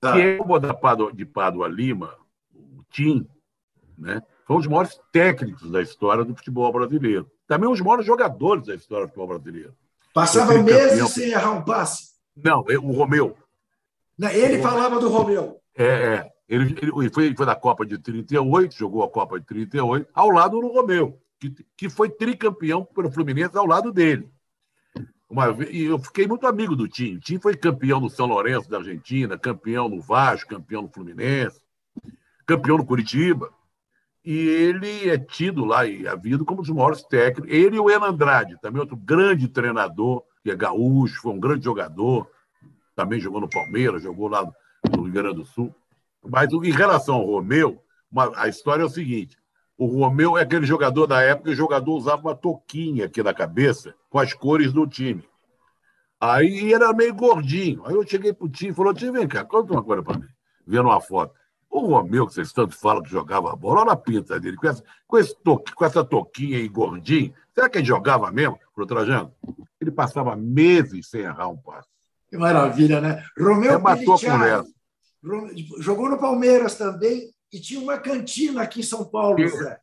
tá. 0.00 0.12
que 0.12 0.20
é 0.20 0.38
o 0.40 0.58
da 0.60 0.72
de 1.12 1.24
Pádua 1.24 1.66
Lima, 1.66 2.14
o 2.54 2.84
TIM, 2.88 3.26
né, 3.96 4.22
foi 4.46 4.56
um 4.56 4.58
dos 4.60 4.68
maiores 4.68 5.00
técnicos 5.10 5.68
da 5.72 5.82
história 5.82 6.24
do 6.24 6.36
futebol 6.36 6.72
brasileiro 6.72 7.28
também 7.48 7.68
um 7.68 7.72
dos 7.72 7.80
maiores 7.80 8.06
jogadores 8.06 8.66
da 8.66 8.74
história 8.74 9.06
do 9.06 9.08
futebol 9.08 9.26
brasileiro. 9.26 9.74
Passava 10.12 10.56
meses 10.58 11.10
sem 11.10 11.30
errar 11.30 11.52
um 11.52 11.64
passe. 11.64 12.10
Não, 12.36 12.60
o 12.60 12.92
Romeu. 12.92 13.36
Ele 14.20 14.58
o 14.58 14.62
falava 14.62 15.00
do 15.00 15.08
Romeu. 15.08 15.58
É, 15.74 15.84
é. 15.86 16.30
Ele, 16.48 16.76
ele 16.80 17.10
foi, 17.10 17.34
foi 17.34 17.46
da 17.46 17.54
Copa 17.54 17.84
de 17.84 17.98
38, 17.98 18.74
jogou 18.74 19.02
a 19.02 19.10
Copa 19.10 19.38
de 19.40 19.46
38, 19.46 20.08
ao 20.14 20.30
lado 20.30 20.60
do 20.60 20.68
Romeu. 20.68 21.20
que, 21.38 21.54
que 21.76 21.88
foi 21.88 22.08
tricampeão 22.10 22.84
pelo 22.84 23.10
Fluminense 23.10 23.56
ao 23.56 23.66
lado 23.66 23.92
dele. 23.92 24.30
Uma 25.28 25.52
vez, 25.52 25.70
e 25.70 25.84
eu 25.84 25.98
fiquei 25.98 26.26
muito 26.26 26.46
amigo 26.46 26.74
do 26.74 26.88
Tim. 26.88 27.16
O 27.16 27.20
Tim 27.20 27.38
foi 27.38 27.54
campeão 27.54 28.00
do 28.00 28.08
São 28.08 28.26
Lourenço 28.26 28.68
da 28.68 28.78
Argentina, 28.78 29.38
campeão 29.38 29.88
no 29.88 30.00
Vasco, 30.00 30.50
campeão 30.50 30.82
no 30.82 30.88
Fluminense, 30.88 31.60
campeão 32.46 32.78
no 32.78 32.86
Curitiba. 32.86 33.52
E 34.24 34.36
ele 34.36 35.08
é 35.08 35.16
tido 35.16 35.64
lá 35.64 35.86
e 35.86 36.06
havido 36.06 36.44
como 36.44 36.60
um 36.60 36.62
dos 36.62 36.74
maiores 36.74 37.02
técnicos. 37.02 37.50
Ele 37.50 37.76
e 37.76 37.80
o 37.80 37.90
Enan 37.90 38.08
Andrade, 38.08 38.60
também 38.60 38.80
outro 38.80 38.96
grande 38.96 39.48
treinador, 39.48 40.22
que 40.42 40.50
é 40.50 40.56
gaúcho, 40.56 41.22
foi 41.22 41.32
um 41.32 41.40
grande 41.40 41.64
jogador, 41.64 42.28
também 42.94 43.20
jogou 43.20 43.40
no 43.40 43.48
Palmeiras, 43.48 44.02
jogou 44.02 44.28
lá 44.28 44.42
no 44.94 45.02
Rio 45.02 45.12
Grande 45.12 45.36
do 45.36 45.44
Sul. 45.44 45.74
Mas 46.24 46.52
em 46.52 46.70
relação 46.70 47.16
ao 47.16 47.26
Romeu, 47.26 47.82
uma, 48.10 48.32
a 48.36 48.48
história 48.48 48.82
é 48.82 48.86
o 48.86 48.90
seguinte: 48.90 49.36
o 49.76 49.86
Romeu 49.86 50.36
é 50.36 50.42
aquele 50.42 50.66
jogador 50.66 51.06
da 51.06 51.22
época, 51.22 51.50
o 51.50 51.54
jogador 51.54 51.92
usava 51.92 52.22
uma 52.22 52.34
touquinha 52.34 53.06
aqui 53.06 53.22
na 53.22 53.32
cabeça 53.32 53.94
com 54.10 54.18
as 54.18 54.34
cores 54.34 54.72
do 54.72 54.86
time. 54.86 55.24
Aí 56.20 56.72
era 56.72 56.92
meio 56.92 57.14
gordinho. 57.14 57.86
Aí 57.86 57.94
eu 57.94 58.06
cheguei 58.06 58.32
pro 58.32 58.48
time 58.48 58.72
e 58.72 58.74
falou: 58.74 58.92
Tim, 58.92 59.12
vem 59.12 59.28
cá, 59.28 59.44
conta 59.44 59.72
uma 59.72 59.82
coisa 59.82 60.02
para 60.02 60.18
mim. 60.18 60.26
Vendo 60.66 60.88
uma 60.88 61.00
foto. 61.00 61.32
O 61.70 61.80
Romeu, 61.80 62.26
que 62.26 62.34
vocês 62.34 62.52
tanto 62.52 62.76
falam 62.76 63.02
que 63.02 63.10
jogava 63.10 63.54
bola, 63.54 63.82
olha 63.82 63.92
a 63.92 63.96
pinta 63.96 64.40
dele, 64.40 64.56
com 64.56 64.68
essa, 64.68 64.82
com, 65.06 65.18
esse 65.18 65.36
toque, 65.42 65.74
com 65.74 65.84
essa 65.84 66.02
toquinha 66.02 66.58
aí 66.58 66.68
gordinho. 66.68 67.32
Será 67.54 67.68
que 67.68 67.78
ele 67.78 67.86
jogava 67.86 68.30
mesmo, 68.30 68.58
pro 68.74 68.86
Trajano? 68.86 69.32
Ele 69.80 69.90
passava 69.90 70.34
meses 70.34 71.08
sem 71.08 71.22
errar 71.22 71.48
um 71.48 71.56
passe. 71.56 71.88
Que 72.30 72.36
maravilha, 72.36 73.00
né? 73.00 73.22
Romeu 73.38 73.72
é, 73.72 73.78
matou 73.78 74.18
conversa. 74.18 74.70
Jogou 75.80 76.08
no 76.08 76.18
Palmeiras 76.18 76.76
também 76.76 77.32
e 77.52 77.60
tinha 77.60 77.80
uma 77.80 77.98
cantina 77.98 78.62
aqui 78.62 78.80
em 78.80 78.84
São 78.84 79.04
Paulo, 79.04 79.46
Zé. 79.48 79.78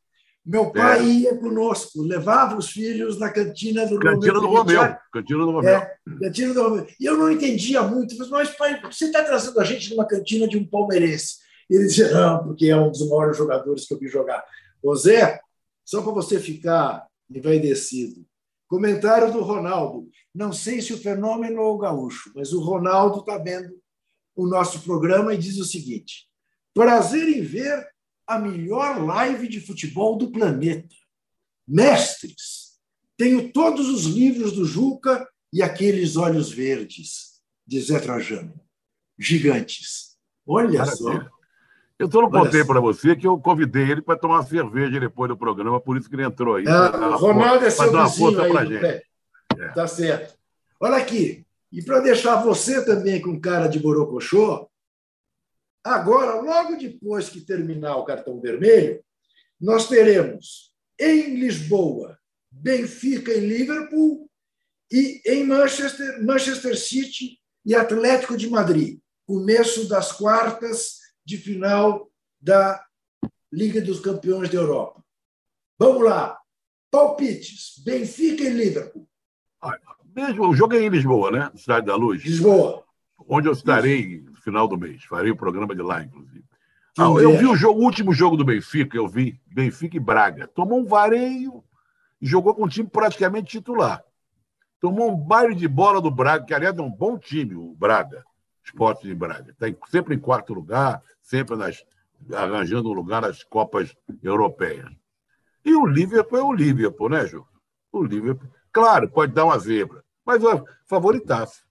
Meu 0.45 0.71
pai 0.71 0.99
é. 0.99 1.03
ia 1.03 1.37
conosco, 1.37 2.03
levava 2.03 2.55
os 2.55 2.69
filhos 2.69 3.19
na 3.19 3.31
cantina 3.31 3.87
do 3.87 3.97
cantina 3.97 4.33
Romeu. 4.33 4.41
Do 4.41 4.47
Romeu. 4.47 4.95
Cantina 5.11 5.39
do 5.39 5.51
Romeu. 5.51 5.75
É, 5.75 5.95
cantina 6.21 6.53
do 6.53 6.61
Romeu. 6.61 6.87
E 6.99 7.05
eu 7.05 7.17
não 7.17 7.31
entendia 7.31 7.81
muito, 7.81 8.15
mas 8.29 8.51
pai, 8.51 8.79
você 8.79 9.05
está 9.05 9.23
trazendo 9.23 9.59
a 9.59 9.63
gente 9.63 9.89
numa 9.89 10.05
cantina 10.05 10.47
de 10.47 10.55
um 10.55 10.63
palmeirense. 10.63 11.37
Ele 11.69 11.85
dizia, 11.85 12.11
não, 12.11 12.43
porque 12.43 12.67
é 12.67 12.77
um 12.77 12.91
dos 12.91 13.07
maiores 13.07 13.37
jogadores 13.37 13.87
que 13.87 13.93
eu 13.93 13.99
vi 13.99 14.07
jogar. 14.07 14.43
Ô 14.83 14.95
Zé, 14.95 15.39
só 15.83 16.01
para 16.01 16.11
você 16.11 16.39
ficar 16.39 17.07
envaidecido. 17.29 18.25
Comentário 18.67 19.31
do 19.31 19.41
Ronaldo. 19.41 20.09
Não 20.33 20.51
sei 20.51 20.81
se 20.81 20.93
o 20.93 20.97
fenômeno 20.97 21.61
ou 21.61 21.75
o 21.75 21.77
gaúcho, 21.77 22.31
mas 22.35 22.53
o 22.53 22.61
Ronaldo 22.61 23.19
está 23.19 23.37
vendo 23.37 23.75
o 24.35 24.47
nosso 24.47 24.81
programa 24.81 25.33
e 25.33 25.37
diz 25.37 25.57
o 25.57 25.65
seguinte: 25.65 26.27
prazer 26.73 27.27
em 27.29 27.41
ver 27.41 27.87
a 28.27 28.39
melhor 28.39 29.03
live 29.03 29.47
de 29.47 29.61
futebol 29.61 30.17
do 30.17 30.31
planeta. 30.31 30.95
Mestres, 31.67 32.79
tenho 33.17 33.51
todos 33.51 33.87
os 33.87 34.05
livros 34.05 34.51
do 34.51 34.65
Juca 34.65 35.27
e 35.53 35.61
aqueles 35.61 36.17
olhos 36.17 36.51
verdes, 36.51 37.41
de 37.65 37.79
Zé 37.79 37.99
Trajano. 37.99 38.59
Gigantes. 39.17 40.17
Olha 40.45 40.79
Maravilha. 40.79 40.95
só. 40.95 41.34
Eu 41.97 42.11
só 42.11 42.21
não 42.21 42.29
contei 42.29 42.63
para 42.63 42.79
você 42.79 43.15
que 43.15 43.25
eu 43.25 43.39
convidei 43.39 43.89
ele 43.89 44.01
para 44.01 44.19
tomar 44.19 44.35
uma 44.35 44.45
cerveja 44.45 44.99
depois 44.99 45.29
do 45.29 45.37
programa, 45.37 45.79
por 45.79 45.97
isso 45.97 46.09
que 46.09 46.15
ele 46.15 46.23
entrou 46.23 46.55
aí. 46.55 46.65
Ah, 46.67 47.15
Ronaldo 47.15 47.65
é 47.65 47.69
seu 47.69 47.91
vizinho 47.91 48.41
aí, 48.41 48.51
pra 48.51 48.65
gente. 48.65 48.85
É. 48.85 49.03
Tá 49.73 49.87
certo. 49.87 50.35
Olha 50.79 50.97
aqui, 50.97 51.45
e 51.71 51.81
para 51.81 52.01
deixar 52.01 52.43
você 52.43 52.83
também 52.83 53.21
com 53.21 53.39
cara 53.39 53.67
de 53.67 53.79
borocochô, 53.79 54.69
Agora, 55.85 56.41
logo 56.41 56.77
depois 56.77 57.29
que 57.29 57.39
terminar 57.39 57.97
o 57.97 58.05
cartão 58.05 58.41
vermelho, 58.41 59.03
nós 59.61 59.87
teremos 59.87 60.73
em 60.99 61.35
Lisboa, 61.35 62.17
Benfica 62.49 63.31
e 63.31 63.39
Liverpool, 63.39 64.27
e 64.91 65.21
em 65.23 65.45
Manchester, 65.45 66.25
Manchester 66.25 66.75
City 66.75 67.39
e 67.63 67.75
Atlético 67.75 68.35
de 68.35 68.49
Madrid, 68.49 68.97
começo 69.27 69.87
das 69.87 70.11
quartas 70.11 71.01
de 71.25 71.37
final 71.37 72.09
da 72.39 72.83
Liga 73.51 73.81
dos 73.81 73.99
Campeões 73.99 74.49
da 74.49 74.57
Europa. 74.57 75.03
Vamos 75.77 76.03
lá. 76.03 76.37
Palpites: 76.91 77.81
Benfica 77.83 78.43
e 78.43 78.49
Liverpool. 78.49 79.07
Mesmo, 80.15 80.47
o 80.47 80.55
jogo 80.55 80.75
é 80.75 80.81
em 80.81 80.89
Lisboa, 80.89 81.29
né? 81.29 81.51
Cidade 81.55 81.87
da 81.87 81.95
Luz. 81.95 82.23
Lisboa. 82.23 82.85
Onde 83.27 83.49
eu 83.49 83.53
estarei 83.53 84.23
final 84.45 84.67
do 84.67 84.77
mês. 84.77 85.03
Farei 85.03 85.31
o 85.31 85.35
programa 85.35 85.75
de 85.75 85.81
lá, 85.81 86.03
inclusive. 86.03 86.45
Ah, 86.97 87.03
eu 87.03 87.37
vi 87.37 87.45
o, 87.45 87.55
jogo, 87.55 87.81
o, 87.81 87.83
último 87.83 88.13
jogo 88.13 88.37
do 88.37 88.45
Benfica, 88.45 88.95
eu 88.95 89.07
vi, 89.07 89.41
Benfica 89.47 89.97
e 89.97 89.99
Braga. 89.99 90.47
Tomou 90.47 90.79
um 90.79 90.85
vareio 90.85 91.61
e 92.21 92.25
jogou 92.25 92.55
com 92.55 92.63
um 92.63 92.69
time 92.69 92.87
praticamente 92.87 93.49
titular. 93.49 94.01
Tomou 94.79 95.11
um 95.11 95.17
baile 95.17 95.55
de 95.55 95.67
bola 95.67 95.99
do 95.99 96.09
Braga, 96.09 96.45
que 96.45 96.53
aliás 96.53 96.77
é 96.77 96.81
um 96.81 96.91
bom 96.91 97.17
time, 97.17 97.55
o 97.55 97.75
Braga, 97.75 98.23
Esporte 98.65 99.07
de 99.07 99.13
Braga. 99.13 99.51
Está 99.51 99.67
sempre 99.89 100.15
em 100.15 100.19
quarto 100.19 100.53
lugar, 100.53 101.01
sempre 101.21 101.55
nas, 101.55 101.85
arranjando 102.33 102.89
um 102.89 102.93
lugar 102.93 103.21
nas 103.21 103.43
Copas 103.43 103.95
Europeias. 104.23 104.91
E 105.63 105.73
o 105.73 105.85
Liverpool 105.85 106.39
é 106.39 106.43
o 106.43 106.53
Liverpool, 106.53 107.09
né, 107.09 107.25
Ju? 107.27 107.45
O 107.91 108.03
Liverpool, 108.03 108.49
claro, 108.71 109.09
pode 109.09 109.33
dar 109.33 109.45
uma 109.45 109.57
zebra, 109.57 110.03
mas 110.25 110.43
é 110.43 110.63
favoritaço. 110.85 111.63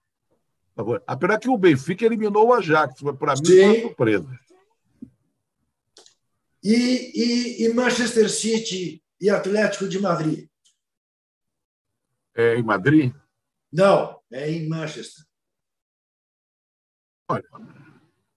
Apesar 1.06 1.38
que 1.38 1.48
o 1.48 1.58
Benfica 1.58 2.04
eliminou 2.04 2.48
o 2.48 2.52
Ajax, 2.52 3.00
para 3.18 3.34
mim 3.34 3.46
foi 3.46 3.64
uma 3.64 3.80
surpresa. 3.80 4.40
E, 6.62 7.12
e, 7.14 7.64
e, 7.64 7.74
Manchester 7.74 8.28
City 8.30 9.04
e 9.20 9.28
Atlético 9.28 9.86
de 9.86 10.00
Madrid? 10.00 10.48
É 12.34 12.56
em 12.56 12.62
Madrid? 12.62 13.14
Não, 13.70 14.18
é 14.32 14.50
em 14.50 14.66
Manchester. 14.66 15.24
Olha, 17.28 17.44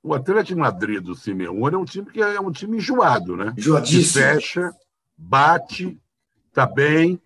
o 0.01 0.13
Atlético 0.13 0.59
Madrid 0.59 1.01
do 1.01 1.15
Simeone 1.15 1.75
é 1.75 1.77
um 1.77 1.85
time 1.85 2.09
que 2.09 2.21
é 2.21 2.39
um 2.39 2.51
time 2.51 2.77
enjoado, 2.77 3.35
né? 3.35 3.53
Enjoadíssimo. 3.57 4.23
fecha, 4.23 4.71
bate, 5.17 5.99
tá 6.53 6.65
bem, 6.65 7.21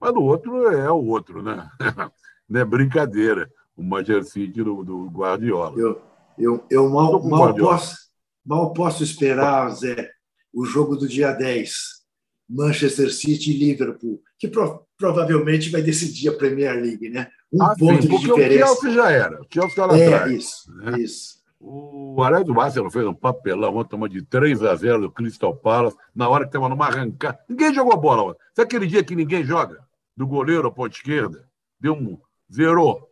mas 0.00 0.12
o 0.12 0.22
outro 0.22 0.68
é 0.68 0.90
o 0.90 1.04
outro, 1.04 1.42
né? 1.42 1.68
Não 2.48 2.60
é 2.60 2.64
brincadeira 2.64 3.50
o 3.76 3.82
Manchester 3.82 4.24
City 4.24 4.62
do, 4.62 4.84
do 4.84 5.06
Guardiola. 5.06 5.78
Eu, 5.78 6.00
eu, 6.38 6.64
eu 6.70 6.88
mal, 6.88 7.22
mal, 7.24 7.54
posso, 7.54 7.96
mal 8.44 8.72
posso 8.72 9.02
esperar, 9.02 9.70
Zé, 9.70 10.10
o 10.52 10.64
jogo 10.64 10.96
do 10.96 11.08
dia 11.08 11.32
10. 11.32 12.04
Manchester 12.48 13.12
City 13.12 13.52
e 13.52 13.58
Liverpool, 13.58 14.22
que 14.38 14.46
pro, 14.46 14.86
provavelmente 14.98 15.70
vai 15.70 15.82
decidir 15.82 16.28
a 16.28 16.36
Premier 16.36 16.74
League, 16.74 17.08
né? 17.08 17.28
Um 17.54 17.62
ah, 17.62 17.74
ponto 17.78 18.02
sim, 18.02 18.08
de 18.08 18.18
diferença. 18.18 18.64
O 18.64 18.66
Chelsea 18.66 18.90
já 18.92 19.10
era. 19.10 19.40
O 19.40 19.46
Chelsea 19.48 19.70
está 19.70 19.86
lá 19.86 19.98
é, 19.98 20.06
atrás. 20.06 20.32
Isso, 20.32 20.76
né? 20.76 20.98
isso. 20.98 21.44
O 21.60 22.22
Aré 22.22 22.44
do 22.44 22.60
Arsenal 22.60 22.90
fez 22.90 23.06
um 23.06 23.14
papelão, 23.14 23.76
ontem 23.76 23.90
tomou 23.90 24.08
de 24.08 24.20
3 24.22 24.62
a 24.64 24.74
0 24.74 25.02
do 25.02 25.10
Crystal 25.10 25.56
Palace, 25.56 25.96
na 26.14 26.28
hora 26.28 26.44
que 26.44 26.48
estava 26.48 26.68
numa 26.68 26.86
arrancada. 26.86 27.38
Ninguém 27.48 27.72
jogou 27.72 27.96
bola 27.96 28.24
ontem. 28.24 28.40
Sabe 28.54 28.66
aquele 28.66 28.86
dia 28.86 29.02
que 29.02 29.16
ninguém 29.16 29.44
joga? 29.44 29.82
Do 30.14 30.26
goleiro 30.26 30.68
à 30.68 30.70
ponta 30.70 30.94
esquerda? 30.94 31.48
Deu 31.80 31.94
um. 31.94 32.18
Zerou 32.52 33.08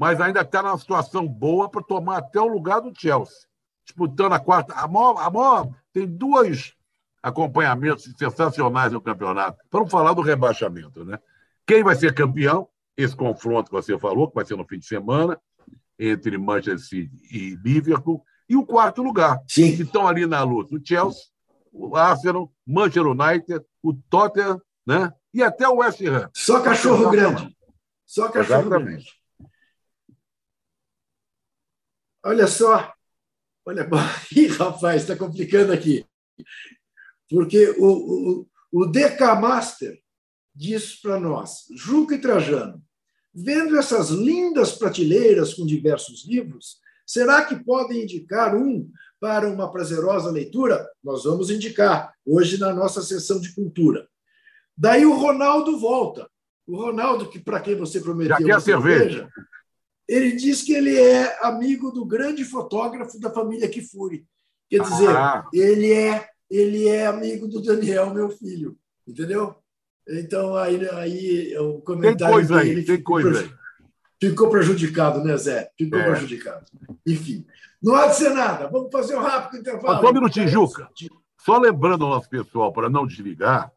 mas 0.00 0.18
ainda 0.18 0.40
está 0.40 0.62
numa 0.62 0.78
situação 0.78 1.28
boa 1.28 1.68
para 1.68 1.82
tomar 1.82 2.16
até 2.16 2.40
o 2.40 2.46
lugar 2.46 2.80
do 2.80 2.90
Chelsea. 2.98 3.46
Disputando 3.84 4.32
a 4.32 4.40
quarta. 4.40 4.72
A 4.72 4.88
maior, 4.88 5.18
a 5.18 5.30
maior, 5.30 5.68
tem 5.92 6.06
dois 6.06 6.74
acompanhamentos 7.22 8.10
sensacionais 8.16 8.92
no 8.92 9.00
campeonato. 9.02 9.58
Vamos 9.70 9.90
falar 9.90 10.14
do 10.14 10.22
rebaixamento, 10.22 11.04
né? 11.04 11.18
Quem 11.66 11.84
vai 11.84 11.94
ser 11.94 12.14
campeão? 12.14 12.66
Esse 13.00 13.16
confronto 13.16 13.70
que 13.70 13.76
você 13.76 13.98
falou, 13.98 14.28
que 14.28 14.34
vai 14.34 14.44
ser 14.44 14.56
no 14.56 14.66
fim 14.66 14.78
de 14.78 14.86
semana, 14.86 15.40
entre 15.98 16.36
Manchester 16.36 16.78
City 16.78 17.16
e 17.30 17.56
Liverpool. 17.56 18.22
E 18.48 18.56
o 18.56 18.66
quarto 18.66 19.02
lugar, 19.02 19.40
Sim. 19.48 19.76
que 19.76 19.82
estão 19.82 20.06
ali 20.06 20.26
na 20.26 20.42
luta: 20.42 20.74
o 20.74 20.80
Chelsea, 20.84 21.22
o 21.72 21.96
Arsenal, 21.96 22.52
Manchester 22.66 23.06
United, 23.06 23.64
o 23.82 23.94
Tottenham, 23.94 24.60
né? 24.86 25.12
E 25.32 25.42
até 25.42 25.68
o 25.68 25.76
West 25.76 26.00
Ham. 26.02 26.28
Só 26.34 26.60
cachorro 26.60 27.10
grande. 27.10 27.56
Só 28.04 28.28
cachorro 28.28 28.60
Exatamente. 28.60 28.86
grande. 28.86 29.20
Olha 32.22 32.46
só, 32.46 32.92
olha, 33.64 33.88
Ih, 34.36 34.48
rapaz, 34.48 35.02
está 35.02 35.16
complicando 35.16 35.72
aqui. 35.72 36.04
Porque 37.30 37.70
o, 37.78 38.42
o, 38.72 38.82
o 38.82 38.86
DK 38.86 39.20
Master 39.40 39.98
diz 40.54 41.00
para 41.00 41.18
nós, 41.18 41.66
Juca 41.76 42.16
e 42.16 42.20
Trajano, 42.20 42.82
vendo 43.34 43.78
essas 43.78 44.10
lindas 44.10 44.72
prateleiras 44.72 45.54
com 45.54 45.66
diversos 45.66 46.26
livros, 46.26 46.78
será 47.06 47.44
que 47.44 47.56
podem 47.64 48.02
indicar 48.02 48.54
um 48.54 48.90
para 49.20 49.48
uma 49.48 49.70
prazerosa 49.70 50.30
leitura? 50.30 50.88
Nós 51.02 51.24
vamos 51.24 51.50
indicar 51.50 52.12
hoje 52.24 52.58
na 52.58 52.72
nossa 52.72 53.02
sessão 53.02 53.40
de 53.40 53.54
cultura. 53.54 54.08
Daí 54.76 55.04
o 55.04 55.16
Ronaldo 55.16 55.78
volta. 55.78 56.28
O 56.66 56.76
Ronaldo, 56.76 57.28
que 57.28 57.38
para 57.38 57.60
quem 57.60 57.76
você 57.76 58.00
prometeu. 58.00 58.36
Já 58.38 58.44
quer 58.44 58.60
cerveja. 58.60 59.18
cerveja 59.18 59.30
ele 60.10 60.32
diz 60.32 60.62
que 60.62 60.72
ele 60.72 60.98
é 60.98 61.38
amigo 61.40 61.92
do 61.92 62.04
grande 62.04 62.44
fotógrafo 62.44 63.20
da 63.20 63.30
família 63.30 63.68
Kifuri. 63.68 64.26
Quer 64.68 64.82
dizer, 64.82 65.08
ah. 65.10 65.48
ele 65.54 65.92
é 65.92 66.28
ele 66.50 66.88
é 66.88 67.06
amigo 67.06 67.46
do 67.46 67.62
Daniel, 67.62 68.12
meu 68.12 68.28
filho. 68.28 68.76
Entendeu? 69.06 69.54
Então, 70.08 70.56
aí, 70.56 70.88
aí 70.90 71.58
o 71.58 71.80
comentário 71.80 72.18
tem 72.18 72.28
coisa 72.28 72.60
aí, 72.60 72.84
tem 72.84 73.02
coisa 73.02 73.40
aí. 73.40 73.50
Ficou 74.20 74.50
prejudicado, 74.50 75.24
né, 75.24 75.36
Zé? 75.36 75.70
Ficou 75.78 75.98
é. 75.98 76.10
prejudicado. 76.10 76.66
Enfim, 77.06 77.46
não 77.82 77.94
há 77.94 78.08
de 78.08 78.16
ser 78.16 78.30
nada. 78.30 78.68
Vamos 78.68 78.90
fazer 78.92 79.16
um 79.16 79.22
rápido 79.22 79.60
intervalo. 79.60 80.00
Só 80.00 80.10
um 80.10 80.14
minutinho, 80.14 80.48
Juca. 80.48 80.90
Só 81.38 81.58
lembrando 81.58 82.04
ao 82.04 82.10
nosso 82.10 82.28
pessoal, 82.28 82.70
para 82.72 82.90
não 82.90 83.06
desligar, 83.06 83.72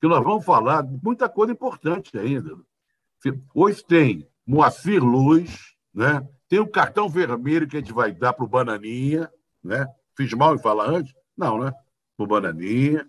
que 0.00 0.06
nós 0.06 0.22
vamos 0.22 0.44
falar 0.44 0.82
de 0.82 0.96
muita 1.02 1.28
coisa 1.28 1.52
importante 1.52 2.16
ainda. 2.16 2.56
Hoje 3.52 3.84
tem 3.84 4.28
Moacir 4.46 5.02
Luz, 5.02 5.74
né? 5.92 6.24
tem 6.48 6.60
o 6.60 6.66
cartão 6.66 7.08
vermelho 7.08 7.66
que 7.66 7.76
a 7.76 7.80
gente 7.80 7.92
vai 7.92 8.12
dar 8.12 8.32
para 8.32 8.44
o 8.44 8.48
Bananinha. 8.48 9.30
Né? 9.62 9.86
Fiz 10.16 10.32
mal 10.32 10.54
em 10.54 10.58
falar 10.58 10.88
antes? 10.88 11.12
Não, 11.36 11.58
né? 11.58 11.72
Para 12.16 12.24
o 12.24 12.26
Bananinha. 12.26 13.08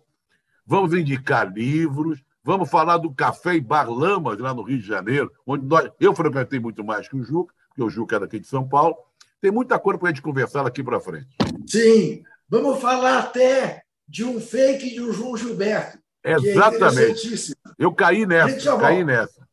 Vamos 0.66 0.94
indicar 0.94 1.52
livros. 1.52 2.24
Vamos 2.50 2.68
falar 2.68 2.98
do 2.98 3.14
Café 3.14 3.54
e 3.54 3.62
Bar 3.62 3.88
Lamas, 3.92 4.40
lá 4.40 4.56
no 4.56 4.64
Rio 4.64 4.80
de 4.80 4.88
Janeiro, 4.88 5.32
onde 5.46 5.68
nós, 5.68 5.88
eu 6.00 6.16
frequentei 6.16 6.60
muito 6.60 6.84
mais 6.84 7.08
que 7.08 7.16
o 7.16 7.24
Juca, 7.24 7.54
porque 7.68 7.84
o 7.84 7.92
Juca 7.92 8.16
era 8.16 8.26
aqui 8.26 8.40
de 8.40 8.48
São 8.48 8.68
Paulo. 8.68 8.98
Tem 9.40 9.52
muita 9.52 9.78
coisa 9.78 10.00
para 10.00 10.10
a 10.10 10.12
gente 10.12 10.24
conversar 10.24 10.64
daqui 10.64 10.84
para 10.84 11.00
frente. 11.00 11.28
Sim, 11.68 12.24
vamos 12.50 12.82
falar 12.82 13.20
até 13.20 13.84
de 14.08 14.26
um 14.26 14.42
fake 14.42 14.96
de 14.96 15.00
um 15.00 15.14
João 15.14 15.38
Gilberto. 15.38 16.00
É 16.24 16.32
Exatamente. 16.34 17.54
É 17.54 17.56
eu 17.78 17.94
caí 17.94 18.26
nessa, 18.26 18.80
caí 18.80 19.04
nessa. 19.04 19.48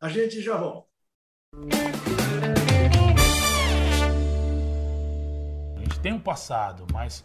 A 0.00 0.08
gente 0.08 0.40
já 0.40 0.56
volta. 0.56 0.86
A 5.76 5.80
gente 5.80 5.98
tem 6.00 6.12
um 6.12 6.20
passado, 6.20 6.86
mas 6.92 7.24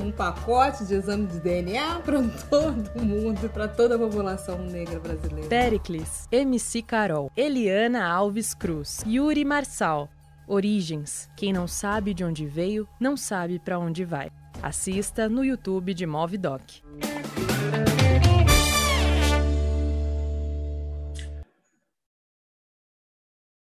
um 0.00 0.10
pacote 0.10 0.84
de 0.84 0.94
exame 0.94 1.26
de 1.26 1.40
DNA 1.40 2.00
para 2.00 2.22
todo 2.50 3.02
mundo, 3.02 3.48
para 3.50 3.68
toda 3.68 3.96
a 3.96 3.98
população 3.98 4.58
negra 4.58 4.98
brasileira. 4.98 5.48
Pericles, 5.48 6.28
MC 6.30 6.82
Carol, 6.82 7.30
Eliana 7.36 8.06
Alves 8.06 8.54
Cruz, 8.54 9.02
Yuri 9.06 9.44
Marçal. 9.44 10.08
Origens. 10.46 11.30
Quem 11.36 11.52
não 11.52 11.66
sabe 11.66 12.12
de 12.12 12.22
onde 12.22 12.46
veio, 12.46 12.86
não 13.00 13.16
sabe 13.16 13.58
para 13.58 13.78
onde 13.78 14.04
vai. 14.04 14.30
Assista 14.62 15.28
no 15.28 15.44
YouTube 15.44 15.94
de 15.94 16.06
Movidoc. 16.06 16.82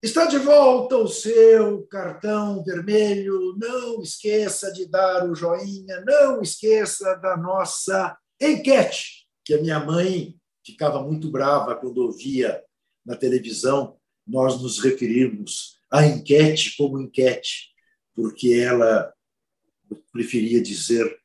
Está 0.01 0.27
de 0.27 0.37
volta 0.37 0.95
o 0.95 1.07
seu 1.07 1.87
cartão 1.87 2.63
vermelho. 2.63 3.55
Não 3.57 3.99
esqueça 4.01 4.71
de 4.71 4.87
dar 4.87 5.27
o 5.27 5.33
joinha. 5.33 6.03
Não 6.05 6.41
esqueça 6.41 7.15
da 7.15 7.35
nossa 7.35 8.15
enquete, 8.39 9.27
que 9.43 9.55
a 9.55 9.61
minha 9.61 9.79
mãe 9.79 10.35
ficava 10.63 11.01
muito 11.01 11.31
brava 11.31 11.75
quando 11.75 11.97
ouvia 11.97 12.63
na 13.03 13.15
televisão 13.15 13.97
nós 14.25 14.61
nos 14.61 14.79
referirmos 14.79 15.79
à 15.89 16.05
enquete 16.05 16.75
como 16.77 17.01
enquete, 17.01 17.69
porque 18.13 18.53
ela 18.53 19.11
preferia 20.11 20.61
dizer, 20.61 21.17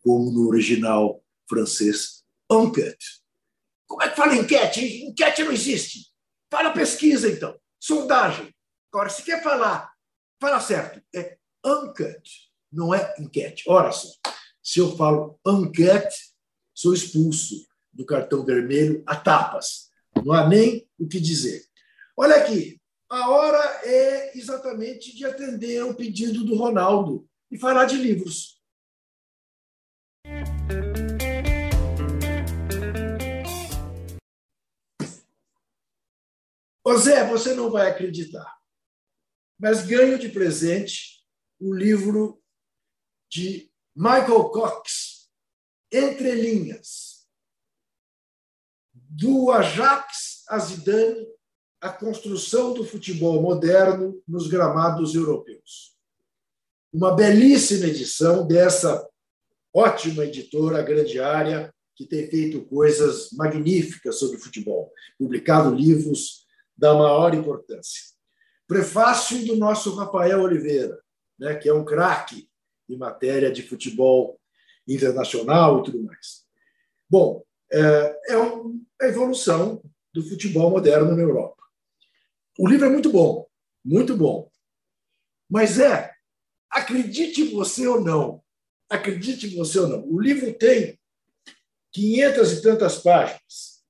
como 0.00 0.30
no 0.30 0.48
original 0.48 1.24
francês, 1.48 2.22
enquete. 2.50 3.22
Como 3.86 4.02
é 4.02 4.10
que 4.10 4.16
fala 4.16 4.36
enquete? 4.36 5.06
Enquete 5.06 5.42
não 5.42 5.52
existe. 5.52 6.06
Fala 6.50 6.70
pesquisa, 6.70 7.28
então. 7.28 7.58
Sondagem. 7.82 8.54
Agora, 8.92 9.08
se 9.08 9.24
quer 9.24 9.42
falar, 9.42 9.92
fala 10.40 10.60
certo, 10.60 11.02
é 11.12 11.36
enquete, 11.66 12.48
não 12.70 12.94
é 12.94 13.12
enquete. 13.18 13.64
Ora 13.66 13.90
só, 13.90 14.08
se 14.62 14.78
eu 14.78 14.96
falo 14.96 15.36
enquete, 15.44 16.16
sou 16.72 16.94
expulso 16.94 17.66
do 17.92 18.06
cartão 18.06 18.44
vermelho 18.44 19.02
a 19.04 19.16
tapas. 19.16 19.90
Não 20.24 20.32
há 20.32 20.48
nem 20.48 20.88
o 20.96 21.08
que 21.08 21.18
dizer. 21.18 21.64
Olha 22.16 22.36
aqui, 22.36 22.80
a 23.10 23.28
hora 23.28 23.80
é 23.82 24.38
exatamente 24.38 25.16
de 25.16 25.24
atender 25.24 25.82
o 25.82 25.92
pedido 25.92 26.44
do 26.44 26.54
Ronaldo 26.54 27.28
e 27.50 27.58
falar 27.58 27.86
de 27.86 27.96
livros. 27.96 28.51
Ô 36.84 36.96
Zé, 36.96 37.28
você 37.28 37.54
não 37.54 37.70
vai 37.70 37.88
acreditar, 37.88 38.58
mas 39.58 39.86
ganho 39.86 40.18
de 40.18 40.28
presente 40.28 41.24
o 41.60 41.72
livro 41.72 42.42
de 43.30 43.70
Michael 43.94 44.50
Cox, 44.50 45.30
Entre 45.92 46.32
Linhas, 46.32 47.24
do 48.92 49.50
Ajax 49.52 50.42
a 50.48 50.58
Zidane, 50.58 51.26
a 51.80 51.90
construção 51.90 52.74
do 52.74 52.84
futebol 52.84 53.40
moderno 53.40 54.20
nos 54.26 54.48
gramados 54.48 55.14
europeus. 55.14 55.96
Uma 56.92 57.14
belíssima 57.14 57.86
edição 57.86 58.46
dessa 58.46 59.08
ótima 59.72 60.24
editora, 60.24 60.82
grande 60.82 61.20
área, 61.20 61.72
que 61.94 62.06
tem 62.06 62.28
feito 62.28 62.64
coisas 62.66 63.30
magníficas 63.32 64.18
sobre 64.18 64.38
futebol, 64.38 64.92
publicado 65.18 65.74
livros 65.74 66.41
da 66.82 66.94
maior 66.94 67.32
importância. 67.32 68.02
Prefácio 68.66 69.46
do 69.46 69.54
nosso 69.54 69.94
Rafael 69.94 70.42
Oliveira, 70.42 71.00
né, 71.38 71.54
que 71.54 71.68
é 71.68 71.72
um 71.72 71.84
craque 71.84 72.50
em 72.88 72.96
matéria 72.96 73.52
de 73.52 73.62
futebol 73.62 74.40
internacional 74.88 75.78
e 75.78 75.84
tudo 75.84 76.02
mais. 76.02 76.44
Bom, 77.08 77.44
é, 77.72 77.78
é 78.30 78.34
a 79.00 79.06
evolução 79.06 79.80
do 80.12 80.24
futebol 80.28 80.70
moderno 80.70 81.14
na 81.14 81.22
Europa. 81.22 81.62
O 82.58 82.66
livro 82.66 82.86
é 82.86 82.90
muito 82.90 83.12
bom, 83.12 83.46
muito 83.84 84.16
bom. 84.16 84.50
Mas 85.48 85.78
é, 85.78 86.12
acredite 86.68 87.44
você 87.44 87.86
ou 87.86 88.00
não, 88.00 88.42
acredite 88.90 89.54
você 89.54 89.78
ou 89.78 89.86
não, 89.86 90.04
o 90.04 90.20
livro 90.20 90.52
tem 90.54 90.98
500 91.92 92.52
e 92.52 92.62
tantas 92.62 92.98
páginas. 92.98 93.84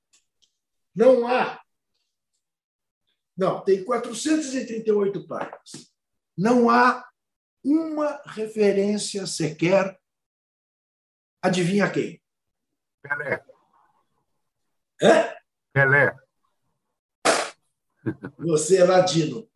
Não 0.94 1.26
há 1.26 1.61
não, 3.42 3.60
tem 3.60 3.82
438 3.84 5.26
páginas. 5.26 5.92
Não 6.38 6.70
há 6.70 7.04
uma 7.64 8.22
referência 8.24 9.26
sequer. 9.26 9.98
Adivinha 11.42 11.90
quem? 11.90 12.22
Pelé. 13.02 13.44
É? 15.02 15.36
Pelé. 15.72 16.16
Você 18.38 18.76
é 18.76 18.84
ladino. 18.84 19.50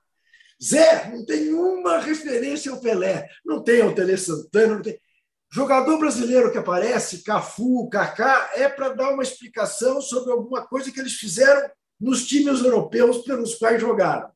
Zé, 0.60 1.08
não 1.10 1.24
tem 1.24 1.54
uma 1.54 1.98
referência 1.98 2.72
ao 2.72 2.80
Pelé. 2.80 3.28
Não 3.44 3.62
tem 3.62 3.82
ao 3.82 3.94
Tele 3.94 4.18
Santana, 4.18 4.74
não 4.74 4.82
tem. 4.82 5.00
Jogador 5.48 5.96
brasileiro 5.98 6.50
que 6.50 6.58
aparece, 6.58 7.22
Cafu, 7.22 7.88
Kaká, 7.88 8.50
é 8.56 8.68
para 8.68 8.88
dar 8.88 9.12
uma 9.12 9.22
explicação 9.22 10.00
sobre 10.00 10.32
alguma 10.32 10.66
coisa 10.66 10.90
que 10.90 10.98
eles 10.98 11.14
fizeram 11.14 11.70
nos 12.00 12.26
times 12.26 12.60
europeus 12.62 13.18
pelos 13.18 13.54
quais 13.54 13.80
jogaram. 13.80 14.30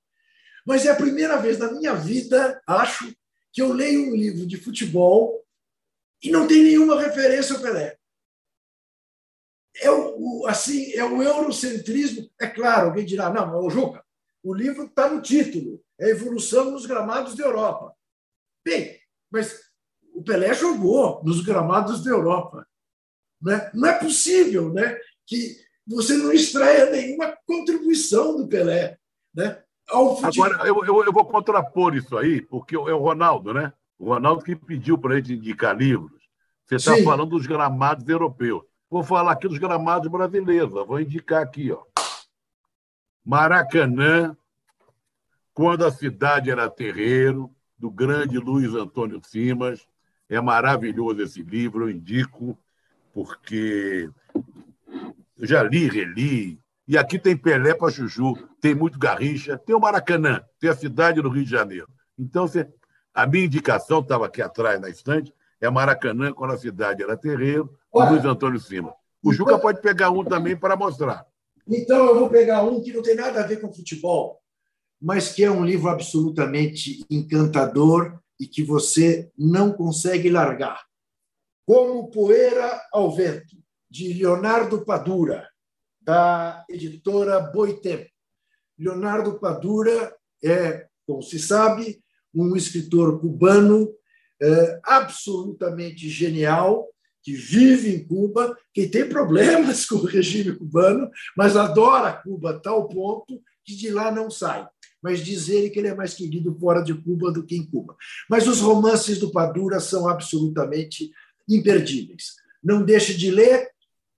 Mas 0.66 0.87
é 0.87 0.90
a 0.90 0.96
primeira 0.96 1.37
vez 1.37 1.59
na 1.59 1.73
minha 1.73 1.94
vida, 1.94 2.61
acho, 2.66 3.14
que 3.53 3.61
eu 3.61 3.73
leio 3.73 4.09
um 4.09 4.14
livro 4.14 4.46
de 4.46 4.57
futebol 4.57 5.44
e 6.23 6.31
não 6.31 6.46
tem 6.46 6.62
nenhuma 6.62 7.01
referência 7.01 7.57
ao 7.57 7.62
Pelé. 7.62 7.99
É 9.77 9.90
o, 9.90 10.46
assim, 10.46 10.92
é 10.92 11.05
o 11.05 11.23
eurocentrismo. 11.23 12.31
É 12.38 12.46
claro, 12.46 12.88
alguém 12.88 13.05
dirá, 13.05 13.31
não, 13.31 13.64
o 13.64 13.70
Juca, 13.70 14.05
o 14.42 14.55
livro 14.55 14.85
está 14.85 15.09
no 15.09 15.23
título, 15.23 15.83
é 15.99 16.07
a 16.07 16.11
evolução 16.11 16.70
nos 16.70 16.87
gramados 16.87 17.35
da 17.35 17.44
Europa. 17.44 17.94
Bem, 18.64 19.01
mas 19.31 19.61
o 20.14 20.23
Pelé 20.23 20.53
jogou 20.55 21.23
nos 21.25 21.42
gramados 21.42 22.05
da 22.05 22.11
Europa. 22.11 22.66
Não 23.40 23.53
é, 23.53 23.70
não 23.73 23.88
é 23.88 23.99
possível 23.99 24.73
né, 24.73 24.99
que 25.27 25.57
você 25.90 26.16
não 26.16 26.33
extraia 26.33 26.90
nenhuma 26.90 27.37
contribuição 27.44 28.37
do 28.37 28.46
Pelé. 28.46 28.98
Né? 29.35 29.61
Agora, 30.22 30.66
eu, 30.66 30.85
eu, 30.85 31.05
eu 31.05 31.12
vou 31.12 31.24
contrapor 31.24 31.96
isso 31.96 32.16
aí, 32.16 32.40
porque 32.42 32.76
é 32.76 32.79
o 32.79 32.98
Ronaldo, 32.98 33.53
né? 33.53 33.72
O 33.98 34.07
Ronaldo 34.07 34.44
que 34.44 34.55
pediu 34.55 34.96
para 34.96 35.14
a 35.14 35.16
gente 35.16 35.35
indicar 35.35 35.76
livros. 35.76 36.20
Você 36.64 36.76
está 36.76 36.96
falando 37.03 37.31
dos 37.31 37.46
gramados 37.46 38.09
europeus. 38.09 38.62
Vou 38.88 39.03
falar 39.03 39.33
aqui 39.33 39.48
dos 39.48 39.59
gramados 39.59 40.09
brasileiros. 40.09 40.72
Vou 40.72 41.00
indicar 41.00 41.42
aqui, 41.42 41.72
ó. 41.72 41.83
Maracanã, 43.24 44.37
quando 45.53 45.85
a 45.85 45.90
cidade 45.90 46.50
era 46.50 46.70
terreiro, 46.70 47.50
do 47.76 47.90
grande 47.90 48.38
Luiz 48.38 48.74
Antônio 48.74 49.20
Simas. 49.24 49.87
É 50.29 50.40
maravilhoso 50.40 51.22
esse 51.22 51.42
livro, 51.42 51.87
eu 51.87 51.90
indico, 51.90 52.57
porque 53.12 54.09
eu 55.40 55.46
já 55.46 55.62
li, 55.62 55.88
reli. 55.88 56.61
E 56.87 56.98
aqui 56.98 57.18
tem 57.18 57.37
Pelé 57.37 57.74
para 57.74 57.90
Chuchu, 57.90 58.35
tem 58.61 58.74
muito 58.74 58.98
Garrincha, 58.98 59.57
tem 59.57 59.74
o 59.74 59.81
Maracanã, 59.81 60.42
tem 60.59 60.68
a 60.68 60.74
cidade 60.74 61.22
do 61.22 61.29
Rio 61.31 61.44
de 61.44 61.50
Janeiro. 61.50 61.88
Então, 62.18 62.46
a 63.14 63.26
minha 63.26 63.46
indicação 63.46 64.00
estava 64.00 64.26
aqui 64.26 64.42
atrás 64.42 64.81
na 64.81 64.90
estante, 64.90 65.33
é 65.61 65.70
Maracanã, 65.70 66.33
quando 66.33 66.53
a 66.53 66.59
cidade 66.59 67.03
era 67.03 67.16
terreiro, 67.16 67.74
Olha. 67.92 68.11
Luiz 68.11 68.24
Antônio 68.24 68.61
Simas. 68.61 68.92
O 69.22 69.33
Juca 69.33 69.59
pode 69.59 69.81
pegar 69.81 70.11
um 70.11 70.24
também 70.24 70.57
para 70.57 70.76
mostrar. 70.76 71.24
Então, 71.66 72.07
eu 72.07 72.18
vou 72.18 72.29
pegar 72.29 72.62
um 72.62 72.83
que 72.83 72.92
não 72.92 73.03
tem 73.03 73.14
nada 73.14 73.40
a 73.40 73.46
ver 73.46 73.61
com 73.61 73.72
futebol, 73.72 74.40
mas 75.00 75.33
que 75.33 75.44
é 75.44 75.50
um 75.50 75.64
livro 75.64 75.88
absolutamente 75.88 77.05
encantador 77.09 78.18
e 78.38 78.46
que 78.46 78.62
você 78.62 79.31
não 79.38 79.72
consegue 79.72 80.29
largar. 80.29 80.83
Como 81.66 82.11
Poeira 82.11 82.81
ao 82.92 83.14
Vento, 83.14 83.57
de 83.90 84.12
Leonardo 84.12 84.85
Padura, 84.85 85.48
da 86.00 86.64
editora 86.68 87.40
Boitempo. 87.40 88.09
Leonardo 88.79 89.38
Padura 89.38 90.14
é, 90.42 90.87
como 91.07 91.22
se 91.22 91.38
sabe, 91.38 92.03
um 92.35 92.57
escritor 92.57 93.20
cubano 93.20 93.92
eh, 94.40 94.81
absolutamente 94.85 96.09
genial, 96.09 96.88
que 97.22 97.35
vive 97.35 97.94
em 97.94 98.07
Cuba, 98.07 98.57
que 98.72 98.88
tem 98.88 99.07
problemas 99.09 99.85
com 99.87 99.96
o 99.96 100.07
regime 100.07 100.57
cubano, 100.57 101.11
mas 101.37 101.57
adora 101.57 102.12
Cuba 102.12 102.53
a 102.53 102.59
tal 102.59 102.88
ponto 102.88 103.42
que 103.64 103.76
de 103.76 103.90
lá 103.90 104.11
não 104.11 104.31
sai. 104.31 104.66
Mas 105.03 105.24
diz 105.24 105.48
ele 105.48 105.70
que 105.70 105.79
ele 105.79 105.88
é 105.88 105.94
mais 105.94 106.14
querido 106.14 106.57
fora 106.59 106.83
de 106.83 106.94
Cuba 106.94 107.31
do 107.31 107.44
que 107.44 107.57
em 107.57 107.66
Cuba. 107.66 107.96
Mas 108.29 108.46
os 108.46 108.61
romances 108.61 109.18
do 109.18 109.31
Padura 109.31 109.81
são 109.81 110.09
absolutamente 110.09 111.11
imperdíveis. 111.48 112.37
Não 112.62 112.83
deixe 112.83 113.14
de 113.14 113.31
ler 113.31 113.68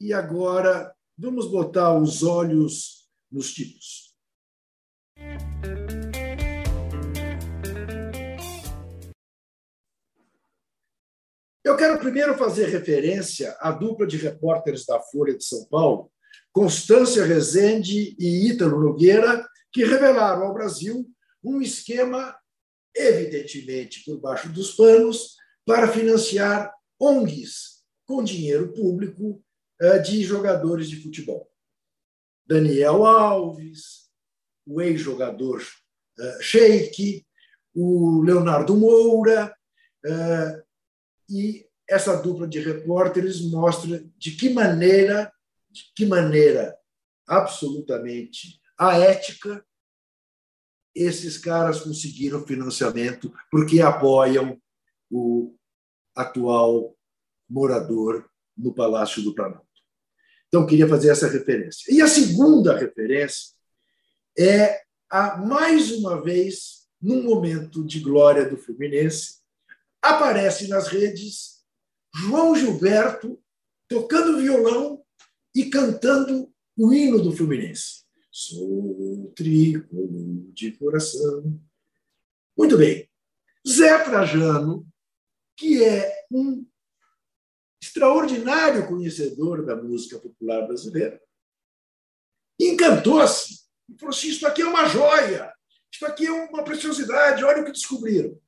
e 0.03 0.13
agora 0.13 0.93
vamos 1.17 1.49
botar 1.49 1.97
os 1.97 2.25
olhos 2.25 3.09
nos 3.31 3.55
tipos. 3.55 4.13
Eu 11.65 11.77
quero 11.77 12.01
primeiro 12.01 12.37
fazer 12.37 12.67
referência 12.67 13.57
à 13.61 13.71
dupla 13.71 14.05
de 14.05 14.17
repórteres 14.17 14.85
da 14.85 15.01
Folha 15.01 15.39
de 15.39 15.45
São 15.45 15.65
Paulo, 15.67 16.11
Constância 16.51 17.25
Rezende 17.25 18.17
e 18.19 18.51
Ítalo 18.51 18.81
Nogueira, 18.81 19.49
que 19.71 19.85
revelaram 19.85 20.43
ao 20.43 20.53
Brasil 20.53 21.09
um 21.45 21.63
esquema, 21.63 22.37
evidentemente 22.95 24.03
por 24.05 24.19
baixo 24.19 24.49
dos 24.49 24.73
panos, 24.73 25.37
para 25.65 25.87
financiar 25.87 26.75
ONGs 27.01 27.85
com 28.05 28.25
dinheiro 28.25 28.73
público 28.73 29.41
de 30.05 30.23
jogadores 30.23 30.89
de 30.89 31.03
futebol. 31.03 31.51
Daniel 32.47 33.05
Alves, 33.05 34.11
o 34.67 34.81
ex-jogador 34.81 35.63
eh, 36.19 36.39
Sheik, 36.41 37.27
o 37.75 38.23
Leonardo 38.23 38.77
Moura, 38.77 39.57
eh, 40.05 40.63
e 41.29 41.67
essa 41.89 42.17
dupla 42.17 42.47
de 42.47 42.61
repórteres 42.61 43.41
mostra 43.41 44.05
de 44.17 44.31
que 44.33 44.51
maneira, 44.51 45.33
de 45.71 45.83
que 45.95 46.07
maneira 46.07 46.77
absolutamente 47.27 48.61
aética 48.77 49.65
esses 50.95 51.39
caras 51.39 51.81
conseguiram 51.81 52.47
financiamento 52.47 53.33
porque 53.51 53.81
apoiam 53.81 54.61
o 55.11 55.57
atual 56.15 56.95
morador 57.49 58.31
no 58.63 58.73
Palácio 58.73 59.23
do 59.23 59.35
Planalto. 59.35 59.67
Então, 60.49 60.67
queria 60.67 60.87
fazer 60.89 61.11
essa 61.11 61.29
referência. 61.29 61.93
E 61.93 62.01
a 62.01 62.07
segunda 62.07 62.77
referência 62.77 63.55
é 64.39 64.81
a, 65.11 65.37
mais 65.39 65.91
uma 65.91 66.23
vez, 66.23 66.87
num 67.01 67.23
momento 67.23 67.85
de 67.85 68.01
glória 68.01 68.49
do 68.49 68.57
Fluminense, 68.57 69.41
aparece 70.01 70.69
nas 70.69 70.89
redes 70.89 71.63
João 72.15 72.55
Gilberto 72.55 73.43
tocando 73.89 74.41
violão 74.41 75.03
e 75.55 75.67
cantando 75.67 76.53
o 76.77 76.93
hino 76.93 77.23
do 77.23 77.33
Fluminense. 77.33 78.03
Sou 78.31 79.33
tricolor 79.37 80.53
de 80.53 80.73
coração. 80.73 81.61
Muito 82.57 82.77
bem. 82.77 83.09
Zé 83.67 83.99
Trajano, 84.05 84.87
que 85.57 85.83
é 85.85 86.27
um 86.31 86.67
extraordinário 87.83 88.87
conhecedor 88.87 89.67
da 89.67 89.75
música 89.75 90.17
popular 90.17 90.65
brasileira, 90.67 91.21
encantou-se 92.61 93.65
e 93.89 93.99
falou 93.99 94.15
assim: 94.15 94.29
Isso 94.29 94.47
aqui 94.47 94.63
é 94.63 94.67
uma 94.67 94.87
joia, 94.87 95.53
isso 95.93 96.07
aqui 96.07 96.27
é 96.27 96.31
uma 96.31 96.63
preciosidade, 96.63 97.43
olha 97.43 97.63
o 97.63 97.65
que 97.65 97.73
descobriram. 97.73 98.41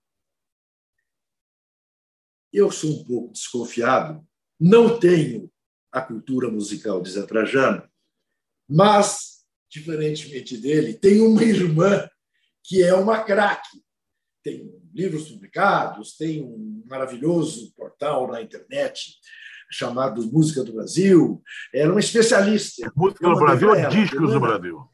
Eu 2.52 2.70
sou 2.70 2.90
um 2.90 3.04
pouco 3.04 3.32
desconfiado, 3.32 4.24
não 4.60 5.00
tenho 5.00 5.52
a 5.90 6.00
cultura 6.00 6.48
musical 6.48 7.02
de 7.02 7.10
Zé 7.10 7.26
Trajano, 7.26 7.90
mas, 8.68 9.44
diferentemente 9.68 10.56
dele, 10.56 10.94
tenho 10.94 11.28
uma 11.28 11.42
irmã 11.42 12.08
que 12.62 12.82
é 12.84 12.94
uma 12.94 13.24
craque. 13.24 13.82
Tem 14.44 14.83
livros 14.94 15.28
publicados, 15.28 16.16
tem 16.16 16.42
um 16.42 16.84
maravilhoso 16.86 17.74
portal 17.74 18.28
na 18.28 18.40
internet 18.40 19.16
chamado 19.70 20.24
Música 20.30 20.62
do 20.62 20.72
Brasil. 20.72 21.42
Era 21.74 21.90
uma 21.90 22.00
especialista. 22.00 22.90
Música 22.94 23.26
Eu 23.26 23.34
do 23.34 23.40
Brasil 23.40 23.68
ou 23.68 23.88
discos 23.88 24.20
do 24.20 24.28
Fernanda. 24.28 24.58
Brasil? 24.58 24.88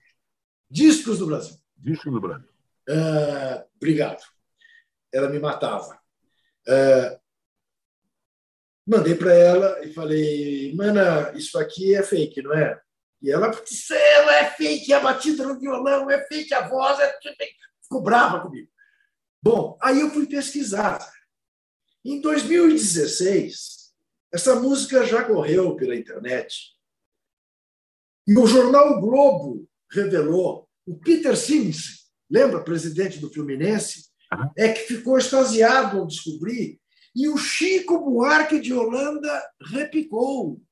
Discos 0.71 1.19
do 1.19 1.27
Brasil. 1.27 1.57
Discos 1.77 2.13
do 2.13 2.21
Brasil. 2.21 2.49
Ah, 2.89 3.67
obrigado. 3.77 4.23
Ela 5.13 5.29
me 5.29 5.39
matava. 5.39 5.99
Ah, 6.67 7.21
mandei 8.87 9.15
para 9.15 9.35
ela 9.35 9.85
e 9.85 9.93
falei, 9.93 10.75
mana, 10.75 11.33
isso 11.37 11.59
aqui 11.59 11.95
é 11.95 12.03
fake, 12.03 12.43
não 12.43 12.55
é? 12.55 12.81
E 13.23 13.31
ela, 13.31 13.47
ela 13.91 14.37
é 14.37 14.51
fake, 14.51 14.93
a 14.95 15.01
batida 15.01 15.47
no 15.47 15.61
violão 15.61 16.11
é 16.11 16.27
fake, 16.27 16.55
a 16.55 16.67
voz 16.67 16.99
é 17.01 17.13
fake. 17.21 17.55
Ficou 17.83 18.03
brava 18.03 18.41
comigo. 18.41 18.69
Bom, 19.43 19.79
aí 19.81 20.01
eu 20.01 20.11
fui 20.11 20.27
pesquisar. 20.27 21.11
Em 22.05 22.21
2016, 22.21 23.93
essa 24.33 24.55
música 24.57 25.05
já 25.05 25.25
correu 25.25 25.77
pela 25.77 25.97
internet. 25.97 26.77
E 28.27 28.37
o 28.37 28.47
jornal 28.47 28.99
o 28.99 29.01
Globo 29.01 29.69
revelou 29.91 30.69
o 30.87 30.99
Peter 30.99 31.37
Sims, 31.37 32.11
lembra, 32.29 32.65
presidente 32.65 33.19
do 33.19 33.33
Fluminense, 33.33 34.11
é 34.57 34.73
que 34.73 34.81
ficou 34.81 35.19
extasiado 35.19 35.99
ao 35.99 36.07
descobrir. 36.07 36.81
E 37.15 37.29
o 37.29 37.37
Chico 37.37 37.99
Buarque 37.99 38.61
de 38.61 38.73
Holanda 38.73 39.51
repicou. 39.61 40.63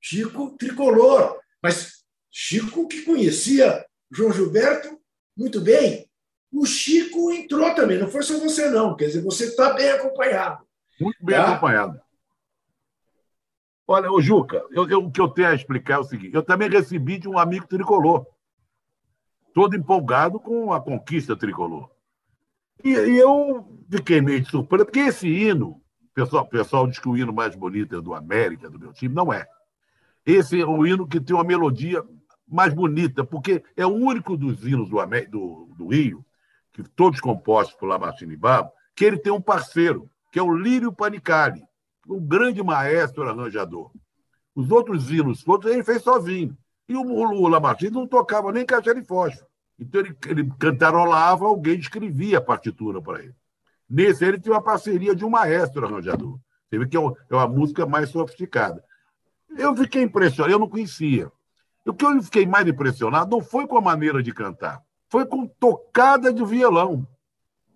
Chico 0.00 0.56
tricolor. 0.56 1.40
Mas 1.62 2.04
Chico 2.30 2.88
que 2.88 3.02
conhecia 3.02 3.86
João 4.10 4.32
Gilberto 4.32 5.00
muito 5.36 5.60
bem. 5.60 6.10
O 6.58 6.64
Chico 6.64 7.30
entrou 7.32 7.74
também, 7.74 7.98
não 7.98 8.08
foi 8.08 8.22
só 8.22 8.38
você, 8.38 8.70
não. 8.70 8.96
Quer 8.96 9.06
dizer, 9.06 9.22
você 9.22 9.44
está 9.46 9.74
bem 9.74 9.90
acompanhado. 9.90 10.64
Muito 11.00 11.22
bem 11.24 11.36
Tá. 11.36 11.48
acompanhado. 11.52 12.00
Olha, 13.86 14.10
ô 14.10 14.20
Juca, 14.20 14.64
eu- 14.70 14.88
eu- 14.88 15.04
o 15.04 15.10
que 15.12 15.20
eu 15.20 15.28
tenho 15.28 15.48
a 15.48 15.54
explicar 15.54 15.94
é 15.94 15.98
o 15.98 16.04
seguinte: 16.04 16.34
eu 16.34 16.42
também 16.42 16.68
recebi 16.68 17.18
de 17.18 17.28
um 17.28 17.38
amigo 17.38 17.66
tricolor, 17.68 18.26
todo 19.54 19.76
empolgado 19.76 20.40
com 20.40 20.72
a 20.72 20.80
conquista 20.80 21.36
tricolor. 21.36 21.88
E, 22.84 22.90
e 22.90 23.18
eu 23.18 23.66
fiquei 23.90 24.20
meio 24.20 24.40
de 24.40 24.50
surpresa, 24.50 24.84
porque 24.84 25.00
esse 25.00 25.28
hino, 25.28 25.68
o 25.70 25.80
pessoal, 26.14 26.46
pessoal 26.46 26.86
diz 26.86 26.98
que 26.98 27.08
o 27.08 27.16
hino 27.16 27.32
mais 27.32 27.54
bonito 27.54 27.96
é 27.96 28.00
do 28.00 28.12
América, 28.14 28.68
do 28.68 28.78
meu 28.78 28.92
time, 28.92 29.14
não 29.14 29.32
é. 29.32 29.46
Esse 30.24 30.60
é 30.60 30.66
o 30.66 30.84
hino 30.84 31.06
que 31.06 31.20
tem 31.20 31.34
uma 31.36 31.44
melodia 31.44 32.02
mais 32.46 32.74
bonita, 32.74 33.24
porque 33.24 33.62
é 33.76 33.86
o 33.86 33.90
único 33.94 34.36
dos 34.36 34.66
hinos 34.66 34.88
do, 34.90 34.96
do- 35.30 35.74
do 35.76 35.88
Rio, 35.88 36.24
que 36.76 36.90
todos 36.90 37.20
compostos 37.20 37.74
por 37.76 37.86
Lamartine 37.86 38.34
e 38.34 38.36
Babo, 38.36 38.70
que 38.94 39.06
ele 39.06 39.16
tem 39.16 39.32
um 39.32 39.40
parceiro, 39.40 40.10
que 40.30 40.38
é 40.38 40.42
o 40.42 40.54
Lírio 40.54 40.92
Panicali, 40.92 41.62
um 42.06 42.20
grande 42.20 42.62
maestro 42.62 43.26
arranjador. 43.26 43.90
Os 44.54 44.70
outros 44.70 45.10
hinos 45.10 45.42
todos 45.42 45.70
ele 45.72 45.82
fez 45.82 46.02
sozinho. 46.02 46.56
E 46.86 46.94
o, 46.94 47.00
o 47.00 47.48
Lamartine 47.48 47.92
não 47.92 48.06
tocava 48.06 48.52
nem 48.52 48.66
caixa 48.66 48.94
de 48.94 49.02
fósforo. 49.02 49.46
Então 49.78 50.02
ele, 50.02 50.16
ele 50.26 50.52
cantarolava, 50.58 51.46
alguém 51.46 51.78
escrevia 51.78 52.38
a 52.38 52.42
partitura 52.42 53.00
para 53.00 53.20
ele. 53.20 53.34
Nesse 53.88 54.24
ele 54.24 54.38
tinha 54.38 54.54
uma 54.54 54.62
parceria 54.62 55.14
de 55.14 55.24
um 55.24 55.30
maestro 55.30 55.86
arranjador. 55.86 56.38
Você 56.68 56.78
vê 56.78 56.86
que 56.86 56.96
é, 56.96 57.00
é 57.00 57.34
uma 57.34 57.48
música 57.48 57.86
mais 57.86 58.10
sofisticada. 58.10 58.84
Eu 59.56 59.74
fiquei 59.74 60.02
impressionado, 60.02 60.52
eu 60.52 60.58
não 60.58 60.68
conhecia. 60.68 61.32
O 61.86 61.94
que 61.94 62.04
eu 62.04 62.22
fiquei 62.22 62.44
mais 62.44 62.66
impressionado 62.66 63.30
não 63.30 63.42
foi 63.42 63.66
com 63.66 63.78
a 63.78 63.80
maneira 63.80 64.22
de 64.22 64.32
cantar, 64.32 64.82
foi 65.16 65.24
com 65.24 65.46
tocada 65.46 66.30
de 66.30 66.44
violão. 66.44 67.08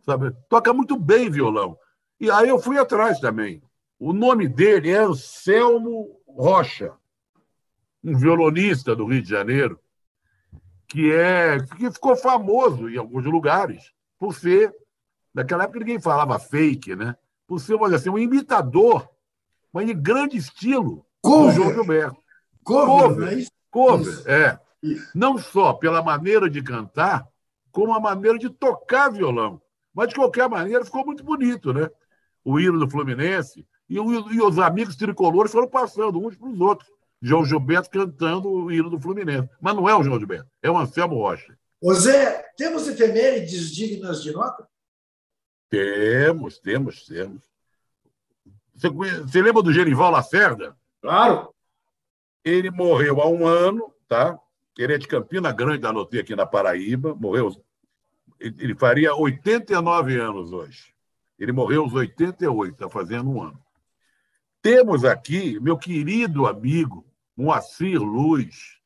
Sabe? 0.05 0.30
Toca 0.47 0.74
muito 0.74 0.95
bem 0.95 1.30
violão. 1.30 1.74
E 2.20 2.30
aí 2.30 2.51
eu 2.51 2.59
fui 2.59 2.76
atrás 2.76 3.18
também. 3.18 3.62
O 3.99 4.12
nome 4.12 4.47
dele 4.47 4.91
é 4.91 4.99
Anselmo 4.99 6.20
Rocha, 6.28 6.93
um 8.05 8.14
violonista 8.14 8.95
do 8.95 9.07
Rio 9.07 9.22
de 9.22 9.30
Janeiro, 9.30 9.80
que 10.86 11.11
é 11.11 11.61
que 11.78 11.91
ficou 11.91 12.14
famoso 12.14 12.91
em 12.91 12.99
alguns 12.99 13.24
lugares 13.24 13.91
por 14.18 14.34
ser, 14.34 14.74
naquela 15.32 15.64
época 15.64 15.78
ninguém 15.78 15.99
falava 15.99 16.38
fake, 16.38 16.95
né? 16.95 17.16
Por 17.47 17.59
ser, 17.59 17.78
dizer 17.78 17.97
assim, 17.97 18.11
um 18.11 18.18
imitador, 18.18 19.09
mas 19.72 19.86
de 19.86 19.95
grande 19.95 20.36
estilo 20.36 21.07
Cover. 21.22 21.47
do 21.47 21.57
João 21.57 21.72
Gilberto. 21.72 22.22
Cover, 22.62 22.86
Cover. 22.86 23.18
não 23.18 23.28
é 23.28 23.34
isso? 23.34 23.53
Cover, 23.70 24.12
Isso. 24.12 24.28
é. 24.28 24.61
Não 25.14 25.37
só 25.39 25.72
pela 25.74 26.03
maneira 26.03 26.49
de 26.49 26.62
cantar, 26.62 27.26
como 27.70 27.93
a 27.95 28.01
maneira 28.01 28.39
de 28.39 28.49
tocar 28.51 29.11
violão. 29.11 29.61
Mas, 29.95 30.09
de 30.09 30.14
qualquer 30.14 30.49
maneira, 30.49 30.85
ficou 30.85 31.05
muito 31.05 31.22
bonito, 31.24 31.72
né? 31.72 31.91
O 32.45 32.59
hino 32.59 32.78
do 32.78 32.89
Fluminense. 32.89 33.66
E, 33.89 33.99
o- 33.99 34.33
e 34.33 34.41
os 34.41 34.59
amigos 34.59 34.97
tricolores 34.97 35.53
foram 35.53 35.68
passando 35.68 36.18
uns 36.24 36.37
para 36.37 36.49
os 36.49 36.61
outros. 36.61 36.91
João 37.20 37.45
Gilberto 37.45 37.91
cantando 37.91 38.49
o 38.49 38.72
hino 38.72 38.89
do 38.89 38.99
Fluminense. 39.01 39.49
Mas 39.61 39.74
não 39.76 39.89
é 39.89 39.95
o 39.95 40.03
João 40.03 40.18
Gilberto, 40.18 40.49
é 40.62 40.70
o 40.70 40.78
Anselmo 40.78 41.16
Rocha. 41.16 41.55
Ô 41.83 41.93
Zé, 41.95 42.43
temos 42.57 42.87
efemérides 42.89 43.70
dignas 43.74 44.22
de 44.22 44.33
nota? 44.33 44.66
Temos, 45.68 46.59
temos, 46.59 47.05
temos. 47.07 47.43
Você, 48.74 48.89
você 48.89 49.43
lembra 49.43 49.62
do 49.62 49.72
Genival 49.72 50.11
Lacerda? 50.11 50.76
Claro. 51.03 51.55
Ele 52.45 52.70
morreu 52.70 53.20
há 53.20 53.28
um 53.28 53.47
ano, 53.47 53.93
tá? 54.09 54.39
Ele 54.83 54.95
é 54.95 54.99
de 54.99 55.07
Campina 55.07 55.53
Grande, 55.53 55.87
anotei 55.87 56.20
aqui 56.20 56.35
na 56.35 56.47
Paraíba. 56.47 57.14
Morreu. 57.14 57.55
Ele 58.41 58.74
faria 58.74 59.14
89 59.14 60.18
anos 60.18 60.55
hoje. 60.55 60.95
Ele 61.39 61.53
morreu 61.53 61.83
aos 61.83 61.93
88, 61.93 62.72
está 62.72 62.89
fazendo 62.89 63.28
um 63.28 63.43
ano. 63.43 63.62
Temos 64.62 65.05
aqui 65.05 65.61
meu 65.61 65.76
querido 65.76 66.47
amigo 66.47 67.07
Moacir 67.37 68.01
Luz, 68.01 68.78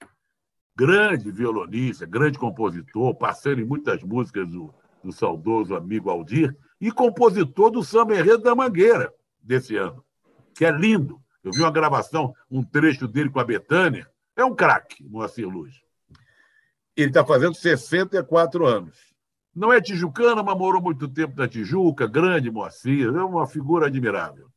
grande 0.75 1.31
violonista, 1.31 2.05
grande 2.05 2.41
compositor, 2.41 3.15
parceiro 3.15 3.61
em 3.61 3.65
muitas 3.65 4.03
músicas 4.03 4.49
do, 4.49 4.75
do 5.03 5.13
saudoso 5.13 5.77
amigo 5.77 6.11
Aldir, 6.11 6.57
e 6.81 6.91
compositor 6.91 7.71
do 7.71 7.85
Samba 7.85 8.17
Enredo 8.17 8.43
da 8.43 8.55
Mangueira 8.55 9.15
desse 9.41 9.77
ano, 9.77 10.05
que 10.57 10.65
é 10.65 10.73
lindo. 10.73 11.23
Eu 11.43 11.53
vi 11.53 11.61
uma 11.61 11.71
gravação, 11.71 12.35
um 12.51 12.65
trecho 12.65 13.07
dele 13.07 13.31
com 13.31 13.39
a 13.39 13.45
Betânia. 13.45 14.11
É 14.35 14.45
um 14.45 14.57
craque, 14.57 15.05
Moacir 15.09 15.49
Luz. 15.49 15.84
Ele 16.97 17.09
está 17.09 17.25
fazendo 17.25 17.55
64 17.55 18.67
anos. 18.67 19.15
Não 19.55 19.73
é 19.73 19.81
tijucano, 19.81 20.43
mas 20.43 20.59
morou 20.59 20.83
muito 20.83 21.09
tempo 21.09 21.37
na 21.37 21.47
Tijuca, 21.47 22.09
grande 22.09 22.51
Moacir, 22.51 23.07
é 23.07 23.23
uma 23.23 23.47
figura 23.47 23.87
admirável. 23.87 24.49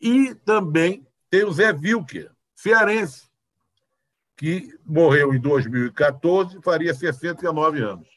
E 0.00 0.34
também 0.34 1.06
tem 1.30 1.44
o 1.44 1.52
Zé 1.52 1.72
Wilker, 1.72 2.30
cearense, 2.54 3.30
que 4.36 4.74
morreu 4.84 5.34
em 5.34 5.40
2014 5.40 6.60
faria 6.62 6.94
69 6.94 7.82
anos. 7.82 8.08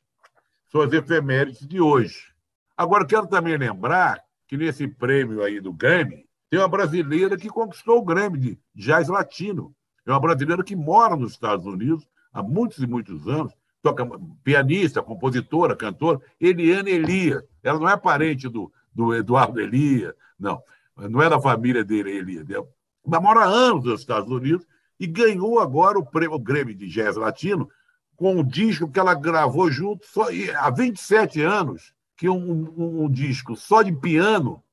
São 0.72 0.82
as 0.82 0.92
efemérides 0.92 1.68
de 1.68 1.80
hoje. 1.80 2.34
Agora, 2.76 3.06
quero 3.06 3.28
também 3.28 3.58
lembrar 3.58 4.22
que 4.48 4.58
nesse 4.58 4.88
prêmio 4.88 5.44
aí 5.44 5.60
do 5.60 5.72
Grammy, 5.72 6.26
tem 6.50 6.60
uma 6.60 6.68
brasileira 6.68 7.38
que 7.38 7.50
conquistou 7.50 8.00
o 8.00 8.06
Grammy 8.06 8.38
de 8.38 8.60
jazz 8.76 9.08
latino. 9.08 9.76
É 10.06 10.12
uma 10.12 10.20
brasileira 10.20 10.64
que 10.64 10.76
mora 10.76 11.16
nos 11.16 11.32
Estados 11.32 11.66
Unidos 11.66 12.08
há 12.34 12.42
muitos 12.42 12.80
e 12.80 12.88
muitos 12.88 13.28
anos, 13.28 13.54
toca 13.82 14.10
pianista, 14.44 15.04
compositora, 15.04 15.76
cantora, 15.76 16.20
Eliane 16.40 16.92
Elias. 16.92 17.44
Ela 17.62 17.80
não 17.80 17.90
é 17.90 17.96
parente 17.96 18.50
do, 18.50 18.72
do 18.94 19.14
Eduardo 19.14 19.60
Elias, 19.60 20.14
não. 20.40 20.62
Não 20.96 21.22
é 21.22 21.30
da 21.30 21.40
família 21.40 21.84
dele, 21.84 22.18
Elias. 22.18 22.46
Ela 22.50 23.22
mora 23.22 23.42
há 23.42 23.48
anos 23.48 23.86
nos 23.86 24.00
Estados 24.00 24.32
Unidos 24.32 24.66
e 25.00 25.08
ganhou 25.08 25.60
agora 25.60 25.98
o 26.00 26.06
prêmio 26.06 26.36
o 26.36 26.40
Grammy 26.40 26.74
de 26.74 26.88
Jazz 26.88 27.16
Latino 27.16 27.70
com 28.16 28.36
um 28.36 28.44
disco 28.44 28.90
que 28.90 29.00
ela 29.00 29.14
gravou 29.14 29.70
junto 29.72 30.06
só, 30.06 30.28
há 30.58 30.70
27 30.70 31.42
anos, 31.42 31.94
que 32.16 32.30
um, 32.30 32.74
um, 32.78 33.04
um 33.04 33.10
disco 33.10 33.56
só 33.56 33.82
de 33.82 33.92
piano 33.92 34.64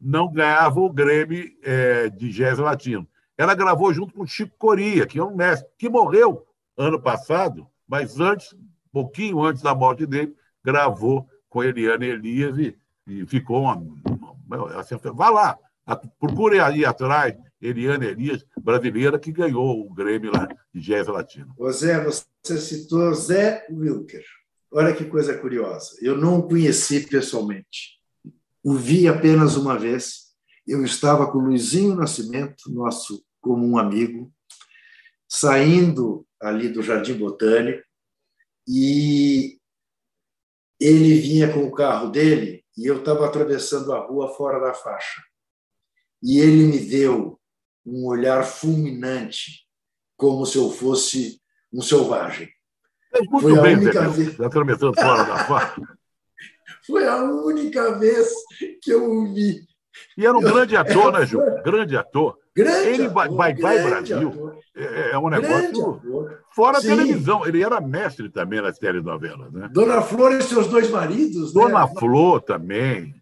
não 0.00 0.32
ganhava 0.32 0.80
o 0.80 0.92
Grammy 0.92 1.56
é, 1.62 2.08
de 2.08 2.30
Jazz 2.30 2.58
Latino. 2.58 3.06
Ela 3.36 3.54
gravou 3.54 3.92
junto 3.92 4.14
com 4.14 4.26
Chico 4.26 4.56
Coria, 4.58 5.06
que 5.06 5.18
é 5.18 5.22
um 5.22 5.36
mestre, 5.36 5.68
que 5.78 5.88
morreu 5.88 6.44
ano 6.76 7.00
passado, 7.00 7.66
mas 7.86 8.18
antes, 8.20 8.54
pouquinho 8.90 9.42
antes 9.42 9.62
da 9.62 9.74
morte 9.74 10.06
dele, 10.06 10.34
gravou 10.64 11.28
com 11.48 11.62
Eliane 11.62 12.06
Elias 12.06 12.58
e, 12.58 12.76
e 13.06 13.26
ficou 13.26 13.62
uma. 13.62 13.82
assim, 14.78 14.96
vá 15.14 15.30
lá, 15.30 15.58
procure 16.18 16.60
aí 16.60 16.84
atrás 16.84 17.36
Eliane 17.60 18.06
Elias, 18.06 18.44
brasileira, 18.60 19.18
que 19.18 19.30
ganhou 19.30 19.86
o 19.86 19.92
Grêmio 19.92 20.32
lá 20.32 20.48
de 20.74 20.80
Jazz 20.80 21.06
Latino. 21.06 21.54
Zé, 21.70 22.02
você 22.02 22.58
citou 22.58 23.14
Zé 23.14 23.66
Wilker. 23.70 24.24
Olha 24.72 24.94
que 24.94 25.04
coisa 25.04 25.36
curiosa. 25.36 25.96
Eu 26.00 26.16
não 26.16 26.38
o 26.38 26.48
conheci 26.48 27.06
pessoalmente. 27.06 28.00
O 28.64 28.74
vi 28.74 29.06
apenas 29.06 29.56
uma 29.56 29.78
vez. 29.78 30.32
Eu 30.66 30.84
estava 30.84 31.30
com 31.30 31.38
o 31.38 31.42
Luizinho 31.42 31.94
Nascimento, 31.94 32.72
nosso 32.72 33.22
comum 33.40 33.76
amigo, 33.76 34.32
saindo 35.28 36.24
ali 36.42 36.68
do 36.68 36.82
Jardim 36.82 37.14
Botânico, 37.14 37.82
e 38.68 39.58
ele 40.80 41.14
vinha 41.14 41.52
com 41.52 41.64
o 41.64 41.72
carro 41.72 42.10
dele 42.10 42.64
e 42.76 42.86
eu 42.86 42.98
estava 42.98 43.26
atravessando 43.26 43.92
a 43.92 44.00
rua 44.00 44.28
fora 44.34 44.58
da 44.58 44.74
faixa. 44.74 45.22
E 46.22 46.40
ele 46.40 46.66
me 46.66 46.78
deu 46.78 47.38
um 47.84 48.06
olhar 48.06 48.44
fulminante, 48.44 49.66
como 50.16 50.46
se 50.46 50.56
eu 50.56 50.70
fosse 50.70 51.40
um 51.72 51.82
selvagem. 51.82 52.48
Muito 53.30 53.40
Foi 53.40 53.58
a 53.58 53.62
bem, 53.62 53.76
única 53.76 54.08
Zé, 54.08 54.08
vez. 54.08 54.40
Atravessando 54.40 54.94
fora 54.94 55.24
da 55.24 55.44
faixa. 55.44 55.82
Foi 56.86 57.06
a 57.06 57.22
única 57.22 57.98
vez 57.98 58.28
que 58.80 58.90
eu 58.90 59.04
o 59.04 59.34
vi. 59.34 59.60
E 60.16 60.26
era 60.26 60.36
um 60.36 60.40
grande 60.40 60.76
ator, 60.76 61.12
né, 61.12 61.26
Ju? 61.26 61.38
Grande 61.62 61.96
ator. 61.96 62.38
Grande 62.54 62.88
Ele 62.88 63.08
vai- 63.08 63.26
ator, 63.26 63.36
vai- 63.36 63.54
vai 63.54 63.76
grande 63.82 64.12
Brasil. 64.12 64.28
ator, 64.28 64.58
É, 64.76 65.10
é 65.12 65.18
um 65.18 65.28
negócio 65.30 66.00
fora 66.54 66.78
a 66.78 66.80
Sim. 66.80 66.88
televisão. 66.88 67.46
Ele 67.46 67.62
era 67.62 67.80
mestre 67.80 68.28
também 68.30 68.60
nas 68.60 68.78
telenovelas, 68.78 69.50
né? 69.52 69.68
Dona 69.72 70.02
Flor 70.02 70.32
e 70.32 70.42
seus 70.42 70.66
dois 70.66 70.90
maridos. 70.90 71.54
né? 71.54 71.62
Dona 71.62 71.86
Flor 71.88 72.40
também. 72.42 73.14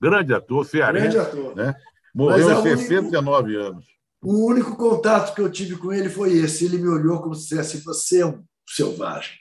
Grande 0.00 0.32
ator, 0.34 0.64
cearense. 0.64 1.08
Grande 1.14 1.18
ator. 1.18 1.54
Né? 1.56 1.74
Morreu 2.14 2.48
é 2.50 2.52
aos 2.54 2.64
o 2.64 2.68
único- 2.68 2.78
69 2.82 3.56
anos. 3.56 3.84
O 4.22 4.46
único 4.46 4.76
contato 4.76 5.34
que 5.34 5.40
eu 5.40 5.50
tive 5.50 5.76
com 5.76 5.92
ele 5.92 6.08
foi 6.08 6.32
esse. 6.32 6.64
Ele 6.64 6.78
me 6.78 6.88
olhou 6.88 7.20
como 7.22 7.34
se 7.34 7.48
dissesse: 7.48 7.82
Você 7.84 8.20
é 8.20 8.26
um 8.26 8.42
selvagem. 8.66 9.32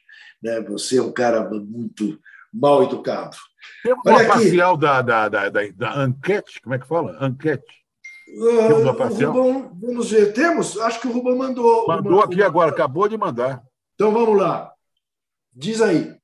Né? 0.43 0.61
Você 0.61 0.97
é 0.97 1.01
um 1.01 1.11
cara 1.13 1.49
muito 1.49 2.17
mal 2.53 2.83
educado. 2.83 3.35
Temos 3.83 4.01
Olha 4.05 4.15
uma 4.15 4.21
aqui. 4.21 4.27
parcial 4.31 4.77
da, 4.77 5.01
da, 5.01 5.29
da, 5.29 5.49
da, 5.49 5.61
da 5.75 6.05
enquete, 6.05 6.61
como 6.61 6.75
é 6.75 6.79
que 6.79 6.87
fala? 6.87 7.17
Enquete. 7.25 7.78
Ah, 8.37 8.89
o 8.91 8.95
parcial? 8.95 9.31
Rubão, 9.31 9.77
vamos 9.81 10.11
ver. 10.11 10.33
Temos? 10.33 10.77
Acho 10.79 11.01
que 11.01 11.07
o 11.07 11.11
Rubão 11.11 11.37
mandou. 11.37 11.87
Mandou 11.87 12.13
uma- 12.13 12.25
aqui 12.25 12.41
agora, 12.43 12.71
acabou 12.71 13.07
de 13.07 13.17
mandar. 13.17 13.63
Então 13.95 14.11
vamos 14.11 14.37
lá. 14.37 14.71
Diz 15.53 15.81
aí. 15.81 16.01
Deixa 16.03 16.19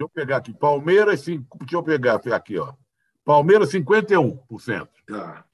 eu 0.00 0.08
pegar 0.08 0.38
aqui. 0.38 0.52
Palmeiras, 0.54 1.22
deixa 1.24 1.42
eu 1.72 1.82
pegar 1.82 2.20
aqui, 2.34 2.58
ó. 2.58 2.72
Palmeiras, 3.24 3.70
51%. 3.70 4.88
Tá. 5.06 5.44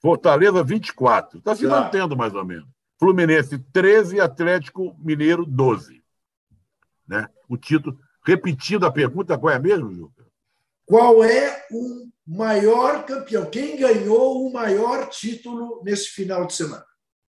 Fortaleza, 0.00 0.62
24%. 0.62 1.38
Está 1.38 1.54
se 1.56 1.66
Tá. 1.66 1.80
mantendo 1.80 2.16
mais 2.16 2.34
ou 2.34 2.44
menos. 2.44 2.68
Fluminense, 2.98 3.58
13%, 3.72 4.20
Atlético 4.20 4.94
Mineiro, 4.98 5.44
12%. 5.46 6.02
Né? 7.08 7.26
O 7.48 7.56
título. 7.56 7.98
Repetindo 8.26 8.86
a 8.86 8.90
pergunta, 8.92 9.36
qual 9.38 9.52
é 9.52 9.58
mesmo, 9.58 9.92
Juca? 9.92 10.24
Qual 10.86 11.24
é 11.24 11.66
o 11.70 12.06
maior 12.26 13.04
campeão? 13.04 13.46
Quem 13.46 13.76
ganhou 13.76 14.46
o 14.46 14.52
maior 14.52 15.08
título 15.08 15.82
nesse 15.84 16.08
final 16.08 16.46
de 16.46 16.54
semana? 16.54 16.84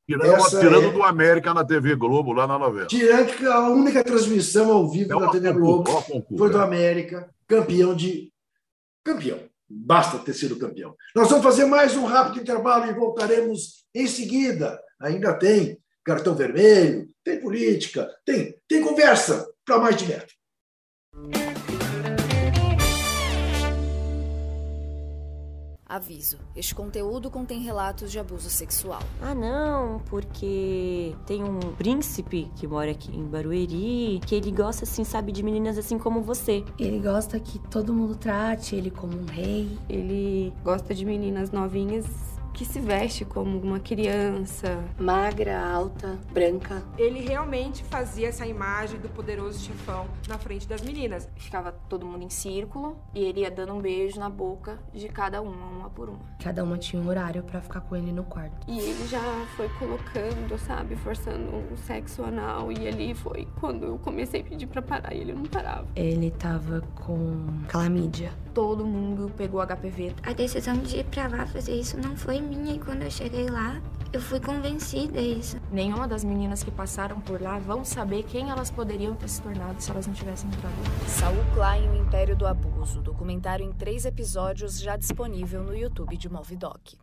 Tirando, 0.08 0.34
Essa 0.34 0.60
tirando 0.60 0.88
é- 0.88 0.92
do 0.92 1.04
América 1.04 1.54
na 1.54 1.64
TV 1.64 1.96
Globo, 1.96 2.34
lá 2.34 2.46
na 2.46 2.60
novela. 2.60 2.88
Tirando 2.88 3.34
que 3.38 3.46
a 3.46 3.70
única 3.70 4.04
transmissão 4.04 4.72
ao 4.72 4.90
vivo 4.90 5.14
É 5.14 5.20
da 5.20 5.32
TV 5.32 5.54
Globo 5.54 5.90
é 5.90 5.94
concurso, 5.94 6.38
foi 6.38 6.50
do 6.50 6.58
é. 6.58 6.64
América, 6.64 7.30
campeão 7.48 7.96
de. 7.96 8.32
Campeão. 9.04 9.40
Basta 9.70 10.20
ter 10.20 10.34
sido 10.34 10.58
campeão. 10.60 10.94
Nós 11.16 11.30
vamos 11.30 11.44
fazer 11.46 11.66
mais 11.66 11.96
um 11.96 12.04
rápido 12.04 12.42
intervalo 12.42 12.88
e 12.88 12.94
voltaremos 12.94 13.86
em 13.96 14.06
seguida. 14.06 14.78
Ainda 15.00 15.34
tem 15.34 15.80
cartão 16.04 16.36
vermelho, 16.36 17.08
tem 17.24 17.40
política, 17.40 18.10
tem, 18.26 18.54
tem 18.68 18.82
conversa 18.82 19.48
para 19.66 19.78
mais 19.80 19.96
de 19.96 20.08
metro. 20.08 20.36
Aviso: 25.92 26.38
este 26.56 26.74
conteúdo 26.74 27.30
contém 27.30 27.60
relatos 27.60 28.10
de 28.10 28.18
abuso 28.18 28.50
sexual. 28.50 29.02
Ah, 29.22 29.36
não, 29.36 30.00
porque 30.06 31.14
tem 31.26 31.44
um 31.44 31.60
príncipe 31.76 32.50
que 32.56 32.66
mora 32.66 32.92
aqui 32.92 33.14
em 33.14 33.26
Barueri, 33.26 34.22
que 34.26 34.34
ele 34.34 34.54
gosta, 34.54 34.86
assim, 34.86 35.04
sabe, 35.04 35.34
de 35.34 35.44
meninas 35.44 35.78
assim 35.78 36.00
como 36.00 36.22
você. 36.22 36.64
Ele 36.80 36.98
gosta 36.98 37.38
que 37.42 37.60
todo 37.68 37.94
mundo 37.94 38.16
trate 38.16 38.74
ele 38.74 38.90
como 38.90 39.20
um 39.20 39.26
rei. 39.26 39.78
Ele 39.90 40.54
gosta 40.64 40.96
de 40.96 41.04
meninas 41.04 41.52
novinhas 41.52 42.06
que 42.54 42.66
se 42.66 42.80
veste 42.80 43.26
como 43.26 43.60
uma 43.60 43.80
criança. 43.80 44.84
Magra, 45.00 45.60
alta, 45.66 46.20
branca. 46.32 46.84
Ele 46.98 47.20
realmente 47.22 47.84
fazia 47.86 48.30
essa 48.30 48.46
imagem 48.46 49.00
do 49.00 49.10
poderoso 49.10 49.60
chefão 49.60 50.08
na 50.28 50.38
frente 50.38 50.68
das 50.68 50.82
meninas. 50.82 51.28
Ficava 51.36 51.72
todo 51.72 52.06
mundo 52.06 52.24
em 52.24 52.30
círculo 52.30 52.98
e 53.14 53.24
ele 53.24 53.42
ia 53.42 53.52
dando 53.52 53.74
um 53.74 53.82
beijo 53.82 54.20
na 54.20 54.30
boca 54.30 54.80
de 54.94 55.08
cada 55.08 55.42
uma, 55.42 55.66
uma 55.68 55.90
por 55.90 56.10
uma. 56.10 56.20
Cada 56.42 56.64
uma 56.64 56.78
tinha 56.78 57.02
um 57.02 57.08
horário 57.08 57.44
para 57.44 57.62
ficar 57.62 57.82
com 57.82 57.96
ele 57.96 58.12
no 58.12 58.24
quarto. 58.24 58.70
E 58.70 58.80
ele 58.80 59.08
já 59.08 59.22
foi 59.56 59.70
colocando, 59.80 60.58
sabe, 60.60 60.96
forçando 60.96 61.56
um 61.56 61.78
sexo 61.78 62.24
anal. 62.24 62.72
E 62.72 62.88
ali 62.88 63.14
foi 63.14 63.48
quando 63.60 63.86
eu 63.86 63.98
comecei 64.00 64.42
a 64.42 64.44
pedir 64.44 64.68
para 64.68 64.82
parar 64.82 65.14
e 65.14 65.20
ele 65.20 65.34
não 65.34 65.44
parava. 65.44 65.88
Ele 65.96 66.32
tava 66.32 66.82
com 66.96 67.48
calamídia. 67.68 68.32
Todo 68.54 68.86
mundo 68.86 69.32
pegou 69.38 69.66
HPV. 69.66 70.14
A 70.24 70.34
decisão 70.34 70.78
de 70.78 70.98
ir 70.98 71.06
pra 71.06 71.28
lá 71.28 71.46
fazer 71.46 71.74
isso 71.74 71.98
não 71.98 72.18
foi 72.18 72.41
minha 72.42 72.76
e 72.76 72.80
quando 72.80 73.04
eu 73.04 73.12
cheguei 73.12 73.50
lá, 73.50 73.82
eu 74.12 74.20
fui 74.20 74.40
convencida 74.40 75.22
disso. 75.22 75.58
Nenhuma 75.72 76.08
das 76.08 76.24
meninas 76.24 76.64
que 76.64 76.72
passaram 76.72 77.22
por 77.22 77.42
lá 77.42 77.60
vão 77.60 77.86
saber 77.86 78.24
quem 78.24 78.50
elas 78.50 78.70
poderiam 78.70 79.16
ter 79.16 79.30
se 79.30 79.42
tornado 79.42 79.82
se 79.82 79.90
elas 79.92 80.08
não 80.08 80.14
tivessem 80.14 80.50
entrado 80.50 80.74
lá. 80.84 81.08
Saul 81.08 81.46
Klein, 81.54 81.90
o 81.90 81.96
Império 81.96 82.36
do 82.36 82.46
Abuso, 82.46 83.02
documentário 83.02 83.66
em 83.66 83.72
três 83.72 84.06
episódios 84.06 84.80
já 84.80 84.98
disponível 84.98 85.64
no 85.64 85.76
YouTube 85.76 86.18
de 86.18 86.30
Movidoc. 86.30 86.98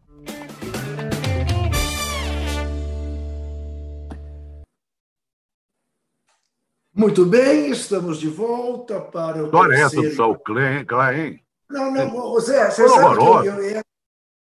Muito 6.95 7.25
bem, 7.25 7.71
estamos 7.71 8.19
de 8.19 8.29
volta 8.29 9.01
para 9.01 9.43
o 9.43 9.45
História 9.47 9.75
é 9.77 9.81
essa 9.81 9.91
terceiro... 9.91 10.11
do 10.11 10.17
Saul 10.17 10.39
Klein, 10.41 10.85
Klein? 10.85 11.41
Não, 11.71 11.93
não, 11.93 12.41
Zé, 12.41 12.71
você 12.71 12.89
Foi 12.89 12.89
sabe 12.89 13.17
que 13.17 13.23
eu, 13.23 13.45
eu 13.45 13.71
ia, 13.71 13.83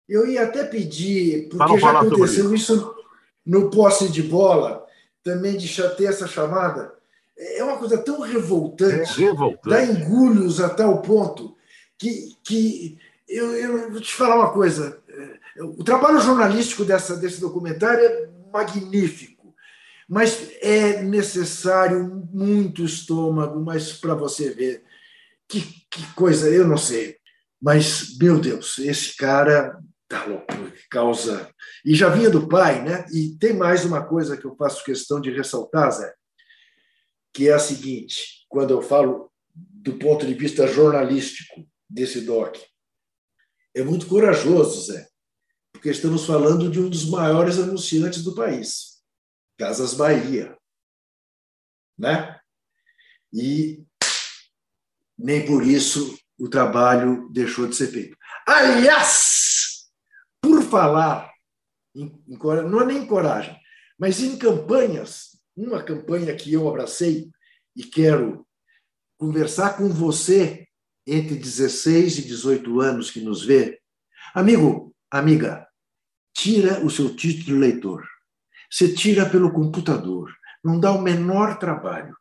eu 0.09 0.27
ia 0.27 0.45
até 0.45 0.65
pedir, 0.65 1.49
porque 1.49 1.79
já 1.81 2.01
aconteceu 2.01 2.55
isso 2.55 2.95
no 3.45 3.71
posse 3.71 4.09
de 4.09 4.23
bola, 4.23 4.85
também 5.23 5.57
de 5.57 5.69
ter 5.97 6.05
essa 6.05 6.27
chamada. 6.27 6.95
É 7.37 7.63
uma 7.63 7.77
coisa 7.77 7.99
tão 7.99 8.25
É 8.25 8.29
revoltante, 8.29 9.21
dá 9.21 9.27
revoltante. 9.27 9.91
engulhos 9.91 10.61
a 10.61 10.69
tal 10.69 11.03
ponto 11.03 11.57
que, 11.99 12.37
que 12.45 12.99
eu, 13.29 13.53
eu 13.55 13.91
vou 13.91 14.01
te 14.01 14.15
falar 14.15 14.37
uma 14.37 14.53
coisa. 14.53 15.03
O 15.79 15.83
trabalho 15.83 16.21
jornalístico 16.21 16.85
dessa, 16.85 17.17
desse 17.17 17.41
documentário 17.41 18.05
é 18.05 18.29
magnífico, 18.53 19.55
mas 20.09 20.51
é 20.61 21.03
necessário 21.03 22.29
muito 22.33 22.85
estômago, 22.85 23.61
mas 23.61 23.93
para 23.93 24.15
você 24.15 24.51
ver 24.51 24.85
que, 25.49 25.61
que 25.91 26.15
coisa, 26.15 26.49
eu 26.49 26.67
não 26.67 26.77
sei. 26.77 27.17
Mas, 27.61 28.17
meu 28.19 28.39
Deus, 28.39 28.79
esse 28.79 29.17
cara 29.17 29.79
tá 30.09 30.25
louco, 30.25 30.47
causa. 30.91 31.51
E 31.85 31.95
já 31.95 32.09
vinha 32.09 32.31
do 32.31 32.49
pai, 32.49 32.83
né? 32.83 33.05
E 33.13 33.37
tem 33.39 33.53
mais 33.53 33.85
uma 33.85 34.07
coisa 34.07 34.37
que 34.37 34.45
eu 34.45 34.57
faço 34.57 34.85
questão 34.85 35.21
de 35.21 35.31
ressaltar, 35.31 35.91
Zé, 35.93 36.15
que 37.33 37.49
é 37.49 37.53
a 37.53 37.59
seguinte: 37.59 38.47
quando 38.49 38.71
eu 38.71 38.83
falo 38.83 39.31
do 39.55 39.95
ponto 39.99 40.27
de 40.27 40.35
vista 40.35 40.67
jornalístico 40.67 41.67
desse 41.89 42.21
doc, 42.21 42.57
é 43.75 43.83
muito 43.83 44.07
corajoso, 44.07 44.93
Zé, 44.93 45.09
porque 45.73 45.91
estamos 45.91 46.25
falando 46.25 46.71
de 46.71 46.81
um 46.81 46.89
dos 46.89 47.05
maiores 47.09 47.59
anunciantes 47.59 48.23
do 48.23 48.35
país, 48.35 49.03
Casas 49.59 49.95
Bahia, 49.95 50.57
né? 51.99 52.39
E 53.33 53.85
nem 55.19 55.45
por 55.47 55.67
isso 55.67 56.19
o 56.39 56.49
trabalho 56.49 57.29
deixou 57.31 57.67
de 57.67 57.75
ser 57.75 57.89
feito. 57.89 58.17
Aliás, 58.47 59.36
falar, 60.67 61.31
em, 61.95 62.23
em 62.29 62.39
não 62.69 62.81
é 62.81 62.87
nem 62.87 62.99
em 62.99 63.07
coragem, 63.07 63.57
mas 63.99 64.21
em 64.21 64.37
campanhas, 64.37 65.39
uma 65.57 65.83
campanha 65.83 66.35
que 66.37 66.53
eu 66.53 66.69
abracei 66.69 67.31
e 67.75 67.83
quero 67.83 68.47
conversar 69.19 69.77
com 69.77 69.89
você 69.89 70.67
entre 71.07 71.37
16 71.37 72.19
e 72.19 72.23
18 72.23 72.81
anos 72.81 73.11
que 73.11 73.21
nos 73.21 73.45
vê. 73.45 73.81
Amigo, 74.35 74.95
amiga, 75.11 75.67
tira 76.35 76.85
o 76.85 76.91
seu 76.91 77.15
título 77.15 77.45
de 77.45 77.55
leitor. 77.55 78.07
Você 78.71 78.93
tira 78.93 79.29
pelo 79.29 79.53
computador, 79.53 80.31
não 80.63 80.79
dá 80.79 80.93
o 80.93 81.01
menor 81.01 81.59
trabalho. 81.59 82.17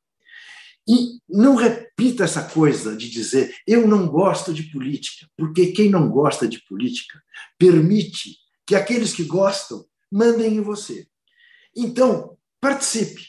E 0.88 1.20
não 1.28 1.56
repita 1.56 2.24
essa 2.24 2.44
coisa 2.44 2.96
de 2.96 3.10
dizer 3.10 3.56
eu 3.66 3.88
não 3.88 4.08
gosto 4.08 4.54
de 4.54 4.64
política, 4.64 5.28
porque 5.36 5.68
quem 5.68 5.90
não 5.90 6.10
gosta 6.10 6.48
de 6.48 6.64
política 6.66 7.22
permite 7.58 8.38
que 8.66 8.76
aqueles 8.76 9.14
que 9.14 9.24
gostam 9.24 9.86
mandem 10.12 10.56
em 10.56 10.62
você. 10.62 11.08
Então, 11.76 12.38
participe, 12.62 13.22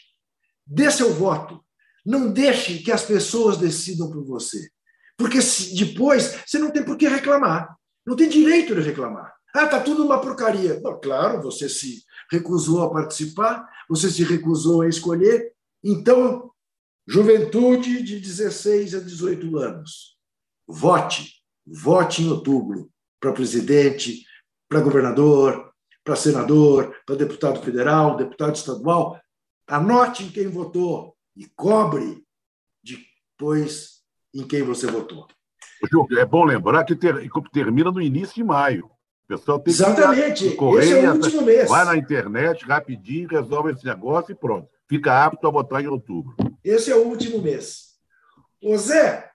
dê 0.66 0.90
seu 0.90 1.12
voto, 1.12 1.64
não 2.04 2.30
deixe 2.30 2.78
que 2.78 2.92
as 2.92 3.02
pessoas 3.02 3.56
decidam 3.56 4.10
por 4.10 4.24
você, 4.24 4.70
porque 5.16 5.38
depois 5.74 6.38
você 6.46 6.58
não 6.58 6.70
tem 6.70 6.84
por 6.84 6.96
que 6.96 7.08
reclamar, 7.08 7.76
não 8.06 8.14
tem 8.14 8.28
direito 8.28 8.74
de 8.74 8.82
reclamar. 8.82 9.34
Ah, 9.54 9.66
tá 9.66 9.80
tudo 9.80 10.04
uma 10.04 10.20
porcaria. 10.20 10.78
Bom, 10.80 11.00
claro, 11.00 11.42
você 11.42 11.66
se 11.66 12.04
recusou 12.30 12.82
a 12.82 12.90
participar, 12.90 13.66
você 13.88 14.10
se 14.10 14.22
recusou 14.22 14.82
a 14.82 14.88
escolher, 14.88 15.52
então 15.82 16.50
Juventude 17.06 18.02
de 18.02 18.18
16 18.18 18.94
a 18.94 19.00
18 19.00 19.58
anos. 19.58 20.16
Vote. 20.66 21.34
Vote 21.66 22.22
em 22.22 22.28
outubro 22.30 22.90
para 23.20 23.32
presidente, 23.32 24.24
para 24.68 24.80
governador, 24.80 25.72
para 26.04 26.16
senador, 26.16 26.94
para 27.06 27.16
deputado 27.16 27.60
federal, 27.62 28.16
deputado 28.16 28.54
estadual. 28.54 29.20
Anote 29.68 30.24
em 30.24 30.30
quem 30.30 30.48
votou 30.48 31.16
e 31.36 31.46
cobre 31.56 32.22
depois 32.82 34.00
em 34.34 34.46
quem 34.46 34.62
você 34.62 34.86
votou. 34.86 35.26
É 36.18 36.24
bom 36.24 36.44
lembrar 36.44 36.84
que 36.84 36.94
ter- 36.96 37.28
que 37.30 37.50
termina 37.52 37.90
no 37.90 38.00
início 38.00 38.34
de 38.34 38.44
maio. 38.44 38.86
O 38.86 39.28
pessoal 39.28 39.58
tem 39.58 39.72
Exatamente. 39.74 40.48
que 40.50 40.54
correr, 40.54 40.84
Esse 40.84 40.98
é 40.98 41.10
o 41.10 41.14
último 41.14 41.42
mês. 41.42 41.68
vai 41.68 41.84
na 41.84 41.96
internet 41.96 42.64
rapidinho, 42.64 43.28
resolve 43.28 43.72
esse 43.72 43.84
negócio 43.84 44.32
e 44.32 44.34
pronto. 44.36 44.68
Fica 44.88 45.24
apto 45.24 45.46
a 45.46 45.50
votar 45.50 45.82
em 45.82 45.88
outubro. 45.88 46.34
Esse 46.66 46.90
é 46.90 46.96
o 46.96 47.06
último 47.06 47.40
mês. 47.40 47.94
Ô 48.60 48.76
Zé, 48.76 49.30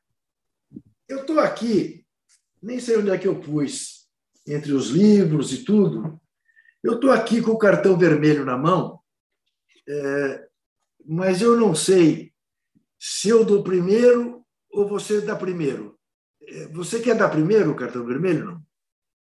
eu 1.07 1.21
estou 1.21 1.39
aqui, 1.39 2.05
nem 2.61 2.77
sei 2.77 2.97
onde 2.97 3.09
é 3.09 3.17
que 3.17 3.25
eu 3.25 3.39
pus, 3.39 4.05
entre 4.45 4.73
os 4.73 4.89
livros 4.89 5.53
e 5.53 5.63
tudo. 5.63 6.19
Eu 6.83 6.95
estou 6.95 7.09
aqui 7.09 7.41
com 7.41 7.51
o 7.51 7.57
cartão 7.57 7.97
vermelho 7.97 8.43
na 8.43 8.57
mão, 8.57 8.99
é, 9.87 10.45
mas 11.05 11.41
eu 11.41 11.55
não 11.55 11.73
sei 11.73 12.33
se 12.99 13.29
eu 13.29 13.45
dou 13.45 13.63
primeiro 13.63 14.45
ou 14.69 14.85
você 14.85 15.21
dá 15.21 15.33
primeiro. 15.33 15.97
É, 16.45 16.67
Você 16.67 16.99
quer 16.99 17.15
dar 17.15 17.29
primeiro 17.29 17.71
o 17.71 17.75
cartão 17.75 18.05
vermelho? 18.05 18.45
Não? 18.45 18.61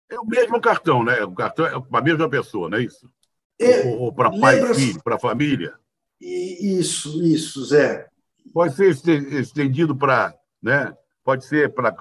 É 0.10 0.20
o 0.20 0.26
mesmo 0.26 0.60
cartão, 0.60 1.02
né? 1.02 1.24
O 1.24 1.34
cartão 1.34 1.66
é 1.66 1.82
para 1.82 2.00
a 2.00 2.04
mesma 2.04 2.30
pessoa, 2.30 2.70
não 2.70 2.78
é 2.78 2.84
isso? 2.84 3.10
É, 3.58 3.88
Ou, 3.88 4.14
para 4.14 4.38
pai 4.38 4.60
e 4.60 4.76
filho, 4.76 5.02
para 5.02 5.18
família. 5.18 5.80
E- 6.20 6.80
Isso, 6.80 7.22
isso, 7.24 7.64
Zé. 7.66 8.08
Pode 8.54 8.76
ser 8.76 8.90
este- 8.92 9.12
estendido 9.36 9.96
para. 9.96 10.34
Né? 10.62 10.94
Pode 11.24 11.46
ser 11.46 11.74
para. 11.74 11.96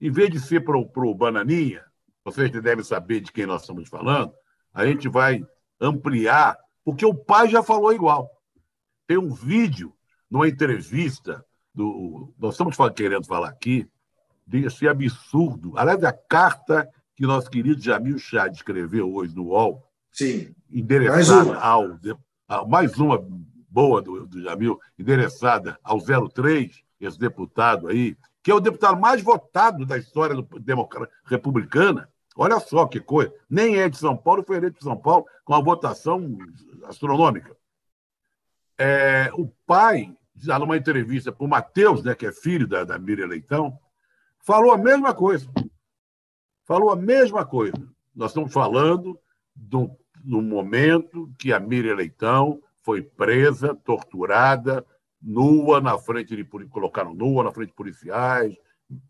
Em 0.00 0.10
vez 0.10 0.30
de 0.30 0.40
ser 0.40 0.60
para 0.64 0.76
o 0.78 1.14
Bananinha, 1.14 1.84
vocês 2.24 2.50
devem 2.50 2.84
saber 2.84 3.20
de 3.20 3.30
quem 3.32 3.46
nós 3.46 3.62
estamos 3.62 3.88
falando, 3.88 4.32
a 4.72 4.84
gente 4.86 5.08
vai 5.08 5.44
ampliar, 5.80 6.56
porque 6.84 7.04
o 7.04 7.14
pai 7.14 7.48
já 7.48 7.62
falou 7.62 7.92
igual. 7.92 8.30
Tem 9.06 9.18
um 9.18 9.32
vídeo 9.32 9.92
numa 10.30 10.48
entrevista 10.48 11.44
do. 11.74 12.32
Nós 12.38 12.54
estamos 12.54 12.76
querendo 12.94 13.26
falar 13.26 13.48
aqui 13.48 13.86
desse 14.46 14.88
absurdo. 14.88 15.72
Aliás, 15.76 16.02
a 16.04 16.12
carta 16.12 16.88
que 17.14 17.26
nosso 17.26 17.50
querido 17.50 17.80
Jamil 17.80 18.18
Chad 18.18 18.54
escreveu 18.54 19.12
hoje 19.14 19.34
no 19.36 19.48
UOL, 19.48 19.84
Sim. 20.10 20.54
endereçada 20.70 21.14
Mais 21.16 21.30
uma. 21.30 21.56
ao. 21.56 21.98
a- 22.48 22.66
mais 22.66 22.96
uma 22.98 23.18
boa 23.70 24.02
do, 24.02 24.26
do 24.26 24.42
Jamil, 24.42 24.80
endereçada 24.98 25.78
ao 25.82 25.98
03, 26.00 26.82
esse 27.00 27.18
deputado 27.18 27.88
aí, 27.88 28.16
que 28.42 28.50
é 28.50 28.54
o 28.54 28.60
deputado 28.60 29.00
mais 29.00 29.22
votado 29.22 29.86
da 29.86 29.96
história 29.96 30.34
do 30.34 30.48
republicana. 31.24 32.08
Olha 32.36 32.58
só 32.58 32.86
que 32.86 33.00
coisa. 33.00 33.32
Nem 33.48 33.78
é 33.78 33.88
de 33.88 33.96
São 33.96 34.16
Paulo, 34.16 34.42
foi 34.42 34.56
eleito 34.56 34.78
de 34.78 34.84
São 34.84 34.96
Paulo 34.96 35.26
com 35.44 35.52
uma 35.52 35.62
votação 35.62 36.38
astronômica. 36.84 37.56
É, 38.78 39.30
o 39.34 39.46
pai, 39.66 40.16
numa 40.58 40.76
entrevista 40.76 41.30
para 41.30 41.44
o 41.44 41.48
Matheus, 41.48 42.02
né, 42.02 42.14
que 42.14 42.26
é 42.26 42.32
filho 42.32 42.66
da, 42.66 42.82
da 42.82 42.98
Miriam 42.98 43.26
Leitão, 43.26 43.78
falou 44.38 44.72
a 44.72 44.78
mesma 44.78 45.14
coisa. 45.14 45.46
falou 46.64 46.90
a 46.90 46.96
mesma 46.96 47.44
coisa. 47.44 47.76
Nós 48.14 48.30
estamos 48.30 48.52
falando 48.52 49.18
do, 49.54 49.90
do 50.24 50.40
momento 50.40 51.30
que 51.38 51.52
a 51.52 51.60
Miriam 51.60 51.94
Leitão 51.94 52.60
foi 52.82 53.02
presa, 53.02 53.74
torturada, 53.74 54.84
nua 55.20 55.80
na 55.80 55.98
frente 55.98 56.34
de 56.34 56.44
colocaram 56.68 57.14
nua 57.14 57.44
na 57.44 57.52
frente 57.52 57.68
de 57.68 57.74
policiais 57.74 58.54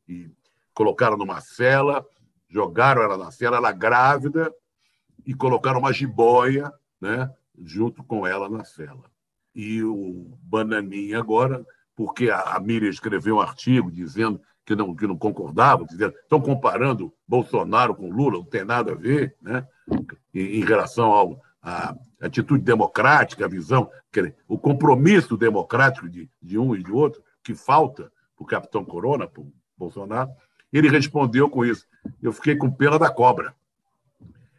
e 0.09 0.29
colocaram 0.75 1.17
numa 1.17 1.41
cela, 1.41 2.05
jogaram 2.49 3.03
ela 3.03 3.17
na 3.17 3.31
cela, 3.31 3.57
ela 3.57 3.73
grávida 3.73 4.53
e 5.25 5.35
colocaram 5.35 5.79
uma 5.79 5.93
jiboia, 5.93 6.73
né, 7.01 7.31
junto 7.59 8.03
com 8.03 8.27
ela 8.27 8.49
na 8.49 8.65
cela. 8.65 9.05
E 9.55 9.83
o 9.83 10.39
Bananinha 10.43 11.19
agora, 11.19 11.65
porque 11.95 12.31
a, 12.31 12.59
Miriam 12.61 12.91
escreveu 12.91 13.37
um 13.37 13.41
artigo 13.41 13.91
dizendo 13.91 14.41
que 14.65 14.75
não, 14.75 14.95
que 14.95 15.07
não 15.07 15.17
concordava, 15.17 15.85
dizendo, 15.85 16.15
estão 16.15 16.41
comparando 16.41 17.13
Bolsonaro 17.27 17.95
com 17.95 18.11
Lula, 18.11 18.39
não 18.39 18.45
tem 18.45 18.65
nada 18.65 18.93
a 18.93 18.95
ver, 18.95 19.37
né? 19.43 19.67
em, 20.35 20.65
relação 20.65 21.39
à 21.63 21.95
atitude 22.21 22.63
democrática, 22.63 23.45
a 23.45 23.49
visão, 23.49 23.91
o 24.49 24.59
compromisso 24.59 25.37
democrático 25.37 26.09
de, 26.09 26.29
de 26.43 26.59
um 26.59 26.75
e 26.75 26.83
de 26.83 26.91
outro, 26.91 27.23
que 27.43 27.55
falta 27.55 28.11
para 28.37 28.45
o 28.45 28.47
capitão 28.47 28.85
Corona, 28.85 29.27
para 29.27 29.43
o 29.43 29.53
Bolsonaro, 29.77 30.31
ele 30.73 30.89
respondeu 30.89 31.49
com 31.49 31.65
isso. 31.65 31.87
Eu 32.23 32.33
fiquei 32.33 32.57
com 32.57 32.71
pena 32.71 32.99
da 32.99 33.11
cobra. 33.11 33.55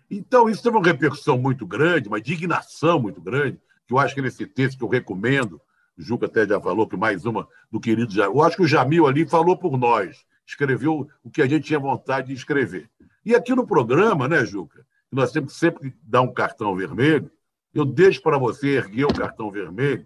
Então, 0.09 0.49
isso 0.49 0.61
teve 0.61 0.75
uma 0.75 0.85
repercussão 0.85 1.37
muito 1.37 1.65
grande, 1.65 2.09
uma 2.09 2.19
indignação 2.19 2.99
muito 2.99 3.21
grande, 3.21 3.59
que 3.87 3.93
eu 3.93 3.97
acho 3.97 4.13
que 4.13 4.21
nesse 4.21 4.45
texto 4.45 4.77
que 4.77 4.83
eu 4.83 4.89
recomendo, 4.89 5.61
o 5.97 6.01
Juca 6.01 6.25
até 6.25 6.45
já 6.45 6.59
falou 6.59 6.87
que 6.87 6.97
mais 6.97 7.25
uma 7.25 7.47
do 7.71 7.79
querido 7.79 8.13
Jamil. 8.13 8.35
Eu 8.35 8.43
acho 8.43 8.57
que 8.57 8.63
o 8.63 8.67
Jamil 8.67 9.07
ali 9.07 9.25
falou 9.25 9.57
por 9.57 9.77
nós, 9.77 10.25
escreveu 10.45 11.07
o 11.23 11.29
que 11.29 11.41
a 11.41 11.47
gente 11.47 11.65
tinha 11.65 11.79
vontade 11.79 12.27
de 12.27 12.33
escrever. 12.33 12.89
E 13.25 13.33
aqui 13.33 13.55
no 13.55 13.65
programa, 13.65 14.27
né, 14.27 14.45
Juca, 14.45 14.85
nós 15.11 15.31
temos 15.31 15.53
que 15.53 15.59
sempre 15.59 15.93
dar 16.03 16.21
um 16.21 16.33
cartão 16.33 16.75
vermelho, 16.75 17.29
eu 17.73 17.85
deixo 17.85 18.21
para 18.21 18.37
você 18.37 18.77
erguer 18.77 19.05
o 19.05 19.13
cartão 19.13 19.51
vermelho 19.51 20.05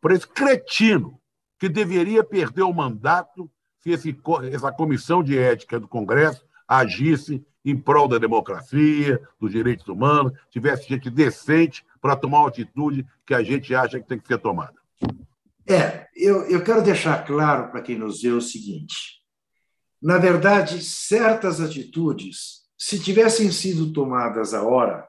para 0.00 0.14
esse 0.14 0.28
cretino 0.28 1.20
que 1.58 1.68
deveria 1.68 2.22
perder 2.22 2.62
o 2.62 2.72
mandato 2.72 3.50
se 3.80 3.90
esse, 3.90 4.18
essa 4.52 4.72
comissão 4.72 5.22
de 5.22 5.38
ética 5.38 5.78
do 5.78 5.88
Congresso 5.88 6.44
agisse 6.66 7.44
em 7.64 7.76
prol 7.76 8.08
da 8.08 8.18
democracia, 8.18 9.20
dos 9.40 9.52
direitos 9.52 9.86
humanos, 9.88 10.32
tivesse 10.50 10.88
gente 10.88 11.08
decente 11.08 11.84
para 12.00 12.16
tomar 12.16 12.40
uma 12.40 12.48
atitude 12.48 13.06
que 13.26 13.32
a 13.32 13.42
gente 13.42 13.74
acha 13.74 13.98
que 13.98 14.06
tem 14.06 14.18
que 14.18 14.26
ser 14.26 14.38
tomada. 14.38 14.74
É, 15.66 16.06
eu, 16.14 16.42
eu 16.44 16.62
quero 16.62 16.82
deixar 16.82 17.24
claro 17.24 17.70
para 17.70 17.80
quem 17.80 17.96
nos 17.96 18.20
vê 18.20 18.28
o 18.28 18.40
seguinte: 18.40 19.22
na 20.02 20.18
verdade, 20.18 20.82
certas 20.82 21.60
atitudes, 21.60 22.63
se 22.78 22.98
tivessem 22.98 23.50
sido 23.50 23.92
tomadas 23.92 24.52
à 24.54 24.62
hora, 24.62 25.08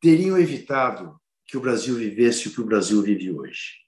teriam 0.00 0.38
evitado 0.38 1.20
que 1.46 1.56
o 1.56 1.60
Brasil 1.60 1.96
vivesse 1.96 2.48
o 2.48 2.52
que 2.52 2.60
o 2.60 2.66
Brasil 2.66 3.02
vive 3.02 3.30
hoje. 3.32 3.80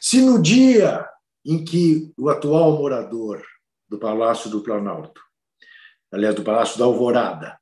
Se 0.00 0.20
no 0.20 0.40
dia 0.40 1.08
em 1.44 1.64
que 1.64 2.12
o 2.16 2.28
atual 2.28 2.78
morador 2.78 3.44
do 3.88 3.98
Palácio 3.98 4.50
do 4.50 4.62
Planalto, 4.62 5.20
aliás, 6.12 6.34
do 6.34 6.42
Palácio 6.42 6.78
da 6.78 6.84
Alvorada, 6.84 7.58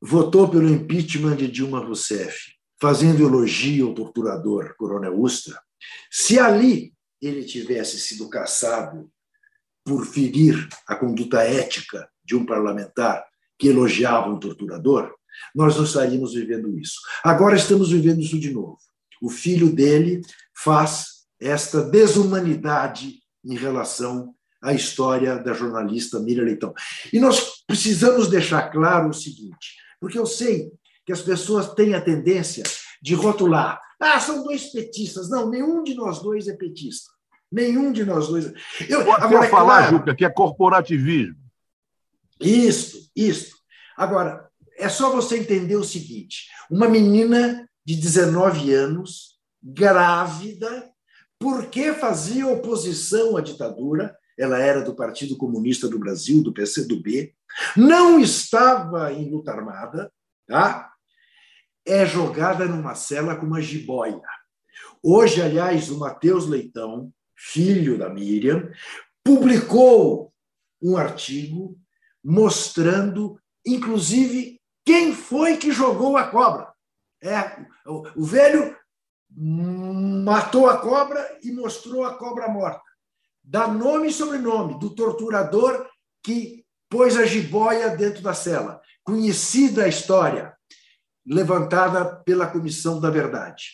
votou 0.00 0.48
pelo 0.48 0.68
impeachment 0.68 1.36
de 1.36 1.48
Dilma 1.48 1.80
Rousseff, 1.80 2.52
fazendo 2.80 3.24
elogio 3.24 3.88
ao 3.88 3.94
torturador 3.94 4.74
Coronel 4.76 5.18
Ustra, 5.18 5.60
se 6.10 6.38
ali 6.38 6.94
ele 7.20 7.44
tivesse 7.44 7.98
sido 7.98 8.28
caçado 8.30 9.10
por 9.84 10.06
ferir 10.06 10.68
a 10.86 10.94
conduta 10.94 11.42
ética 11.42 12.08
de 12.28 12.36
um 12.36 12.44
parlamentar 12.44 13.24
que 13.58 13.68
elogiava 13.68 14.28
um 14.28 14.38
torturador, 14.38 15.10
nós 15.54 15.76
não 15.76 15.84
estaríamos 15.84 16.34
vivendo 16.34 16.78
isso. 16.78 17.00
Agora 17.24 17.56
estamos 17.56 17.90
vivendo 17.90 18.20
isso 18.20 18.38
de 18.38 18.52
novo. 18.52 18.76
O 19.22 19.30
filho 19.30 19.72
dele 19.74 20.20
faz 20.54 21.24
esta 21.40 21.82
desumanidade 21.82 23.20
em 23.42 23.56
relação 23.56 24.34
à 24.62 24.74
história 24.74 25.38
da 25.38 25.54
jornalista 25.54 26.20
Miriam 26.20 26.44
Leitão. 26.44 26.74
E 27.12 27.18
nós 27.18 27.64
precisamos 27.66 28.28
deixar 28.28 28.70
claro 28.70 29.08
o 29.08 29.14
seguinte, 29.14 29.76
porque 29.98 30.18
eu 30.18 30.26
sei 30.26 30.70
que 31.06 31.12
as 31.12 31.22
pessoas 31.22 31.72
têm 31.72 31.94
a 31.94 32.00
tendência 32.00 32.62
de 33.00 33.14
rotular. 33.14 33.80
Ah, 33.98 34.20
são 34.20 34.44
dois 34.44 34.70
petistas. 34.70 35.30
Não, 35.30 35.48
nenhum 35.48 35.82
de 35.82 35.94
nós 35.94 36.20
dois 36.20 36.46
é 36.46 36.54
petista. 36.54 37.10
Nenhum 37.50 37.90
de 37.90 38.04
nós 38.04 38.28
dois. 38.28 38.52
Eu, 38.88 39.04
Pode 39.04 39.24
agora, 39.24 39.46
é 39.46 39.48
falar, 39.48 39.78
claro, 39.78 39.96
Juca, 39.96 40.14
que 40.14 40.24
é 40.24 40.28
corporativismo. 40.28 41.47
Isso, 42.40 43.10
isso. 43.14 43.56
Agora, 43.96 44.48
é 44.76 44.88
só 44.88 45.10
você 45.10 45.38
entender 45.38 45.76
o 45.76 45.84
seguinte: 45.84 46.48
uma 46.70 46.88
menina 46.88 47.68
de 47.84 47.96
19 47.96 48.72
anos, 48.72 49.38
grávida, 49.62 50.90
porque 51.38 51.92
fazia 51.92 52.46
oposição 52.46 53.36
à 53.36 53.40
ditadura, 53.40 54.16
ela 54.38 54.58
era 54.58 54.82
do 54.82 54.94
Partido 54.94 55.36
Comunista 55.36 55.88
do 55.88 55.98
Brasil, 55.98 56.42
do 56.42 56.52
PCdoB, 56.52 57.34
não 57.76 58.20
estava 58.20 59.12
em 59.12 59.30
luta 59.30 59.50
armada, 59.52 60.12
tá? 60.46 60.92
é 61.88 62.04
jogada 62.04 62.66
numa 62.66 62.94
cela 62.94 63.34
com 63.34 63.46
uma 63.46 63.62
jiboia. 63.62 64.20
Hoje, 65.02 65.40
aliás, 65.40 65.90
o 65.90 65.98
Matheus 65.98 66.46
Leitão, 66.46 67.10
filho 67.34 67.96
da 67.96 68.10
Miriam, 68.10 68.70
publicou 69.24 70.32
um 70.82 70.96
artigo 70.96 71.78
mostrando, 72.28 73.40
inclusive, 73.64 74.60
quem 74.84 75.14
foi 75.14 75.56
que 75.56 75.72
jogou 75.72 76.14
a 76.18 76.28
cobra. 76.28 76.70
É, 77.22 77.64
o 77.86 78.22
velho 78.22 78.76
matou 79.30 80.68
a 80.68 80.76
cobra 80.76 81.38
e 81.42 81.50
mostrou 81.50 82.04
a 82.04 82.18
cobra 82.18 82.46
morta. 82.46 82.82
Dá 83.42 83.66
nome 83.66 84.08
e 84.08 84.12
sobrenome 84.12 84.78
do 84.78 84.94
torturador 84.94 85.88
que 86.22 86.66
pôs 86.90 87.16
a 87.16 87.24
jiboia 87.24 87.96
dentro 87.96 88.22
da 88.22 88.34
cela. 88.34 88.78
Conhecida 89.02 89.84
a 89.84 89.88
história 89.88 90.54
levantada 91.26 92.04
pela 92.24 92.46
Comissão 92.46 93.00
da 93.00 93.08
Verdade. 93.08 93.70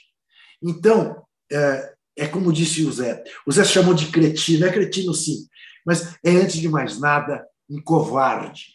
Então, 0.62 1.26
é, 1.50 1.92
é 2.16 2.28
como 2.28 2.52
disse 2.52 2.84
o 2.84 2.92
Zé. 2.92 3.24
O 3.44 3.50
Zé 3.50 3.64
chamou 3.64 3.94
de 3.94 4.12
cretino, 4.12 4.64
é 4.64 4.72
cretino 4.72 5.12
sim, 5.12 5.48
mas 5.84 6.16
é, 6.24 6.30
antes 6.30 6.56
de 6.60 6.68
mais 6.68 7.00
nada, 7.00 7.44
um 7.68 7.80
covarde. 7.80 8.74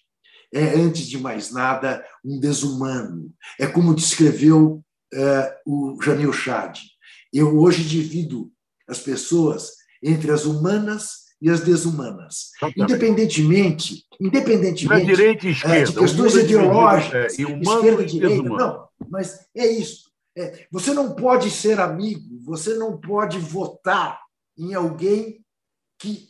É, 0.54 0.70
antes 0.76 1.08
de 1.08 1.18
mais 1.20 1.52
nada, 1.52 2.04
um 2.26 2.40
desumano. 2.40 3.32
É 3.60 3.68
como 3.68 3.94
descreveu 3.94 4.84
é, 5.14 5.58
o 5.66 5.98
Jamil 6.02 6.34
Chad. 6.34 6.78
Eu 7.32 7.60
hoje 7.60 7.84
divido 7.84 8.52
as 8.88 9.00
pessoas 9.00 9.74
entre 10.02 10.32
as 10.32 10.46
humanas 10.46 11.30
e 11.42 11.50
as 11.50 11.62
desumanas. 11.62 12.52
Independentemente, 12.76 14.06
independentemente 14.20 15.02
é 15.04 15.06
direita 15.06 15.48
e 15.48 15.52
esquerda, 15.52 15.78
é, 15.78 15.84
de 15.84 15.94
questões 15.94 16.36
ideológicas, 16.36 17.40
é, 17.40 17.42
esquerda 17.42 18.04
e 18.04 18.06
direita, 18.06 18.50
não, 18.50 18.88
mas 19.10 19.48
é 19.56 19.68
isso. 19.68 20.10
É, 20.38 20.68
você 20.72 20.94
não 20.94 21.16
pode 21.16 21.50
ser 21.50 21.80
amigo, 21.80 22.40
você 22.44 22.74
não 22.76 23.00
pode 23.00 23.40
votar 23.40 24.20
em 24.58 24.74
alguém 24.74 25.44
que 25.98 26.30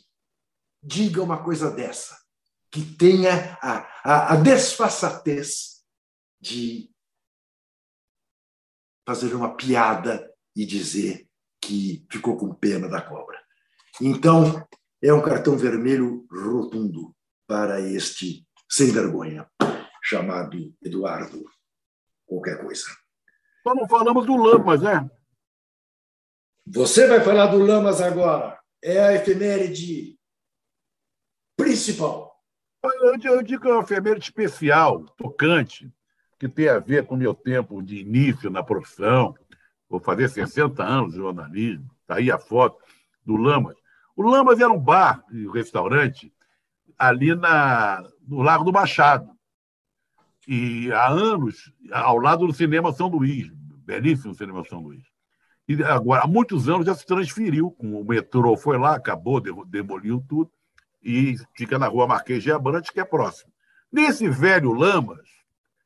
diga 0.82 1.22
uma 1.22 1.42
coisa 1.42 1.70
dessa, 1.70 2.16
que 2.70 2.82
tenha 2.96 3.58
a, 3.60 3.78
a, 4.04 4.32
a 4.34 4.36
desfaçatez 4.36 5.84
de 6.40 6.90
fazer 9.06 9.34
uma 9.34 9.56
piada 9.56 10.32
e 10.54 10.64
dizer 10.64 11.28
que 11.60 12.06
ficou 12.10 12.36
com 12.36 12.54
pena 12.54 12.88
da 12.88 13.02
cobra. 13.02 13.38
Então, 14.00 14.66
é 15.02 15.12
um 15.12 15.22
cartão 15.22 15.56
vermelho 15.56 16.26
rotundo 16.30 17.14
para 17.46 17.80
este 17.80 18.46
sem 18.70 18.92
vergonha, 18.92 19.50
chamado 20.02 20.72
Eduardo 20.82 21.44
qualquer 22.24 22.62
coisa. 22.62 22.84
Só 23.62 23.74
não 23.74 23.88
falamos 23.88 24.24
do 24.24 24.36
Lamas, 24.36 24.80
né? 24.80 25.10
Você 26.66 27.08
vai 27.08 27.20
falar 27.22 27.46
do 27.48 27.58
Lamas 27.58 28.00
agora. 28.00 28.58
É 28.82 29.00
a 29.00 29.14
efeméride 29.14 30.18
principal. 31.56 32.29
Eu 32.82 33.42
digo 33.42 33.62
que 33.62 33.68
é 33.68 33.72
uma 33.72 33.82
efeméride 33.82 34.24
especial, 34.24 35.04
tocante, 35.16 35.92
que 36.38 36.48
tem 36.48 36.68
a 36.68 36.78
ver 36.78 37.06
com 37.06 37.14
o 37.14 37.18
meu 37.18 37.34
tempo 37.34 37.82
de 37.82 37.98
início 37.98 38.48
na 38.48 38.62
profissão. 38.62 39.34
Vou 39.88 40.00
fazer 40.00 40.28
60 40.28 40.82
anos 40.82 41.12
de 41.12 41.18
jornalismo. 41.18 41.90
Está 42.00 42.16
aí 42.16 42.30
a 42.30 42.38
foto 42.38 42.78
do 43.24 43.36
Lamas. 43.36 43.76
O 44.16 44.22
Lamas 44.22 44.58
era 44.58 44.72
um 44.72 44.78
bar 44.78 45.22
e 45.30 45.46
um 45.46 45.50
restaurante 45.50 46.32
ali 46.98 47.34
na, 47.34 48.02
no 48.26 48.42
Lago 48.42 48.64
do 48.64 48.72
Machado. 48.72 49.30
E 50.48 50.90
há 50.92 51.08
anos, 51.08 51.72
ao 51.92 52.18
lado 52.18 52.46
do 52.46 52.52
Cinema 52.52 52.92
São 52.92 53.08
Luís, 53.08 53.50
belíssimo 53.84 54.34
Cinema 54.34 54.64
São 54.64 54.80
Luís. 54.80 55.04
E 55.68 55.82
agora, 55.84 56.22
há 56.22 56.26
muitos 56.26 56.68
anos 56.68 56.86
já 56.86 56.94
se 56.94 57.06
transferiu, 57.06 57.70
com 57.70 58.00
o 58.00 58.04
metrô 58.04 58.56
foi 58.56 58.76
lá, 58.76 58.96
acabou, 58.96 59.40
demoliu 59.40 60.24
tudo, 60.28 60.50
e 61.02 61.36
fica 61.54 61.78
na 61.78 61.86
rua 61.86 62.06
Marquês 62.06 62.42
de 62.42 62.52
Abrantes, 62.52 62.90
que 62.90 63.00
é 63.00 63.04
próximo. 63.04 63.52
Nesse 63.90 64.28
velho 64.28 64.72
Lamas, 64.72 65.28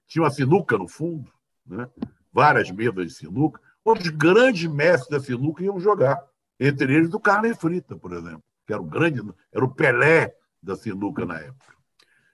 tinha 0.07 0.23
uma 0.23 0.31
sinuca 0.31 0.77
no 0.77 0.89
fundo, 0.89 1.31
né? 1.67 1.89
várias 2.33 2.71
mesas 2.71 3.07
de 3.07 3.15
sinuca, 3.15 3.61
onde 3.85 4.03
os 4.03 4.09
grandes 4.09 4.71
mestres 4.71 5.09
da 5.09 5.21
sinuca 5.21 5.63
iam 5.63 5.79
jogar. 5.79 6.23
Entre 6.59 6.95
eles 6.95 7.13
o 7.13 7.21
Carne 7.21 7.55
Frita, 7.55 7.97
por 7.97 8.13
exemplo, 8.13 8.43
que 8.67 8.73
era 8.73 8.83
o 8.83 8.85
grande, 8.85 9.23
era 9.53 9.65
o 9.65 9.75
Pelé 9.75 10.35
da 10.63 10.77
sinuca 10.77 11.25
na 11.25 11.39
época. 11.39 11.75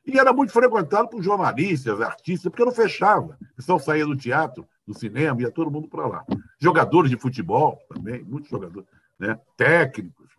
E 0.07 0.19
era 0.19 0.33
muito 0.33 0.53
frequentado 0.53 1.09
por 1.09 1.23
jornalistas, 1.23 2.01
artistas, 2.01 2.51
porque 2.51 2.65
não 2.65 2.73
fechava. 2.73 3.39
O 3.53 3.57
pessoal 3.57 3.79
saía 3.79 4.07
do 4.07 4.17
teatro, 4.17 4.67
do 4.87 4.99
cinema, 4.99 5.41
ia 5.43 5.51
todo 5.51 5.71
mundo 5.71 5.89
para 5.89 6.07
lá. 6.07 6.25
Jogadores 6.59 7.11
de 7.11 7.17
futebol 7.17 7.79
também, 7.89 8.23
muitos 8.25 8.51
jogadores, 8.51 8.89
né? 9.19 9.39
técnicos. 9.57 10.31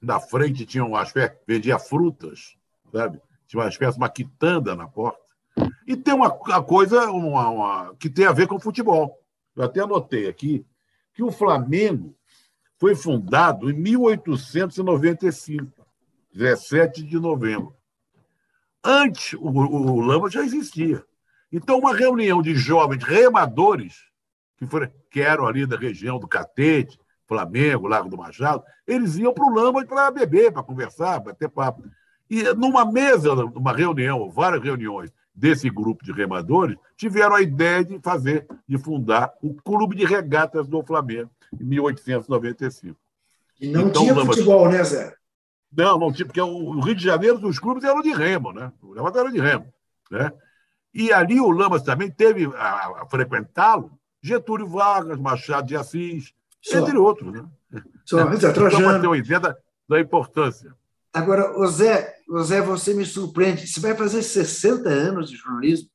Na 0.00 0.20
frente 0.20 0.64
tinha 0.64 0.84
uma 0.84 1.02
espécie, 1.02 1.36
vendia 1.46 1.78
frutas, 1.78 2.56
sabe? 2.92 3.20
Tinha 3.46 3.62
uma 3.62 3.68
espécie, 3.68 3.96
uma 3.96 4.08
quitanda 4.08 4.76
na 4.76 4.86
porta. 4.86 5.18
E 5.86 5.96
tem 5.96 6.14
uma, 6.14 6.32
uma 6.32 6.62
coisa 6.62 7.10
uma, 7.10 7.48
uma, 7.48 7.94
que 7.96 8.08
tem 8.08 8.26
a 8.26 8.32
ver 8.32 8.46
com 8.46 8.60
futebol. 8.60 9.20
Eu 9.56 9.64
até 9.64 9.80
anotei 9.80 10.28
aqui 10.28 10.64
que 11.14 11.22
o 11.22 11.32
Flamengo 11.32 12.14
foi 12.78 12.94
fundado 12.94 13.70
em 13.70 13.74
1895, 13.74 15.84
17 16.32 17.02
de 17.02 17.18
novembro. 17.18 17.74
Antes, 18.84 19.32
o, 19.32 19.48
o 19.48 20.00
Lama 20.00 20.30
já 20.30 20.42
existia. 20.42 21.04
Então, 21.50 21.78
uma 21.78 21.96
reunião 21.96 22.40
de 22.40 22.54
jovens 22.54 23.02
remadores, 23.02 24.04
que, 24.56 24.66
foram, 24.66 24.90
que 25.10 25.20
eram 25.20 25.46
ali 25.46 25.66
da 25.66 25.76
região 25.76 26.18
do 26.18 26.28
Catete, 26.28 26.98
Flamengo, 27.28 27.86
Lago 27.86 28.08
do 28.08 28.16
Machado, 28.16 28.64
eles 28.86 29.16
iam 29.16 29.34
para 29.34 29.44
o 29.44 29.54
Lama 29.54 29.84
para 29.84 30.10
beber, 30.10 30.50
para 30.50 30.62
conversar, 30.62 31.20
bater 31.20 31.48
papo. 31.48 31.84
E 32.28 32.42
numa 32.54 32.90
mesa, 32.90 33.34
numa 33.34 33.72
reunião, 33.72 34.30
várias 34.30 34.62
reuniões 34.62 35.12
desse 35.34 35.70
grupo 35.70 36.04
de 36.04 36.10
remadores, 36.10 36.76
tiveram 36.96 37.36
a 37.36 37.42
ideia 37.42 37.84
de 37.84 38.00
fazer, 38.00 38.46
de 38.66 38.76
fundar 38.76 39.32
o 39.40 39.54
Clube 39.54 39.94
de 39.94 40.04
Regatas 40.04 40.66
do 40.66 40.82
Flamengo, 40.82 41.30
em 41.60 41.64
1895. 41.64 42.98
E 43.60 43.68
não 43.68 43.88
então, 43.88 44.02
tinha 44.02 44.14
Lama... 44.14 44.32
futebol, 44.32 44.68
né, 44.68 44.82
Zé? 44.82 45.14
Não, 45.70 45.98
não 45.98 46.10
tinha, 46.10 46.26
porque 46.26 46.40
o 46.40 46.80
Rio 46.80 46.94
de 46.94 47.04
Janeiro, 47.04 47.46
os 47.46 47.58
clubes 47.58 47.84
eram 47.84 48.00
de 48.00 48.12
remo, 48.12 48.52
né? 48.52 48.72
O 48.82 48.94
Lamas 48.94 49.14
era 49.14 49.30
de 49.30 49.38
remo. 49.38 49.72
Né? 50.10 50.32
E 50.94 51.12
ali 51.12 51.38
o 51.38 51.50
Lamas 51.50 51.82
também 51.82 52.10
teve 52.10 52.46
a, 52.56 53.02
a 53.02 53.06
frequentá-lo 53.08 53.92
Getúlio 54.22 54.66
Vargas, 54.66 55.18
Machado 55.18 55.68
de 55.68 55.76
Assis, 55.76 56.32
Só. 56.62 56.78
entre 56.78 56.96
outros. 56.96 57.32
Né? 57.32 57.48
Só, 58.04 58.20
é, 58.20 58.36
Zé, 58.36 58.52
Trajano. 58.52 58.82
Só 58.82 58.90
para 58.90 59.00
ter 59.00 59.06
uma 59.06 59.18
ideia 59.18 59.40
da, 59.40 59.56
da 59.88 60.00
importância. 60.00 60.74
Agora, 61.12 61.58
o 61.58 61.66
Zé, 61.66 62.14
o 62.28 62.42
Zé, 62.42 62.60
você 62.60 62.94
me 62.94 63.04
surpreende. 63.04 63.66
Você 63.66 63.80
vai 63.80 63.94
fazer 63.94 64.22
60 64.22 64.88
anos 64.88 65.30
de 65.30 65.36
jornalismo? 65.36 65.88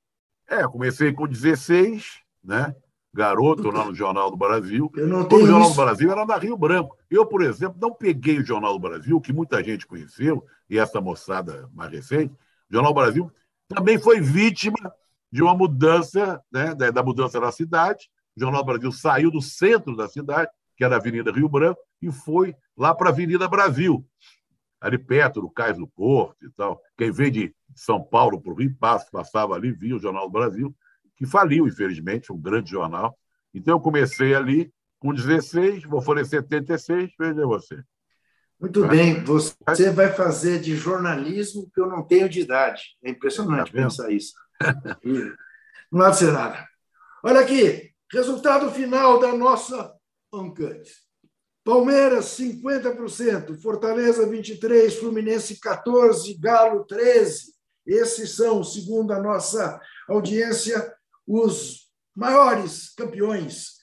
É, 0.50 0.64
comecei 0.68 1.14
com 1.14 1.28
16, 1.28 2.06
né? 2.44 2.76
garoto 3.14 3.70
lá 3.70 3.86
no 3.86 3.94
Jornal 3.94 4.32
do 4.32 4.38
Brasil. 4.38 4.92
Eu 4.96 5.08
não 5.08 5.24
tenho 5.24 5.44
o 5.44 5.48
Jornal 5.48 5.70
isso. 5.70 5.78
do 5.78 5.84
Brasil 5.84 6.12
era 6.12 6.26
da 6.26 6.38
Rio 6.38 6.58
Branco. 6.58 6.98
Eu, 7.10 7.26
por 7.26 7.44
exemplo, 7.44 7.78
não 7.80 7.94
peguei 7.94 8.40
o 8.40 8.46
Jornal 8.46 8.74
do 8.74 8.80
Brasil, 8.80 9.22
que 9.22 9.32
muita 9.32 9.64
gente 9.64 9.86
conheceu, 9.86 10.44
e 10.70 10.80
essa 10.80 11.00
moçada 11.00 11.70
mais 11.74 11.92
recente. 11.92 12.34
O 12.70 12.74
Jornal 12.74 12.92
do 12.92 13.00
Brasil 13.00 13.32
também 13.68 14.00
foi 14.00 14.20
vítima 14.20 14.92
de 15.32 15.44
uma 15.44 15.56
mudança, 15.56 16.42
né, 16.52 16.74
da 16.74 17.04
mudança 17.04 17.40
da 17.40 17.52
cidade. 17.52 18.10
O 18.36 18.40
Jornal 18.40 18.66
Brasil 18.66 18.92
saiu 18.92 19.32
do 19.32 19.42
centro 19.42 19.96
da 19.96 20.08
cidade, 20.08 20.50
que 20.76 20.84
era 20.84 20.96
a 20.96 21.00
Avenida 21.00 21.32
Rio 21.32 21.50
Branco, 21.50 21.80
e 22.02 22.12
foi 22.12 22.56
lá 22.76 22.94
para 22.94 23.10
a 23.10 23.12
Avenida 23.12 23.48
Brasil, 23.48 24.06
ali 24.82 24.98
perto 24.98 25.42
do 25.42 25.50
Cais 25.50 25.78
do 25.78 25.88
Porto 25.88 26.46
e 26.46 26.50
tal. 26.52 26.82
Quem 26.98 27.12
veio 27.12 27.32
de 27.32 27.56
São 27.76 28.04
Paulo 28.04 28.42
para 28.42 28.52
o 28.52 28.56
Rio 28.56 28.76
passava 29.12 29.54
ali, 29.54 29.72
via 29.72 29.96
o 29.96 30.00
Jornal 30.00 30.26
do 30.26 30.32
Brasil 30.32 30.76
que 31.16 31.26
faliu, 31.26 31.68
infelizmente, 31.68 32.32
um 32.32 32.38
grande 32.38 32.72
jornal. 32.72 33.18
Então, 33.54 33.76
eu 33.76 33.80
comecei 33.80 34.34
ali 34.34 34.72
com 35.00 35.14
16, 35.14 35.84
vou 35.84 36.02
fazer 36.02 36.26
76, 36.26 37.12
veja 37.18 37.46
você. 37.46 37.82
Muito 38.60 38.88
bem, 38.88 39.24
você 39.24 39.90
vai 39.92 40.12
fazer 40.14 40.60
de 40.60 40.76
jornalismo 40.76 41.70
que 41.74 41.82
eu 41.82 41.88
não 41.88 42.04
tenho 42.04 42.30
de 42.30 42.42
idade. 42.42 42.82
É 43.04 43.10
impressionante 43.10 43.72
tá 43.72 43.78
pensar 43.78 44.12
isso. 44.12 44.34
não 45.92 46.06
há 46.06 46.10
de 46.10 46.18
ser 46.18 46.32
nada. 46.32 46.66
Olha 47.24 47.42
aqui, 47.42 47.93
resultado 48.14 48.70
final 48.70 49.20
da 49.20 49.34
nossa 49.34 49.92
enquete. 50.32 50.92
Palmeiras, 51.66 52.26
50%, 52.38 53.60
Fortaleza, 53.60 54.28
23%, 54.28 55.00
Fluminense, 55.00 55.60
14%, 55.60 56.40
Galo, 56.40 56.86
13%. 56.86 57.54
Esses 57.86 58.36
são, 58.36 58.64
segundo 58.64 59.12
a 59.12 59.20
nossa 59.20 59.80
audiência, 60.08 60.94
os 61.28 61.90
maiores 62.16 62.94
campeões 62.96 63.74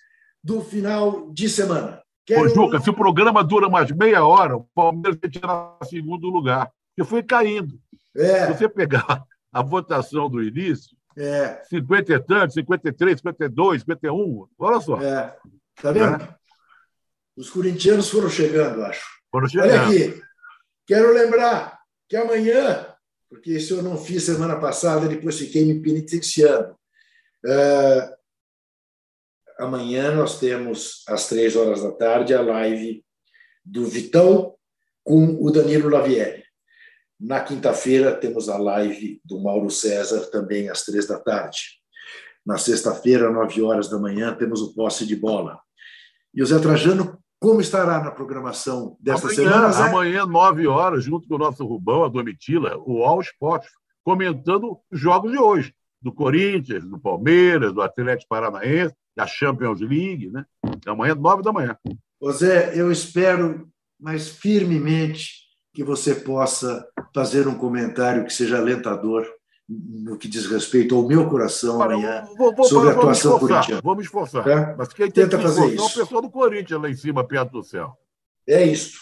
do 0.43 0.63
final 0.63 1.31
de 1.33 1.51
semana. 1.51 2.03
Quero... 2.25 2.45
Ô, 2.45 2.49
Juca, 2.49 2.81
se 2.81 2.89
o 2.89 2.95
programa 2.95 3.45
dura 3.45 3.69
mais 3.69 3.91
meia 3.91 4.25
hora, 4.25 4.57
o 4.57 4.67
Palmeiras 4.75 5.19
vai 5.21 5.31
tirar 5.31 5.77
segundo 5.85 6.29
lugar, 6.29 6.71
porque 6.97 7.07
foi 7.09 7.23
caindo. 7.23 7.79
É. 8.17 8.47
Se 8.47 8.55
você 8.55 8.69
pegar 8.69 9.23
a 9.53 9.63
votação 9.63 10.31
do 10.31 10.43
início, 10.43 10.97
é. 11.17 11.63
50 11.65 12.13
e 12.13 12.21
tantos, 12.21 12.55
53, 12.55 13.19
52, 13.19 13.83
51, 13.83 14.49
olha 14.59 14.81
só. 14.81 15.01
É. 15.01 15.37
Tá 15.81 15.93
vendo? 15.93 16.23
É. 16.23 16.35
Os 17.37 17.51
corintianos 17.51 18.11
foram 18.11 18.29
chegando, 18.29 18.83
acho. 18.85 19.05
Foram 19.31 19.49
chegando. 19.49 19.71
Olha 19.71 19.83
aqui, 19.83 20.23
quero 20.87 21.13
lembrar 21.13 21.79
que 22.09 22.17
amanhã, 22.17 22.87
porque 23.29 23.53
isso 23.53 23.75
eu 23.75 23.83
não 23.83 23.97
fiz 23.97 24.25
semana 24.25 24.59
passada, 24.59 25.09
depois 25.09 25.39
fiquei 25.39 25.65
me 25.65 25.81
penitenciando. 25.81 26.77
Uh, 27.45 28.15
amanhã 29.59 30.15
nós 30.15 30.39
temos, 30.39 31.05
às 31.09 31.29
três 31.29 31.57
horas 31.57 31.83
da 31.83 31.93
tarde, 31.93 32.35
a 32.35 32.43
live 32.43 33.05
do 33.65 33.87
Vitão 33.87 34.55
com 35.03 35.39
o 35.41 35.51
Danilo 35.51 35.89
Lavieri. 35.89 36.40
Na 37.21 37.39
quinta-feira, 37.41 38.15
temos 38.15 38.49
a 38.49 38.57
live 38.57 39.21
do 39.23 39.39
Mauro 39.39 39.69
César, 39.69 40.31
também 40.31 40.71
às 40.71 40.87
três 40.87 41.07
da 41.07 41.19
tarde. 41.19 41.59
Na 42.47 42.57
sexta-feira, 42.57 43.31
nove 43.31 43.61
horas 43.61 43.91
da 43.91 43.99
manhã, 43.99 44.35
temos 44.35 44.63
o 44.63 44.75
posse 44.75 45.07
de 45.07 45.15
bola. 45.15 45.61
E 46.33 46.43
o 46.43 46.47
Zé 46.47 46.59
Trajano, 46.59 47.19
como 47.39 47.61
estará 47.61 48.03
na 48.03 48.11
programação 48.11 48.97
desta 48.99 49.27
amanhã, 49.27 49.51
semana, 49.51 49.73
Zé? 49.73 49.83
Amanhã, 49.83 50.25
nove 50.25 50.67
horas, 50.67 51.05
junto 51.05 51.29
com 51.29 51.35
o 51.35 51.39
nosso 51.39 51.63
Rubão, 51.67 52.05
a 52.05 52.09
Domitila, 52.09 52.79
o 52.87 53.05
All 53.05 53.21
Sport, 53.21 53.67
comentando 54.03 54.79
os 54.91 54.99
jogos 54.99 55.31
de 55.31 55.39
hoje 55.39 55.75
do 56.01 56.11
Corinthians, 56.11 56.85
do 56.85 56.99
Palmeiras, 56.99 57.75
do 57.75 57.83
Atlético 57.83 58.31
Paranaense, 58.31 58.95
da 59.15 59.27
Champions 59.27 59.83
League, 59.83 60.31
né? 60.31 60.47
Amanhã, 60.87 61.15
nove 61.15 61.43
da 61.43 61.53
manhã. 61.53 61.77
Zé, 62.33 62.73
eu 62.75 62.91
espero 62.91 63.69
mais 64.01 64.31
firmemente 64.31 65.50
que 65.73 65.85
você 65.85 66.15
possa 66.15 66.87
fazer 67.15 67.47
um 67.47 67.55
comentário 67.55 68.25
que 68.25 68.33
seja 68.33 68.59
alentador 68.59 69.27
no 69.69 70.19
que 70.19 70.27
diz 70.27 70.47
respeito 70.47 70.97
ao 70.97 71.07
meu 71.07 71.29
coração 71.29 71.79
Para, 71.79 71.95
amanhã 71.95 72.27
vou, 72.37 72.55
vou, 72.55 72.65
sobre 72.65 72.89
a 72.89 72.93
atuação 72.93 73.39
corintiana. 73.39 73.81
Vamos 73.85 74.05
esforçar. 74.05 74.47
É? 74.49 74.75
Mas 74.77 74.93
quem 74.93 75.11
Tenta 75.11 75.37
que 75.37 75.43
fazer 75.45 75.67
isso. 75.67 75.85
é 75.85 75.87
o 75.87 76.05
pessoal 76.05 76.23
do 76.23 76.31
Corinthians 76.31 76.83
lá 76.83 76.91
em 76.91 76.97
cima, 76.97 77.27
perto 77.27 77.53
do 77.53 77.63
céu. 77.63 77.97
É 78.49 78.65
isso. 78.65 78.99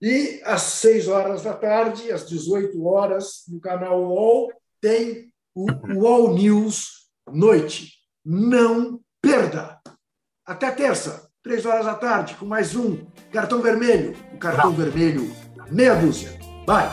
E 0.00 0.40
às 0.44 0.62
6 0.62 1.08
horas 1.08 1.42
da 1.42 1.52
tarde, 1.52 2.12
às 2.12 2.28
18 2.28 2.84
horas, 2.84 3.42
no 3.48 3.60
canal 3.60 4.00
UOL, 4.00 4.52
tem 4.80 5.32
o 5.52 6.06
All 6.06 6.32
News 6.32 7.08
Noite. 7.28 7.94
Não 8.24 9.00
perda! 9.20 9.80
Até 10.46 10.70
terça, 10.70 11.28
três 11.42 11.66
horas 11.66 11.84
da 11.84 11.94
tarde, 11.94 12.36
com 12.36 12.46
mais 12.46 12.76
um 12.76 13.04
Cartão 13.32 13.60
Vermelho. 13.60 14.14
O 14.32 14.38
Cartão 14.38 14.72
Vermelho, 14.72 15.28
meia 15.70 15.94
dúzia. 15.94 16.30
Bye! 16.66 16.90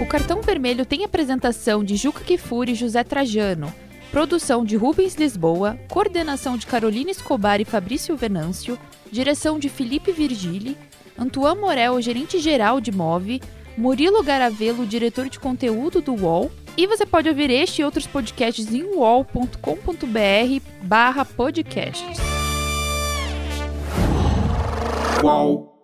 O 0.00 0.06
Cartão 0.06 0.40
Vermelho 0.40 0.86
tem 0.86 1.04
apresentação 1.04 1.82
de 1.82 1.96
Juca 1.96 2.22
Kifuri 2.22 2.72
e 2.72 2.74
José 2.74 3.02
Trajano, 3.02 3.72
produção 4.10 4.64
de 4.64 4.76
Rubens 4.76 5.14
Lisboa, 5.16 5.78
coordenação 5.88 6.56
de 6.56 6.66
Carolina 6.66 7.10
Escobar 7.10 7.60
e 7.60 7.64
Fabrício 7.64 8.16
Venâncio, 8.16 8.78
direção 9.10 9.58
de 9.58 9.68
Felipe 9.68 10.12
Virgili, 10.12 10.76
Antoine 11.18 11.60
Morel, 11.60 12.00
gerente-geral 12.00 12.80
de 12.80 12.92
Move, 12.92 13.42
Murilo 13.76 14.22
Garavelo, 14.22 14.86
diretor 14.86 15.28
de 15.28 15.38
conteúdo 15.38 16.00
do 16.00 16.14
UOL, 16.14 16.50
e 16.76 16.86
você 16.86 17.04
pode 17.04 17.28
ouvir 17.28 17.50
este 17.50 17.82
e 17.82 17.84
outros 17.84 18.06
podcasts 18.06 18.72
em 18.72 18.84
uol.com.br 18.84 19.58
barra 20.82 21.24
podcasts. 21.24 22.18
Uau. 25.22 25.77